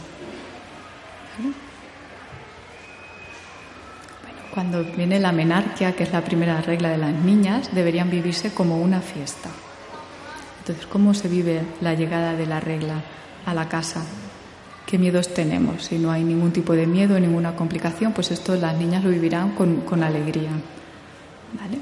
Cuando 4.54 4.84
viene 4.84 5.20
la 5.20 5.32
menarquia, 5.32 5.96
que 5.96 6.04
es 6.04 6.12
la 6.12 6.22
primera 6.22 6.62
regla 6.62 6.90
de 6.90 6.98
las 6.98 7.14
niñas, 7.14 7.70
deberían 7.74 8.10
vivirse 8.10 8.54
como 8.54 8.78
una 8.78 9.02
fiesta. 9.02 9.50
Entonces, 10.60 10.86
¿cómo 10.88 11.14
se 11.14 11.28
vive 11.28 11.62
la 11.82 11.94
llegada 11.94 12.34
de 12.34 12.46
la 12.46 12.60
regla 12.60 13.02
a 13.46 13.54
la 13.54 13.68
casa? 13.68 14.04
qué 14.90 14.98
miedos 14.98 15.32
tenemos. 15.36 15.84
Si 15.86 16.00
no 16.00 16.12
hay 16.12 16.24
ningún 16.24 16.52
tipo 16.52 16.74
de 16.74 16.88
miedo, 16.88 17.20
ninguna 17.20 17.56
complicación, 17.56 18.12
pues 18.12 18.32
esto 18.32 18.56
las 18.56 18.76
niñas 18.76 19.04
lo 19.04 19.12
vivirán 19.12 19.52
con, 19.52 19.82
con 19.82 20.02
alegría. 20.02 20.50
¿Vale? 21.54 21.78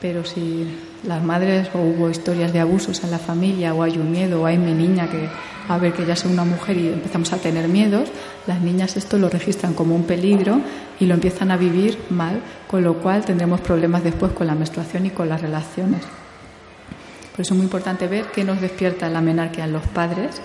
Pero 0.00 0.24
si 0.24 0.64
las 1.02 1.20
madres 1.24 1.68
o 1.74 1.80
hubo 1.80 2.08
historias 2.08 2.52
de 2.52 2.60
abusos 2.60 3.02
en 3.02 3.10
la 3.10 3.18
familia 3.18 3.74
o 3.74 3.82
hay 3.82 3.98
un 3.98 4.12
miedo 4.12 4.42
o 4.42 4.46
hay 4.46 4.56
mi 4.56 4.72
niña 4.72 5.10
que 5.10 5.28
a 5.68 5.78
ver 5.78 5.94
que 5.94 6.06
ya 6.06 6.14
sea 6.14 6.30
una 6.30 6.44
mujer 6.44 6.76
y 6.76 6.88
empezamos 6.88 7.32
a 7.32 7.38
tener 7.38 7.66
miedos, 7.68 8.08
las 8.46 8.60
niñas 8.60 8.96
esto 8.96 9.18
lo 9.18 9.28
registran 9.28 9.74
como 9.74 9.94
un 9.94 10.04
peligro 10.04 10.60
y 11.00 11.06
lo 11.06 11.14
empiezan 11.14 11.50
a 11.50 11.56
vivir 11.56 11.98
mal, 12.10 12.40
con 12.68 12.84
lo 12.84 12.94
cual 12.94 13.24
tendremos 13.24 13.60
problemas 13.60 14.04
después 14.04 14.32
con 14.32 14.46
la 14.46 14.54
menstruación 14.54 15.06
y 15.06 15.10
con 15.10 15.28
las 15.28 15.40
relaciones. 15.40 16.02
Por 17.32 17.40
eso 17.40 17.54
es 17.54 17.56
muy 17.56 17.64
importante 17.64 18.06
ver 18.06 18.26
qué 18.34 18.44
nos 18.44 18.60
despierta 18.60 19.08
la 19.08 19.20
menarquia 19.20 19.64
en 19.64 19.72
los 19.72 19.86
padres 19.88 20.40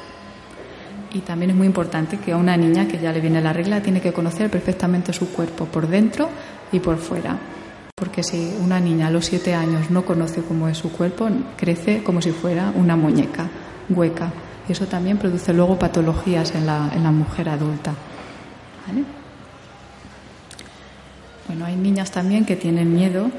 y 1.14 1.20
también 1.20 1.52
es 1.52 1.58
muy 1.58 1.68
importante 1.68 2.18
que 2.18 2.32
a 2.32 2.38
una 2.38 2.56
niña 2.56 2.88
que 2.88 3.00
ya 3.00 3.12
le 3.12 3.22
viene 3.22 3.42
la 3.42 3.54
regla 3.54 3.82
tiene 3.82 4.02
que 4.02 4.14
conocer 4.14 4.50
perfectamente 4.50 5.14
su 5.14 5.32
cuerpo 5.32 5.66
por 5.66 5.88
dentro 5.88 6.30
y 6.72 6.80
por 6.80 6.98
fuera. 6.98 7.38
Porque 7.96 8.24
si 8.24 8.56
una 8.62 8.80
niña 8.80 9.08
a 9.08 9.12
los 9.12 9.26
siete 9.26 9.54
años 9.54 9.90
no 9.90 10.06
conoce 10.06 10.42
cómo 10.42 10.68
es 10.68 10.78
su 10.78 10.92
cuerpo, 10.92 11.30
crece 11.58 12.02
como 12.04 12.22
si 12.22 12.32
fuera 12.32 12.72
una 12.76 12.96
muñeca 12.96 13.50
hueca. 13.90 14.32
Y 14.70 14.72
eso 14.72 14.86
también 14.86 15.18
produce 15.18 15.52
luego 15.52 15.80
patologías 15.80 16.54
en 16.54 16.68
la, 16.68 16.92
en 16.94 17.02
la 17.04 17.12
mujer 17.12 17.50
adulta. 17.50 17.96
Bueno, 21.48 21.66
hay 21.66 21.76
niñas 21.76 22.12
también 22.12 22.46
que 22.46 22.56
tienen 22.56 22.94
miedo 22.94 23.32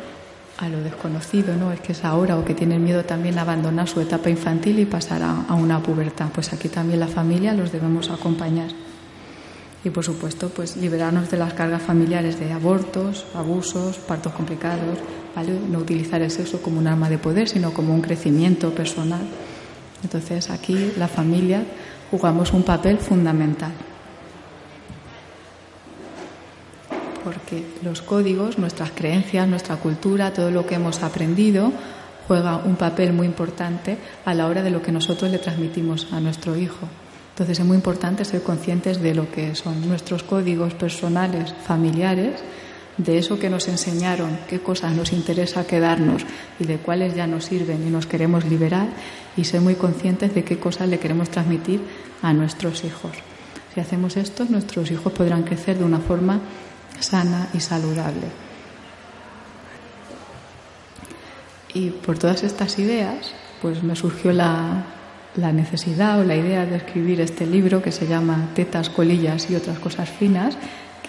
a 0.58 0.68
lo 0.68 0.82
desconocido, 0.82 1.54
¿no? 1.54 1.70
Es 1.70 1.80
que 1.80 1.92
es 1.92 2.04
ahora 2.04 2.36
o 2.36 2.44
que 2.44 2.54
tienen 2.54 2.82
miedo 2.82 3.04
también 3.04 3.38
a 3.38 3.42
abandonar 3.42 3.86
su 3.86 4.00
etapa 4.00 4.28
infantil 4.28 4.80
y 4.80 4.86
pasar 4.86 5.22
a, 5.22 5.54
una 5.54 5.80
pubertad. 5.80 6.26
Pues 6.34 6.52
aquí 6.52 6.68
también 6.68 6.98
la 6.98 7.06
familia 7.06 7.54
los 7.54 7.70
debemos 7.70 8.10
acompañar. 8.10 8.70
Y 9.84 9.90
por 9.90 10.04
supuesto, 10.04 10.48
pues 10.48 10.76
liberarnos 10.76 11.30
de 11.30 11.38
las 11.38 11.54
cargas 11.54 11.82
familiares 11.82 12.40
de 12.40 12.52
abortos, 12.52 13.24
abusos, 13.36 13.98
partos 13.98 14.32
complicados, 14.32 14.98
¿vale? 15.36 15.58
No 15.70 15.78
utilizar 15.78 16.20
el 16.20 16.32
sexo 16.32 16.60
como 16.60 16.80
un 16.80 16.88
arma 16.88 17.08
de 17.08 17.18
poder, 17.18 17.48
sino 17.48 17.72
como 17.72 17.94
un 17.94 18.02
crecimiento 18.02 18.74
personal. 18.74 19.22
Entonces 20.02 20.50
aquí 20.50 20.92
la 20.96 21.08
familia 21.08 21.64
jugamos 22.10 22.52
un 22.52 22.62
papel 22.62 22.98
fundamental. 22.98 23.72
porque 27.24 27.64
los 27.82 28.02
códigos, 28.02 28.58
nuestras 28.58 28.90
creencias, 28.90 29.46
nuestra 29.46 29.76
cultura, 29.76 30.32
todo 30.32 30.50
lo 30.50 30.66
que 30.66 30.76
hemos 30.76 31.02
aprendido, 31.02 31.72
juega 32.26 32.56
un 32.56 32.76
papel 32.76 33.12
muy 33.12 33.26
importante 33.26 33.98
a 34.24 34.34
la 34.34 34.46
hora 34.46 34.62
de 34.62 34.70
lo 34.70 34.82
que 34.82 34.92
nosotros 34.92 35.30
le 35.30 35.38
transmitimos 35.38 36.08
a 36.12 36.20
nuestro 36.20 36.56
hijo. 36.56 36.88
Entonces 37.30 37.58
es 37.58 37.64
muy 37.64 37.76
importante 37.76 38.24
ser 38.24 38.42
conscientes 38.42 39.00
de 39.00 39.14
lo 39.14 39.30
que 39.30 39.54
son 39.54 39.88
nuestros 39.88 40.22
códigos 40.22 40.74
personales, 40.74 41.54
familiares, 41.64 42.40
de 42.96 43.18
eso 43.18 43.38
que 43.38 43.50
nos 43.50 43.68
enseñaron, 43.68 44.38
qué 44.48 44.60
cosas 44.60 44.94
nos 44.94 45.12
interesa 45.12 45.66
quedarnos 45.66 46.24
y 46.58 46.64
de 46.64 46.78
cuáles 46.78 47.14
ya 47.14 47.26
nos 47.26 47.46
sirven 47.46 47.86
y 47.86 47.90
nos 47.90 48.06
queremos 48.06 48.44
liberar 48.44 48.88
y 49.36 49.44
ser 49.44 49.60
muy 49.60 49.74
conscientes 49.74 50.34
de 50.34 50.44
qué 50.44 50.58
cosas 50.58 50.88
le 50.88 50.98
queremos 50.98 51.30
transmitir 51.30 51.80
a 52.22 52.32
nuestros 52.32 52.84
hijos. 52.84 53.12
Si 53.74 53.80
hacemos 53.80 54.16
esto, 54.16 54.44
nuestros 54.48 54.90
hijos 54.90 55.12
podrán 55.12 55.44
crecer 55.44 55.78
de 55.78 55.84
una 55.84 56.00
forma 56.00 56.40
sana 56.98 57.48
y 57.54 57.60
saludable. 57.60 58.26
Y 61.72 61.90
por 61.90 62.18
todas 62.18 62.42
estas 62.42 62.78
ideas, 62.78 63.32
pues 63.62 63.82
me 63.82 63.94
surgió 63.94 64.32
la, 64.32 64.84
la 65.36 65.52
necesidad 65.52 66.18
o 66.18 66.24
la 66.24 66.34
idea 66.34 66.66
de 66.66 66.76
escribir 66.76 67.20
este 67.20 67.46
libro 67.46 67.80
que 67.80 67.92
se 67.92 68.06
llama 68.06 68.48
Tetas, 68.54 68.90
colillas 68.90 69.48
y 69.50 69.54
otras 69.54 69.78
cosas 69.78 70.08
finas, 70.10 70.56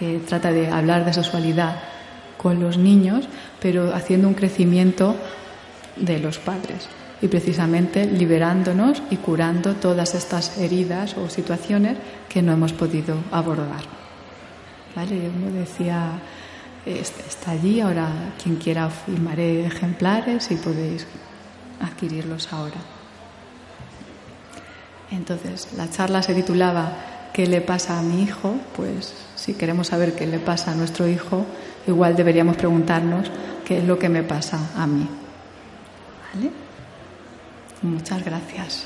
que 0.01 0.17
trata 0.17 0.51
de 0.51 0.67
hablar 0.67 1.05
de 1.05 1.13
sexualidad 1.13 1.75
con 2.35 2.59
los 2.59 2.79
niños, 2.79 3.29
pero 3.61 3.93
haciendo 3.93 4.27
un 4.27 4.33
crecimiento 4.33 5.15
de 5.95 6.17
los 6.17 6.39
padres 6.39 6.89
y 7.21 7.27
precisamente 7.27 8.07
liberándonos 8.07 9.03
y 9.11 9.17
curando 9.17 9.75
todas 9.75 10.15
estas 10.15 10.57
heridas 10.57 11.15
o 11.17 11.29
situaciones 11.29 11.99
que 12.27 12.41
no 12.41 12.51
hemos 12.51 12.73
podido 12.73 13.15
abordar. 13.31 13.83
¿Vale? 14.95 15.29
Uno 15.37 15.51
decía, 15.51 16.13
está 16.83 17.51
allí, 17.51 17.79
ahora 17.79 18.09
quien 18.41 18.55
quiera 18.55 18.89
firmaré 18.89 19.67
ejemplares 19.67 20.49
y 20.49 20.55
podéis 20.55 21.05
adquirirlos 21.79 22.51
ahora. 22.51 22.81
Entonces, 25.11 25.73
la 25.77 25.91
charla 25.91 26.23
se 26.23 26.33
titulaba 26.33 27.10
¿Qué 27.33 27.47
le 27.47 27.61
pasa 27.61 27.97
a 27.97 28.01
mi 28.01 28.23
hijo? 28.23 28.55
Pues 28.75 29.13
si 29.35 29.53
queremos 29.53 29.87
saber 29.87 30.15
qué 30.15 30.27
le 30.27 30.39
pasa 30.39 30.71
a 30.71 30.75
nuestro 30.75 31.07
hijo, 31.07 31.45
igual 31.87 32.15
deberíamos 32.15 32.57
preguntarnos 32.57 33.31
qué 33.65 33.77
es 33.77 33.85
lo 33.85 33.97
que 33.97 34.09
me 34.09 34.21
pasa 34.21 34.59
a 34.75 34.85
mí. 34.85 35.07
¿Vale? 36.33 36.51
Muchas 37.83 38.23
gracias. 38.25 38.85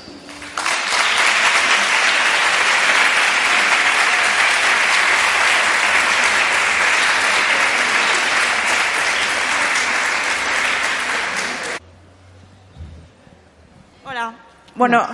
Hola. 14.04 14.34
Bueno, 14.76 15.04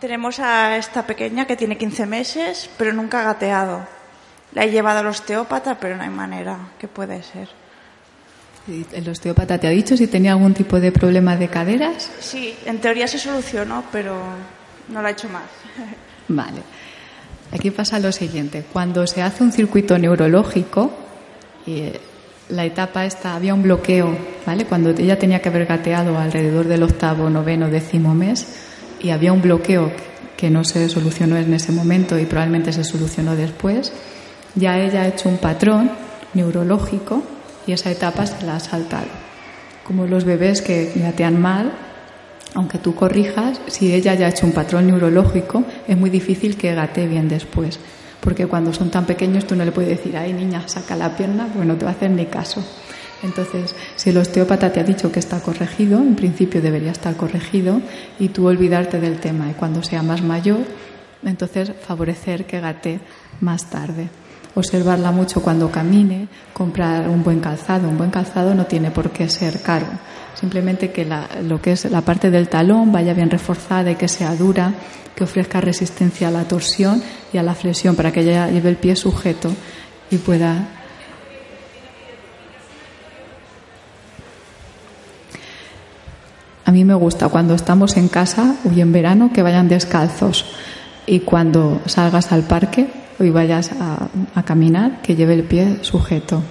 tenemos 0.00 0.40
a 0.40 0.76
esta 0.76 1.06
pequeña 1.06 1.46
que 1.46 1.56
tiene 1.56 1.76
15 1.76 2.06
meses, 2.06 2.70
pero 2.76 2.92
nunca 2.92 3.20
ha 3.20 3.24
gateado. 3.24 3.86
La 4.52 4.64
he 4.64 4.70
llevado 4.70 5.00
al 5.00 5.06
osteópata, 5.06 5.78
pero 5.78 5.96
no 5.96 6.02
hay 6.02 6.10
manera. 6.10 6.58
¿Qué 6.78 6.88
puede 6.88 7.22
ser? 7.22 7.48
¿El 8.66 9.08
osteópata 9.08 9.58
te 9.58 9.66
ha 9.66 9.70
dicho 9.70 9.96
si 9.96 10.06
tenía 10.06 10.32
algún 10.32 10.54
tipo 10.54 10.80
de 10.80 10.90
problema 10.90 11.36
de 11.36 11.48
caderas? 11.48 12.10
Sí, 12.20 12.56
en 12.64 12.78
teoría 12.78 13.06
se 13.06 13.18
solucionó, 13.18 13.84
pero 13.92 14.20
no 14.88 15.02
lo 15.02 15.06
ha 15.06 15.10
hecho 15.10 15.28
más. 15.28 15.44
Vale. 16.28 16.62
Aquí 17.52 17.70
pasa 17.70 17.98
lo 17.98 18.12
siguiente. 18.12 18.64
Cuando 18.72 19.06
se 19.06 19.22
hace 19.22 19.42
un 19.42 19.52
circuito 19.52 19.98
neurológico, 19.98 20.92
y 21.66 21.90
la 22.48 22.64
etapa 22.64 23.04
esta, 23.04 23.34
había 23.34 23.54
un 23.54 23.62
bloqueo, 23.62 24.16
¿vale? 24.46 24.64
Cuando 24.66 24.90
ella 24.90 25.18
tenía 25.18 25.40
que 25.40 25.48
haber 25.48 25.66
gateado 25.66 26.16
alrededor 26.18 26.66
del 26.66 26.82
octavo, 26.84 27.28
noveno, 27.28 27.68
décimo 27.68 28.14
mes, 28.14 28.69
y 29.00 29.10
había 29.10 29.32
un 29.32 29.42
bloqueo 29.42 29.92
que 30.36 30.50
no 30.50 30.64
se 30.64 30.88
solucionó 30.88 31.36
en 31.36 31.52
ese 31.52 31.72
momento 31.72 32.18
y 32.18 32.24
probablemente 32.24 32.72
se 32.72 32.84
solucionó 32.84 33.36
después, 33.36 33.92
ya 34.54 34.78
ella 34.78 35.02
ha 35.02 35.08
hecho 35.08 35.28
un 35.28 35.38
patrón 35.38 35.90
neurológico 36.34 37.22
y 37.66 37.72
esa 37.72 37.90
etapa 37.90 38.26
se 38.26 38.44
la 38.46 38.56
ha 38.56 38.60
saltado. 38.60 39.06
Como 39.84 40.06
los 40.06 40.24
bebés 40.24 40.62
que 40.62 40.92
gatean 40.96 41.40
mal, 41.40 41.72
aunque 42.54 42.78
tú 42.78 42.94
corrijas, 42.94 43.60
si 43.66 43.92
ella 43.92 44.14
ya 44.14 44.26
ha 44.26 44.30
hecho 44.30 44.46
un 44.46 44.52
patrón 44.52 44.86
neurológico, 44.86 45.64
es 45.86 45.96
muy 45.96 46.10
difícil 46.10 46.56
que 46.56 46.74
gatee 46.74 47.06
bien 47.06 47.28
después. 47.28 47.78
Porque 48.20 48.46
cuando 48.46 48.72
son 48.72 48.90
tan 48.90 49.06
pequeños 49.06 49.46
tú 49.46 49.56
no 49.56 49.64
le 49.64 49.72
puedes 49.72 49.90
decir, 49.90 50.16
ay 50.16 50.32
niña, 50.32 50.66
saca 50.66 50.96
la 50.96 51.16
pierna, 51.16 51.48
pues 51.54 51.66
no 51.66 51.76
te 51.76 51.84
va 51.84 51.92
a 51.92 51.94
hacer 51.94 52.10
ni 52.10 52.26
caso. 52.26 52.64
Entonces, 53.22 53.74
si 53.96 54.10
el 54.10 54.16
osteópata 54.16 54.72
te 54.72 54.80
ha 54.80 54.84
dicho 54.84 55.12
que 55.12 55.18
está 55.18 55.40
corregido, 55.40 55.98
en 55.98 56.16
principio 56.16 56.62
debería 56.62 56.92
estar 56.92 57.16
corregido, 57.16 57.80
y 58.18 58.28
tú 58.28 58.46
olvidarte 58.46 59.00
del 59.00 59.20
tema. 59.20 59.50
Y 59.50 59.54
cuando 59.54 59.82
sea 59.82 60.02
más 60.02 60.22
mayor, 60.22 60.60
entonces 61.24 61.72
favorecer 61.86 62.46
que 62.46 62.60
gatee 62.60 63.00
más 63.40 63.68
tarde 63.68 64.08
observarla 64.54 65.10
mucho 65.12 65.42
cuando 65.42 65.70
camine, 65.70 66.28
comprar 66.52 67.08
un 67.08 67.22
buen 67.22 67.40
calzado. 67.40 67.88
Un 67.88 67.98
buen 67.98 68.10
calzado 68.10 68.54
no 68.54 68.66
tiene 68.66 68.90
por 68.90 69.10
qué 69.10 69.28
ser 69.28 69.60
caro, 69.60 69.86
simplemente 70.34 70.90
que 70.90 71.06
lo 71.42 71.60
que 71.60 71.72
es 71.72 71.90
la 71.90 72.00
parte 72.00 72.30
del 72.30 72.48
talón 72.48 72.92
vaya 72.92 73.14
bien 73.14 73.30
reforzada 73.30 73.90
y 73.90 73.96
que 73.96 74.08
sea 74.08 74.34
dura, 74.34 74.74
que 75.14 75.24
ofrezca 75.24 75.60
resistencia 75.60 76.28
a 76.28 76.30
la 76.30 76.44
torsión 76.44 77.02
y 77.32 77.38
a 77.38 77.42
la 77.42 77.54
flexión 77.54 77.94
para 77.94 78.12
que 78.12 78.20
ella 78.20 78.48
lleve 78.48 78.70
el 78.70 78.76
pie 78.76 78.96
sujeto 78.96 79.50
y 80.10 80.16
pueda 80.16 80.79
A 86.70 86.72
mí 86.72 86.84
me 86.84 86.94
gusta 86.94 87.28
cuando 87.28 87.56
estamos 87.56 87.96
en 87.96 88.06
casa 88.06 88.54
y 88.72 88.80
en 88.80 88.92
verano 88.92 89.32
que 89.34 89.42
vayan 89.42 89.68
descalzos 89.68 90.44
y 91.04 91.18
cuando 91.18 91.80
salgas 91.86 92.30
al 92.30 92.44
parque 92.44 92.86
y 93.18 93.28
vayas 93.30 93.72
a, 93.72 94.42
caminar, 94.44 95.02
que 95.02 95.16
lleve 95.16 95.34
el 95.34 95.42
pie 95.42 95.78
sujeto. 95.80 96.44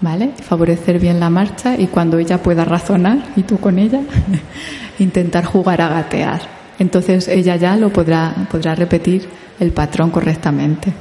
¿Vale? 0.00 0.30
Favorecer 0.40 1.00
bien 1.00 1.18
la 1.18 1.28
marcha 1.28 1.74
y 1.76 1.88
cuando 1.88 2.18
ella 2.18 2.40
pueda 2.40 2.64
razonar, 2.64 3.18
y 3.34 3.42
tú 3.42 3.58
con 3.58 3.80
ella, 3.80 4.02
intentar 5.00 5.44
jugar 5.44 5.80
a 5.80 5.88
gatear. 5.88 6.42
Entonces 6.78 7.26
ella 7.26 7.56
ya 7.56 7.76
lo 7.76 7.92
podrá, 7.92 8.32
podrá 8.52 8.76
repetir 8.76 9.28
el 9.58 9.72
patrón 9.72 10.12
correctamente. 10.12 10.92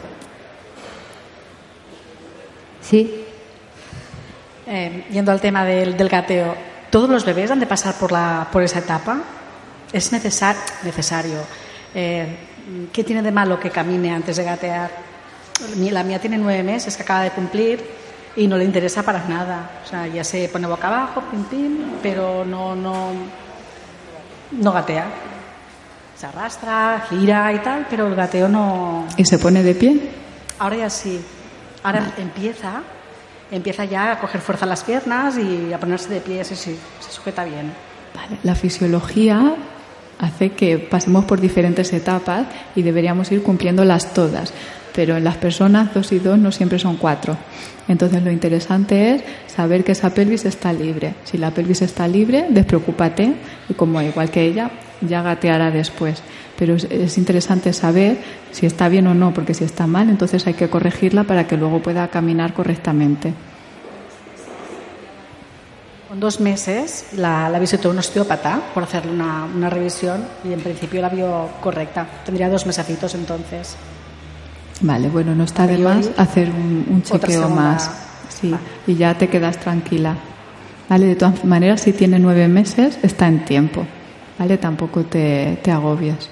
Sí. 2.82 3.24
Eh, 4.66 5.04
yendo 5.12 5.32
al 5.32 5.40
tema 5.40 5.64
del, 5.64 5.96
gateo, 6.10 6.73
¿todos 6.94 7.10
los 7.10 7.26
bebés 7.26 7.50
han 7.50 7.60
de 7.60 7.66
pasar 7.66 7.96
por, 7.96 8.12
la, 8.12 8.48
por 8.52 8.62
esa 8.62 8.78
etapa? 8.78 9.18
¿Es 9.92 10.12
necesario? 10.12 11.40
Eh, 11.96 12.38
¿Qué 12.94 13.04
tiene 13.04 13.24
de 13.24 13.32
malo 13.32 13.60
que 13.60 13.72
camine 13.72 14.14
antes 14.14 14.38
de 14.38 14.44
gatear? 14.44 14.92
La 15.90 16.04
mía 16.04 16.20
tiene 16.20 16.38
nueve 16.38 16.62
meses 16.62 16.96
que 16.96 17.02
acaba 17.02 17.24
de 17.24 17.32
cumplir 17.32 17.84
y 18.36 18.46
no 18.46 18.58
le 18.58 18.66
interesa 18.66 19.02
para 19.02 19.28
nada. 19.28 19.82
O 19.84 19.90
sea, 19.90 20.06
ya 20.06 20.24
se 20.24 20.48
pone 20.50 20.68
boca 20.68 20.88
abajo, 20.88 21.24
pim, 21.32 21.44
pim, 21.46 21.78
pero 22.04 22.46
no, 22.46 22.76
no, 22.76 23.08
no 24.52 24.72
gatea. 24.72 25.08
Se 26.16 26.28
arrastra, 26.28 27.08
gira 27.10 27.52
y 27.54 27.60
tal, 27.60 27.88
pero 27.90 28.06
el 28.06 28.14
gateo 28.14 28.48
no. 28.48 29.08
¿Y 29.18 29.26
se 29.26 29.40
pone 29.40 29.64
de 29.64 29.74
pie? 29.74 30.12
Ahora 30.60 30.76
ya 30.76 30.90
sí. 30.92 31.20
Ahora 31.82 32.14
empieza, 32.20 32.84
empieza 33.54 33.86
ya 33.86 34.14
a 34.14 34.20
coger 34.20 34.42
fuerza 34.42 34.66
las 34.66 34.84
piernas 34.84 35.38
y 35.38 35.72
a 35.72 35.80
ponerse 35.80 36.14
de 36.14 36.20
pie, 36.20 36.44
sí, 36.44 36.56
sí, 36.56 36.78
se 37.00 37.12
sujeta 37.12 37.44
bien. 37.44 37.72
La 38.44 38.56
fisiología 38.56 39.56
hace 40.20 40.52
que 40.52 40.80
pasemos 40.80 41.26
por 41.26 41.40
diferentes 41.40 41.92
etapas 41.94 42.48
y 42.76 42.82
deberíamos 42.82 43.32
ir 43.32 43.44
cumpliéndolas 43.44 44.14
todas 44.14 44.54
pero 44.94 45.18
en 45.18 45.24
las 45.24 45.38
personas 45.38 45.94
dos 45.94 46.12
y 46.12 46.20
dos 46.20 46.38
no 46.38 46.52
siempre 46.52 46.80
son 46.80 46.98
cuatro. 46.98 47.38
Entonces 47.88 48.24
lo 48.24 48.32
interesante 48.32 49.16
es 49.16 49.24
saber 49.48 49.84
que 49.84 49.92
esa 49.92 50.12
pelvis 50.12 50.46
está 50.46 50.72
libre. 50.72 51.16
Si 51.26 51.38
la 51.38 51.52
pelvis 51.52 51.82
está 51.82 52.08
libre, 52.08 52.46
despreocúpate 52.50 53.34
y 53.70 53.74
como 53.74 54.02
igual 54.02 54.30
que 54.30 54.44
ella, 54.44 54.72
ya 55.02 55.22
gateará 55.22 55.72
después. 55.72 56.22
Pero 56.58 56.76
es, 56.76 57.18
interesante 57.18 57.74
saber 57.74 58.18
si 58.52 58.66
está 58.66 58.88
bien 58.88 59.08
o 59.08 59.14
no, 59.14 59.34
porque 59.34 59.54
si 59.54 59.64
está 59.64 59.88
mal, 59.88 60.10
entonces 60.10 60.46
hay 60.48 60.54
que 60.54 60.70
corregirla 60.70 61.24
para 61.24 61.48
que 61.48 61.58
luego 61.58 61.82
pueda 61.82 62.08
caminar 62.08 62.54
correctamente. 62.54 63.34
Con 66.08 66.20
dos 66.20 66.40
meses 66.40 67.08
la, 67.18 67.50
la 67.50 67.58
visitó 67.58 67.90
un 67.90 67.98
osteópata 67.98 68.62
por 68.74 68.84
hacerle 68.84 69.12
una, 69.12 69.46
una 69.46 69.70
revisión 69.70 70.24
y 70.44 70.54
en 70.54 70.60
principio 70.62 71.02
la 71.02 71.10
vio 71.10 71.50
correcta. 71.60 72.08
Tendría 72.24 72.50
dos 72.50 72.68
mesecitos 72.68 73.16
entonces. 73.16 73.76
Vale, 74.84 75.08
bueno, 75.08 75.34
no 75.34 75.46
está 75.46 75.66
de 75.66 75.78
más 75.78 76.10
hacer 76.18 76.50
un, 76.50 77.02
chequeo 77.04 77.48
más. 77.48 77.90
Sí, 78.28 78.54
y 78.86 78.96
ya 78.96 79.18
te 79.18 79.30
quedas 79.30 79.58
tranquila. 79.58 80.16
Vale, 80.90 81.06
de 81.06 81.16
todas 81.16 81.46
maneras, 81.46 81.80
si 81.82 81.94
tiene 81.94 82.20
nueve 82.20 82.50
meses, 82.50 83.00
está 83.02 83.30
en 83.30 83.46
tiempo. 83.46 83.86
Vale, 84.38 84.58
tampoco 84.58 85.04
te, 85.04 85.58
te 85.64 85.72
agobias. 85.72 86.30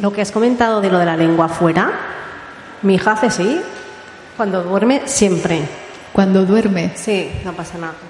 Lo 0.00 0.14
que 0.14 0.22
has 0.22 0.32
comentado 0.32 0.80
de 0.80 0.90
lo 0.90 0.98
de 0.98 1.04
la 1.04 1.16
lengua 1.18 1.44
afuera, 1.44 1.90
mi 2.80 2.94
hija 2.94 3.12
hace 3.12 3.30
sí, 3.30 3.60
cuando 4.38 4.62
duerme 4.62 5.02
siempre. 5.04 5.82
Cuando 6.12 6.44
duerme. 6.44 6.92
Sí, 6.94 7.30
no 7.44 7.52
pasa 7.52 7.78
nada. 7.78 7.94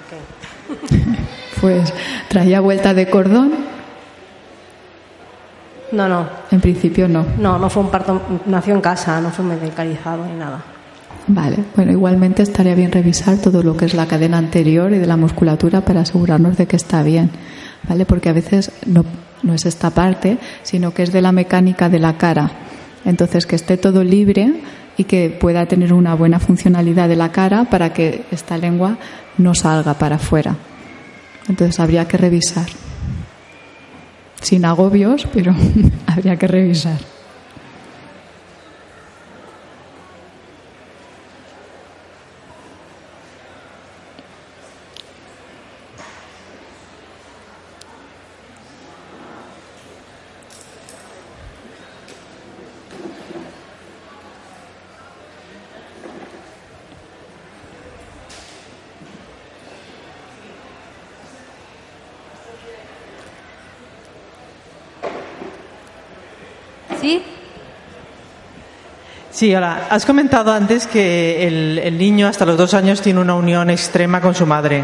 Pues 1.61 1.93
traía 2.27 2.59
vuelta 2.59 2.93
de 2.93 3.09
cordón. 3.09 3.53
No, 5.93 6.09
no. 6.09 6.27
En 6.51 6.59
principio 6.59 7.07
no. 7.07 7.25
No, 7.37 7.57
no 7.57 7.69
fue 7.69 7.83
un 7.83 7.89
parto, 7.89 8.21
nació 8.47 8.75
en 8.75 8.81
casa, 8.81 9.21
no 9.21 9.29
fue 9.29 9.45
medicalizado 9.45 10.25
ni 10.25 10.33
nada. 10.33 10.61
Vale, 11.27 11.59
bueno, 11.73 11.93
igualmente 11.93 12.43
estaría 12.43 12.75
bien 12.75 12.91
revisar 12.91 13.37
todo 13.37 13.63
lo 13.63 13.77
que 13.77 13.85
es 13.85 13.93
la 13.93 14.07
cadena 14.07 14.39
anterior 14.39 14.91
y 14.91 14.97
de 14.97 15.07
la 15.07 15.15
musculatura 15.15 15.79
para 15.81 16.01
asegurarnos 16.01 16.57
de 16.57 16.65
que 16.65 16.75
está 16.75 17.01
bien, 17.01 17.31
¿vale? 17.87 18.05
Porque 18.05 18.27
a 18.27 18.33
veces 18.33 18.73
no, 18.85 19.05
no 19.41 19.53
es 19.53 19.65
esta 19.65 19.91
parte, 19.91 20.37
sino 20.63 20.93
que 20.93 21.03
es 21.03 21.13
de 21.13 21.21
la 21.21 21.31
mecánica 21.31 21.87
de 21.87 21.99
la 21.99 22.17
cara. 22.17 22.51
Entonces, 23.05 23.45
que 23.45 23.55
esté 23.55 23.77
todo 23.77 24.03
libre 24.03 24.53
y 24.97 25.05
que 25.05 25.29
pueda 25.29 25.65
tener 25.65 25.93
una 25.93 26.15
buena 26.15 26.39
funcionalidad 26.39 27.09
de 27.09 27.15
la 27.15 27.31
cara 27.31 27.65
para 27.65 27.93
que 27.93 28.23
esta 28.31 28.57
lengua 28.57 28.97
no 29.37 29.55
salga 29.55 29.95
para 29.95 30.17
afuera. 30.17 30.55
Entonces, 31.47 31.79
habría 31.79 32.07
que 32.07 32.17
revisar. 32.17 32.67
Sin 34.41 34.65
agobios, 34.65 35.27
pero 35.33 35.55
habría 36.07 36.35
que 36.35 36.47
revisar. 36.47 37.12
Sí, 69.33 69.53
hola. 69.55 69.87
Has 69.89 70.05
comentado 70.05 70.53
antes 70.53 70.85
que 70.85 71.47
el, 71.47 71.97
niño 71.97 72.27
hasta 72.27 72.45
los 72.45 72.55
dos 72.55 72.75
años 72.75 73.01
tiene 73.01 73.19
una 73.19 73.33
unión 73.33 73.71
extrema 73.71 74.21
con 74.21 74.35
su 74.35 74.45
madre. 74.45 74.83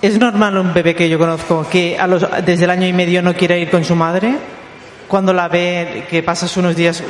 ¿Es 0.00 0.20
normal 0.20 0.56
un 0.56 0.72
bebé 0.72 0.94
que 0.94 1.08
yo 1.08 1.18
conozco 1.18 1.66
que 1.68 1.98
a 1.98 2.06
los, 2.06 2.24
desde 2.44 2.62
el 2.62 2.70
año 2.70 2.86
y 2.86 2.92
medio 2.92 3.22
no 3.22 3.34
quiera 3.34 3.56
ir 3.56 3.68
con 3.68 3.82
su 3.82 3.96
madre? 3.96 4.36
Cuando 5.08 5.32
la 5.32 5.48
ve, 5.48 6.06
que 6.08 6.22
pasas 6.22 6.56
unos 6.56 6.76
días, 6.76 7.02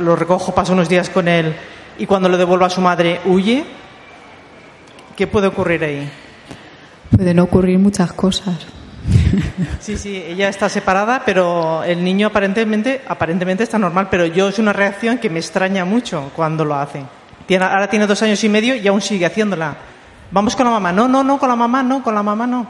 lo 0.00 0.16
recojo, 0.16 0.52
pasa 0.52 0.72
unos 0.72 0.88
días 0.88 1.08
con 1.10 1.28
él 1.28 1.54
y 1.96 2.06
cuando 2.06 2.28
lo 2.28 2.36
devuelva 2.36 2.66
a 2.66 2.70
su 2.70 2.80
madre 2.80 3.20
huye. 3.26 3.62
¿Qué 5.14 5.28
puede 5.28 5.46
ocurrir 5.46 5.84
ahí? 5.84 6.10
Pueden 7.16 7.38
ocurrir 7.38 7.78
muchas 7.78 8.12
cosas. 8.14 8.56
Sí, 9.80 9.96
sí, 9.96 10.16
ella 10.16 10.48
está 10.48 10.68
separada, 10.68 11.22
pero 11.24 11.82
el 11.84 12.02
niño 12.04 12.28
aparentemente, 12.28 13.00
aparentemente 13.08 13.62
está 13.64 13.78
normal, 13.78 14.08
pero 14.10 14.26
yo 14.26 14.48
es 14.48 14.58
una 14.58 14.72
reacción 14.72 15.18
que 15.18 15.30
me 15.30 15.38
extraña 15.38 15.84
mucho 15.84 16.30
cuando 16.36 16.64
lo 16.64 16.74
hace. 16.74 17.02
Tiene, 17.46 17.64
ahora 17.64 17.88
tiene 17.88 18.06
dos 18.06 18.22
años 18.22 18.42
y 18.44 18.48
medio 18.48 18.74
y 18.74 18.86
aún 18.86 19.00
sigue 19.00 19.26
haciéndola. 19.26 19.76
Vamos 20.30 20.54
con 20.54 20.66
la 20.66 20.72
mamá. 20.72 20.92
No, 20.92 21.08
no, 21.08 21.24
no, 21.24 21.38
con 21.38 21.48
la 21.48 21.56
mamá, 21.56 21.82
no, 21.82 22.02
con 22.02 22.14
la 22.14 22.22
mamá 22.22 22.46
no. 22.46 22.66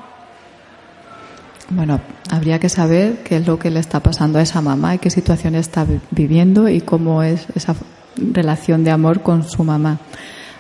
Bueno, 1.71 2.01
habría 2.31 2.59
que 2.59 2.69
saber 2.69 3.19
qué 3.23 3.37
es 3.37 3.47
lo 3.47 3.59
que 3.59 3.71
le 3.71 3.79
está 3.81 4.01
pasando 4.01 4.39
a 4.39 4.43
esa 4.43 4.61
mamá 4.61 4.95
y 4.95 4.99
qué 4.99 5.11
situación 5.11 5.55
está 5.55 5.85
vi- 5.85 6.01
viviendo 6.11 6.69
y 6.69 6.81
cómo 6.81 7.23
es 7.23 7.47
esa 7.55 7.75
relación 8.17 8.83
de 8.83 8.91
amor 8.91 9.23
con 9.23 9.49
su 9.49 9.63
mamá. 9.63 9.99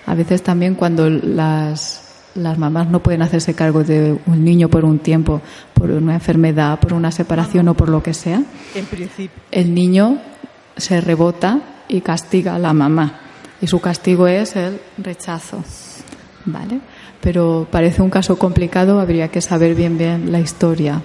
A 0.07 0.15
veces 0.15 0.43
también 0.43 0.75
cuando 0.77 1.09
las, 1.11 2.10
las 2.35 2.59
mamás 2.59 2.89
no 2.89 3.01
pueden 3.03 3.23
hacerse 3.23 3.55
cargo 3.55 3.83
de 3.85 4.17
un 4.27 4.45
niño 4.45 4.69
por 4.69 4.85
un 4.85 4.99
tiempo, 5.01 5.41
por 5.75 5.91
una 5.91 6.15
enfermedad, 6.15 6.79
por 6.79 6.93
una 6.93 7.11
separación 7.11 7.67
o 7.69 7.75
por 7.75 7.89
lo 7.89 8.03
que 8.03 8.15
sea, 8.15 8.43
En 8.75 8.87
principio. 8.87 9.31
el 9.51 9.75
niño 9.75 10.19
se 10.77 11.01
rebota 11.01 11.61
y 11.89 12.01
castiga 12.03 12.55
a 12.55 12.59
la 12.59 12.73
mamá. 12.73 13.21
Y 13.61 13.67
su 13.67 13.81
castigo 13.81 14.27
es 14.27 14.57
el 14.57 14.81
rechazo. 14.99 15.63
¿Vale? 16.47 16.81
Pero 17.21 17.67
parece 17.71 18.01
un 18.01 18.09
caso 18.11 18.39
complicado, 18.39 18.99
habría 19.01 19.29
que 19.29 19.41
saber 19.43 19.75
bien 19.75 19.99
bien 19.99 20.33
la 20.33 20.41
historia. 20.41 21.03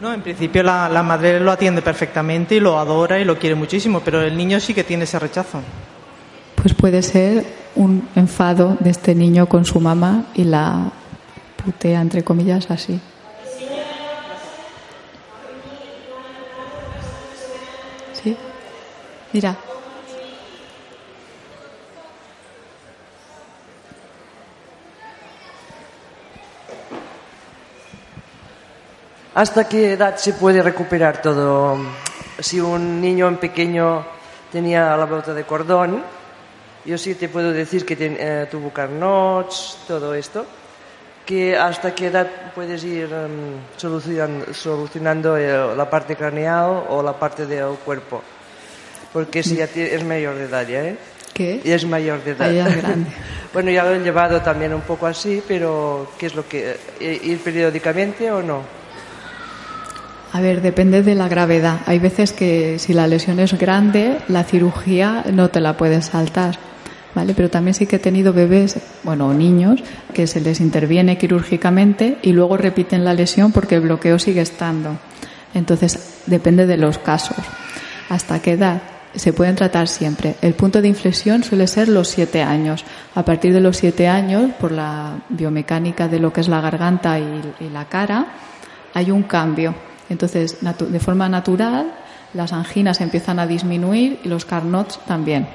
No, 0.00 0.12
en 0.14 0.22
principio 0.22 0.62
la, 0.62 0.88
la 0.88 1.02
madre 1.02 1.40
lo 1.40 1.50
atiende 1.50 1.82
perfectamente 1.82 2.54
y 2.54 2.60
lo 2.60 2.78
adora 2.78 3.18
y 3.18 3.24
lo 3.24 3.38
quiere 3.38 3.54
muchísimo, 3.54 4.00
pero 4.04 4.22
el 4.22 4.36
niño 4.36 4.60
sí 4.60 4.72
que 4.74 4.84
tiene 4.84 5.04
ese 5.04 5.18
rechazo. 5.18 5.60
Pues 6.54 6.72
puede 6.74 7.02
ser 7.02 7.44
un 7.76 8.08
enfado 8.14 8.76
de 8.80 8.90
este 8.90 9.14
niño 9.14 9.46
con 9.46 9.64
su 9.64 9.80
mamá 9.80 10.24
y 10.34 10.44
la 10.44 10.90
putea, 11.64 12.00
entre 12.00 12.24
comillas, 12.24 12.70
así. 12.70 13.00
¿Sí? 18.12 18.36
Mira. 19.32 19.56
¿Hasta 29.34 29.68
qué 29.68 29.92
edad 29.92 30.16
se 30.16 30.32
puede 30.32 30.62
recuperar 30.62 31.20
todo? 31.20 31.76
Si 32.38 32.58
un 32.58 33.02
niño 33.02 33.28
en 33.28 33.36
pequeño 33.36 34.02
tenía 34.50 34.96
la 34.96 35.04
vuelta 35.04 35.34
de 35.34 35.44
cordón, 35.44 36.02
yo 36.86 36.96
sí 36.98 37.14
te 37.14 37.28
puedo 37.28 37.52
decir 37.52 37.84
que 37.84 37.96
ten- 37.96 38.16
eh, 38.18 38.46
tuvo 38.50 38.70
todo 39.88 40.14
esto, 40.14 40.46
que 41.24 41.56
hasta 41.56 41.94
qué 41.94 42.06
edad 42.06 42.26
puedes 42.54 42.84
ir 42.84 43.04
em, 43.12 43.58
solucionando, 43.76 44.54
solucionando 44.54 45.36
eh, 45.36 45.74
la 45.76 45.90
parte 45.90 46.14
craneal 46.14 46.84
o 46.88 47.02
la 47.02 47.12
parte 47.18 47.46
del 47.46 47.74
cuerpo. 47.84 48.22
Porque 49.12 49.42
si 49.42 49.56
ya 49.56 49.66
tie- 49.66 49.92
es 49.92 50.04
mayor 50.04 50.36
de 50.36 50.44
edad 50.44 50.66
ya, 50.66 50.84
¿eh? 50.84 50.96
¿Qué? 51.34 51.60
Ya 51.64 51.74
es 51.74 51.84
mayor 51.84 52.22
de 52.22 52.30
edad. 52.30 52.48
Ah, 52.48 52.52
ya 52.52 52.68
es 52.68 52.76
grande. 52.82 53.10
bueno, 53.52 53.70
ya 53.70 53.84
lo 53.84 53.90
he 53.94 53.98
llevado 54.00 54.40
también 54.42 54.72
un 54.72 54.82
poco 54.82 55.06
así, 55.06 55.42
pero 55.46 56.10
¿qué 56.18 56.26
es 56.26 56.34
lo 56.34 56.46
que... 56.48 56.76
eh, 57.00 57.20
¿Ir 57.24 57.38
periódicamente 57.40 58.30
o 58.30 58.42
no? 58.42 58.62
A 60.32 60.40
ver, 60.40 60.60
depende 60.60 61.02
de 61.02 61.14
la 61.14 61.28
gravedad. 61.28 61.80
Hay 61.86 61.98
veces 61.98 62.32
que 62.32 62.78
si 62.78 62.92
la 62.92 63.06
lesión 63.06 63.40
es 63.40 63.54
grande, 63.58 64.18
la 64.28 64.44
cirugía 64.44 65.24
no 65.32 65.48
te 65.48 65.60
la 65.60 65.76
puedes 65.76 66.06
saltar. 66.06 66.58
¿Vale? 67.16 67.32
Pero 67.32 67.48
también 67.48 67.72
sí 67.72 67.86
que 67.86 67.96
he 67.96 67.98
tenido 67.98 68.34
bebés, 68.34 68.78
bueno, 69.02 69.32
niños, 69.32 69.80
que 70.12 70.26
se 70.26 70.38
les 70.38 70.60
interviene 70.60 71.16
quirúrgicamente 71.16 72.18
y 72.20 72.32
luego 72.32 72.58
repiten 72.58 73.06
la 73.06 73.14
lesión 73.14 73.52
porque 73.52 73.76
el 73.76 73.80
bloqueo 73.80 74.18
sigue 74.18 74.42
estando. 74.42 74.98
Entonces, 75.54 76.20
depende 76.26 76.66
de 76.66 76.76
los 76.76 76.98
casos. 76.98 77.38
¿Hasta 78.10 78.42
qué 78.42 78.52
edad? 78.52 78.82
Se 79.14 79.32
pueden 79.32 79.56
tratar 79.56 79.88
siempre. 79.88 80.34
El 80.42 80.52
punto 80.52 80.82
de 80.82 80.88
inflexión 80.88 81.42
suele 81.42 81.66
ser 81.68 81.88
los 81.88 82.08
siete 82.08 82.42
años. 82.42 82.84
A 83.14 83.24
partir 83.24 83.54
de 83.54 83.60
los 83.60 83.78
siete 83.78 84.08
años, 84.08 84.50
por 84.60 84.72
la 84.72 85.14
biomecánica 85.30 86.08
de 86.08 86.20
lo 86.20 86.34
que 86.34 86.42
es 86.42 86.48
la 86.48 86.60
garganta 86.60 87.18
y, 87.18 87.40
y 87.60 87.70
la 87.70 87.86
cara, 87.86 88.26
hay 88.92 89.10
un 89.10 89.22
cambio. 89.22 89.74
Entonces, 90.10 90.58
de 90.60 91.00
forma 91.00 91.30
natural, 91.30 91.94
las 92.34 92.52
anginas 92.52 93.00
empiezan 93.00 93.38
a 93.38 93.46
disminuir 93.46 94.20
y 94.22 94.28
los 94.28 94.44
carnots 94.44 95.00
también. 95.06 95.48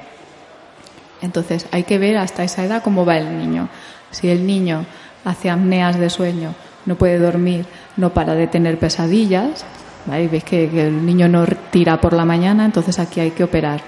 Entonces, 1.22 1.66
hay 1.70 1.84
que 1.84 1.98
ver 1.98 2.16
hasta 2.18 2.44
esa 2.44 2.64
edad 2.64 2.82
cómo 2.82 3.06
va 3.06 3.16
el 3.16 3.38
niño. 3.38 3.68
Si 4.10 4.28
el 4.28 4.46
niño 4.46 4.84
hace 5.24 5.50
apneas 5.50 5.98
de 5.98 6.10
sueño, 6.10 6.54
no 6.84 6.96
puede 6.96 7.18
dormir, 7.18 7.64
no 7.96 8.12
para 8.12 8.34
de 8.34 8.46
tener 8.48 8.78
pesadillas, 8.78 9.64
¿vale? 10.06 10.28
Que, 10.28 10.68
que 10.68 10.86
el 10.86 11.06
niño 11.06 11.28
no 11.28 11.46
tira 11.70 12.00
por 12.00 12.12
la 12.12 12.24
mañana, 12.24 12.64
entonces 12.64 12.98
aquí 12.98 13.20
hay 13.20 13.30
que 13.30 13.44
operar. 13.44 13.80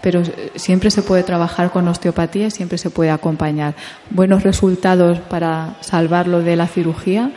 Pero 0.00 0.20
eh, 0.20 0.52
siempre 0.54 0.90
se 0.90 1.02
puede 1.02 1.24
trabajar 1.24 1.70
con 1.70 1.88
osteopatía 1.88 2.50
siempre 2.50 2.78
se 2.78 2.90
puede 2.90 3.10
acompañar. 3.10 3.74
Buenos 4.10 4.44
resultados 4.44 5.18
para 5.18 5.76
salvarlo 5.80 6.40
de 6.40 6.56
la 6.56 6.68
cirugía, 6.68 7.32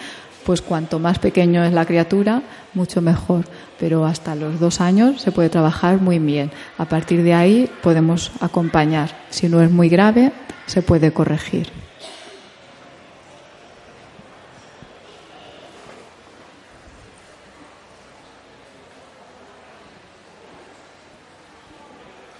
pues 0.50 0.64
cuanto 0.64 0.98
más 0.98 1.20
pequeño 1.20 1.64
es 1.64 1.72
la 1.74 1.86
criatura, 1.86 2.42
mucho 2.74 3.04
mejor. 3.04 3.46
Pero 3.80 4.04
hasta 4.08 4.34
los 4.34 4.60
dos 4.60 4.82
años 4.82 5.22
se 5.22 5.32
puede 5.32 5.48
trabajar 5.48 6.02
muy 6.02 6.18
bien. 6.18 6.50
A 6.80 6.86
partir 6.86 7.22
de 7.22 7.36
ahí 7.36 7.70
podemos 7.84 8.32
acompañar. 8.40 9.12
Si 9.30 9.48
no 9.48 9.62
es 9.62 9.70
muy 9.70 9.90
grave, 9.90 10.32
se 10.66 10.82
puede 10.82 11.14
corregir. 11.14 11.72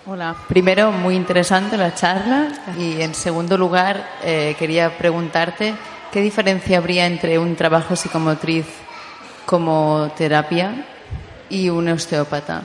Hola, 0.08 0.36
primero 0.48 0.92
muy 0.92 1.14
interesante 1.14 1.78
la 1.78 1.94
charla 1.94 2.48
y 2.76 3.04
en 3.04 3.14
segundo 3.14 3.56
lugar 3.56 4.04
eh, 4.24 4.56
quería 4.58 4.98
preguntarte 4.98 5.76
¿Qué 6.12 6.22
diferencia 6.22 6.80
habría 6.80 7.06
entre 7.06 7.38
un 7.38 7.56
trabajo 7.56 7.96
psicomotriz 7.96 8.66
como 9.46 10.12
terapia 10.18 10.88
y 11.52 11.70
un 11.70 11.88
osteópata? 11.88 12.64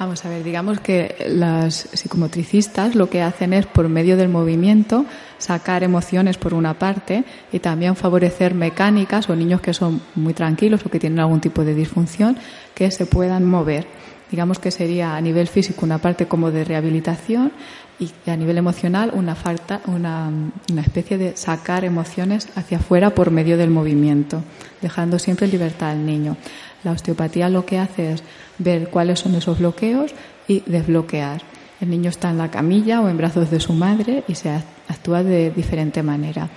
Vamos 0.00 0.24
a 0.24 0.30
ver, 0.30 0.42
digamos 0.42 0.80
que 0.80 1.14
las 1.28 1.74
psicomotricistas 1.92 2.96
lo 2.96 3.08
que 3.08 3.22
hacen 3.22 3.52
es, 3.52 3.66
por 3.66 3.88
medio 3.88 4.16
del 4.16 4.30
movimiento, 4.30 5.04
sacar 5.38 5.84
emociones 5.84 6.36
por 6.36 6.52
una 6.52 6.74
parte 6.74 7.22
y 7.52 7.60
también 7.60 7.94
favorecer 7.94 8.54
mecánicas 8.54 9.28
o 9.30 9.36
niños 9.36 9.60
que 9.60 9.74
son 9.74 10.00
muy 10.16 10.34
tranquilos 10.34 10.84
o 10.84 10.90
que 10.90 10.98
tienen 10.98 11.20
algún 11.20 11.40
tipo 11.40 11.64
de 11.64 11.74
disfunción 11.74 12.36
que 12.74 12.90
se 12.90 13.06
puedan 13.06 13.44
mover. 13.44 13.86
Digamos 14.30 14.60
que 14.60 14.70
sería 14.70 15.16
a 15.16 15.20
nivel 15.20 15.48
físico 15.48 15.84
una 15.84 15.98
parte 15.98 16.26
como 16.26 16.50
de 16.50 16.64
rehabilitación 16.64 17.52
y 18.00 18.30
a 18.30 18.36
nivel 18.36 18.58
emocional 18.58 19.12
una 19.14 19.34
falta, 19.34 19.82
una, 19.86 20.30
una 20.72 20.80
especie 20.80 21.18
de 21.18 21.36
sacar 21.36 21.84
emociones 21.84 22.48
hacia 22.56 22.78
afuera 22.78 23.10
por 23.10 23.30
medio 23.30 23.58
del 23.58 23.70
movimiento, 23.70 24.42
dejando 24.80 25.18
siempre 25.18 25.46
libertad 25.46 25.90
al 25.90 26.06
niño. 26.06 26.36
La 26.82 26.92
osteopatía 26.92 27.50
lo 27.50 27.66
que 27.66 27.78
hace 27.78 28.12
es 28.14 28.22
ver 28.58 28.88
cuáles 28.88 29.20
son 29.20 29.34
esos 29.34 29.58
bloqueos 29.58 30.12
y 30.48 30.60
desbloquear. 30.60 31.42
El 31.80 31.90
niño 31.90 32.10
está 32.10 32.30
en 32.30 32.38
la 32.38 32.50
camilla 32.50 33.00
o 33.02 33.08
en 33.08 33.18
brazos 33.18 33.50
de 33.50 33.60
su 33.60 33.74
madre 33.74 34.24
y 34.26 34.34
se 34.34 34.50
actúa 34.88 35.22
de 35.22 35.50
diferente 35.50 36.02
manera. 36.02 36.48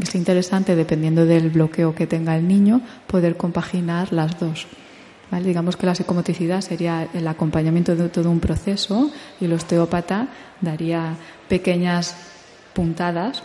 Es 0.00 0.14
interesante, 0.14 0.76
dependiendo 0.76 1.26
del 1.26 1.50
bloqueo 1.50 1.94
que 1.94 2.06
tenga 2.06 2.36
el 2.36 2.48
niño, 2.48 2.80
poder 3.06 3.36
compaginar 3.36 4.12
las 4.12 4.38
dos. 4.38 4.66
Digamos 5.40 5.76
que 5.76 5.86
la 5.86 5.94
psicomotricidad 5.94 6.60
sería 6.60 7.08
el 7.14 7.26
acompañamiento 7.26 7.96
de 7.96 8.10
todo 8.10 8.30
un 8.30 8.38
proceso 8.38 9.10
y 9.40 9.46
el 9.46 9.54
osteópata 9.54 10.28
daría 10.60 11.16
pequeñas 11.48 12.14
puntadas, 12.74 13.42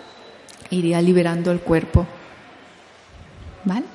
iría 0.70 1.02
liberando 1.02 1.50
el 1.50 1.62
cuerpo. 1.62 2.06
¿Vale? 3.64 3.86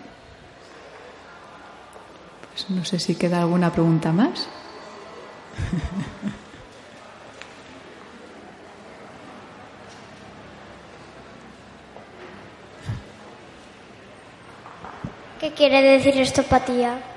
Pues 2.53 2.71
no 2.71 2.83
sé 2.85 2.99
si 2.99 3.15
queda 3.15 3.43
alguna 3.43 3.71
pregunta 3.71 4.11
más. 4.11 4.49
¿Qué 15.39 15.53
quiere 15.53 15.83
decir 15.83 16.21
osteopatía? 16.23 17.12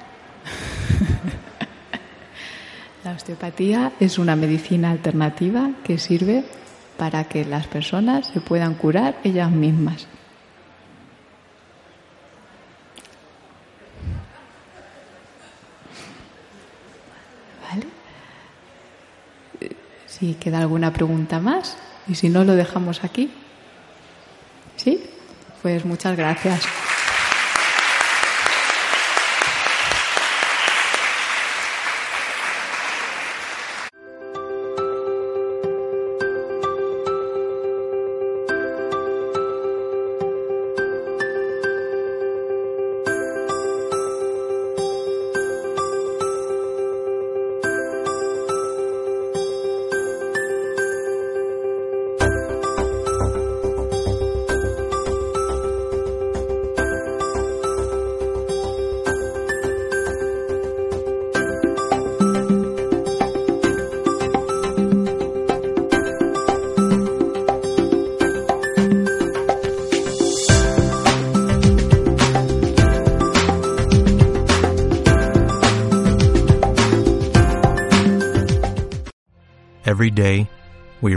La 3.06 3.12
osteopatía 3.12 3.92
es 4.00 4.18
una 4.18 4.36
medicina 4.36 4.90
alternativa 4.90 5.70
que 5.84 6.00
sirve 6.00 6.44
para 6.98 7.26
que 7.26 7.46
las 7.46 7.68
personas 7.68 8.26
se 8.34 8.42
puedan 8.42 8.74
curar 8.74 9.20
ellas 9.24 9.52
mismas. 9.52 10.08
¿Vale? 17.70 17.86
Si 20.08 20.34
queda 20.34 20.58
alguna 20.58 20.92
pregunta 20.92 21.40
más 21.40 21.78
y 22.08 22.16
si 22.16 22.30
no 22.30 22.44
lo 22.44 22.56
dejamos 22.56 23.04
aquí. 23.04 23.30
¿Sí? 24.78 25.04
Pues 25.62 25.86
muchas 25.86 26.18
gracias. 26.18 26.64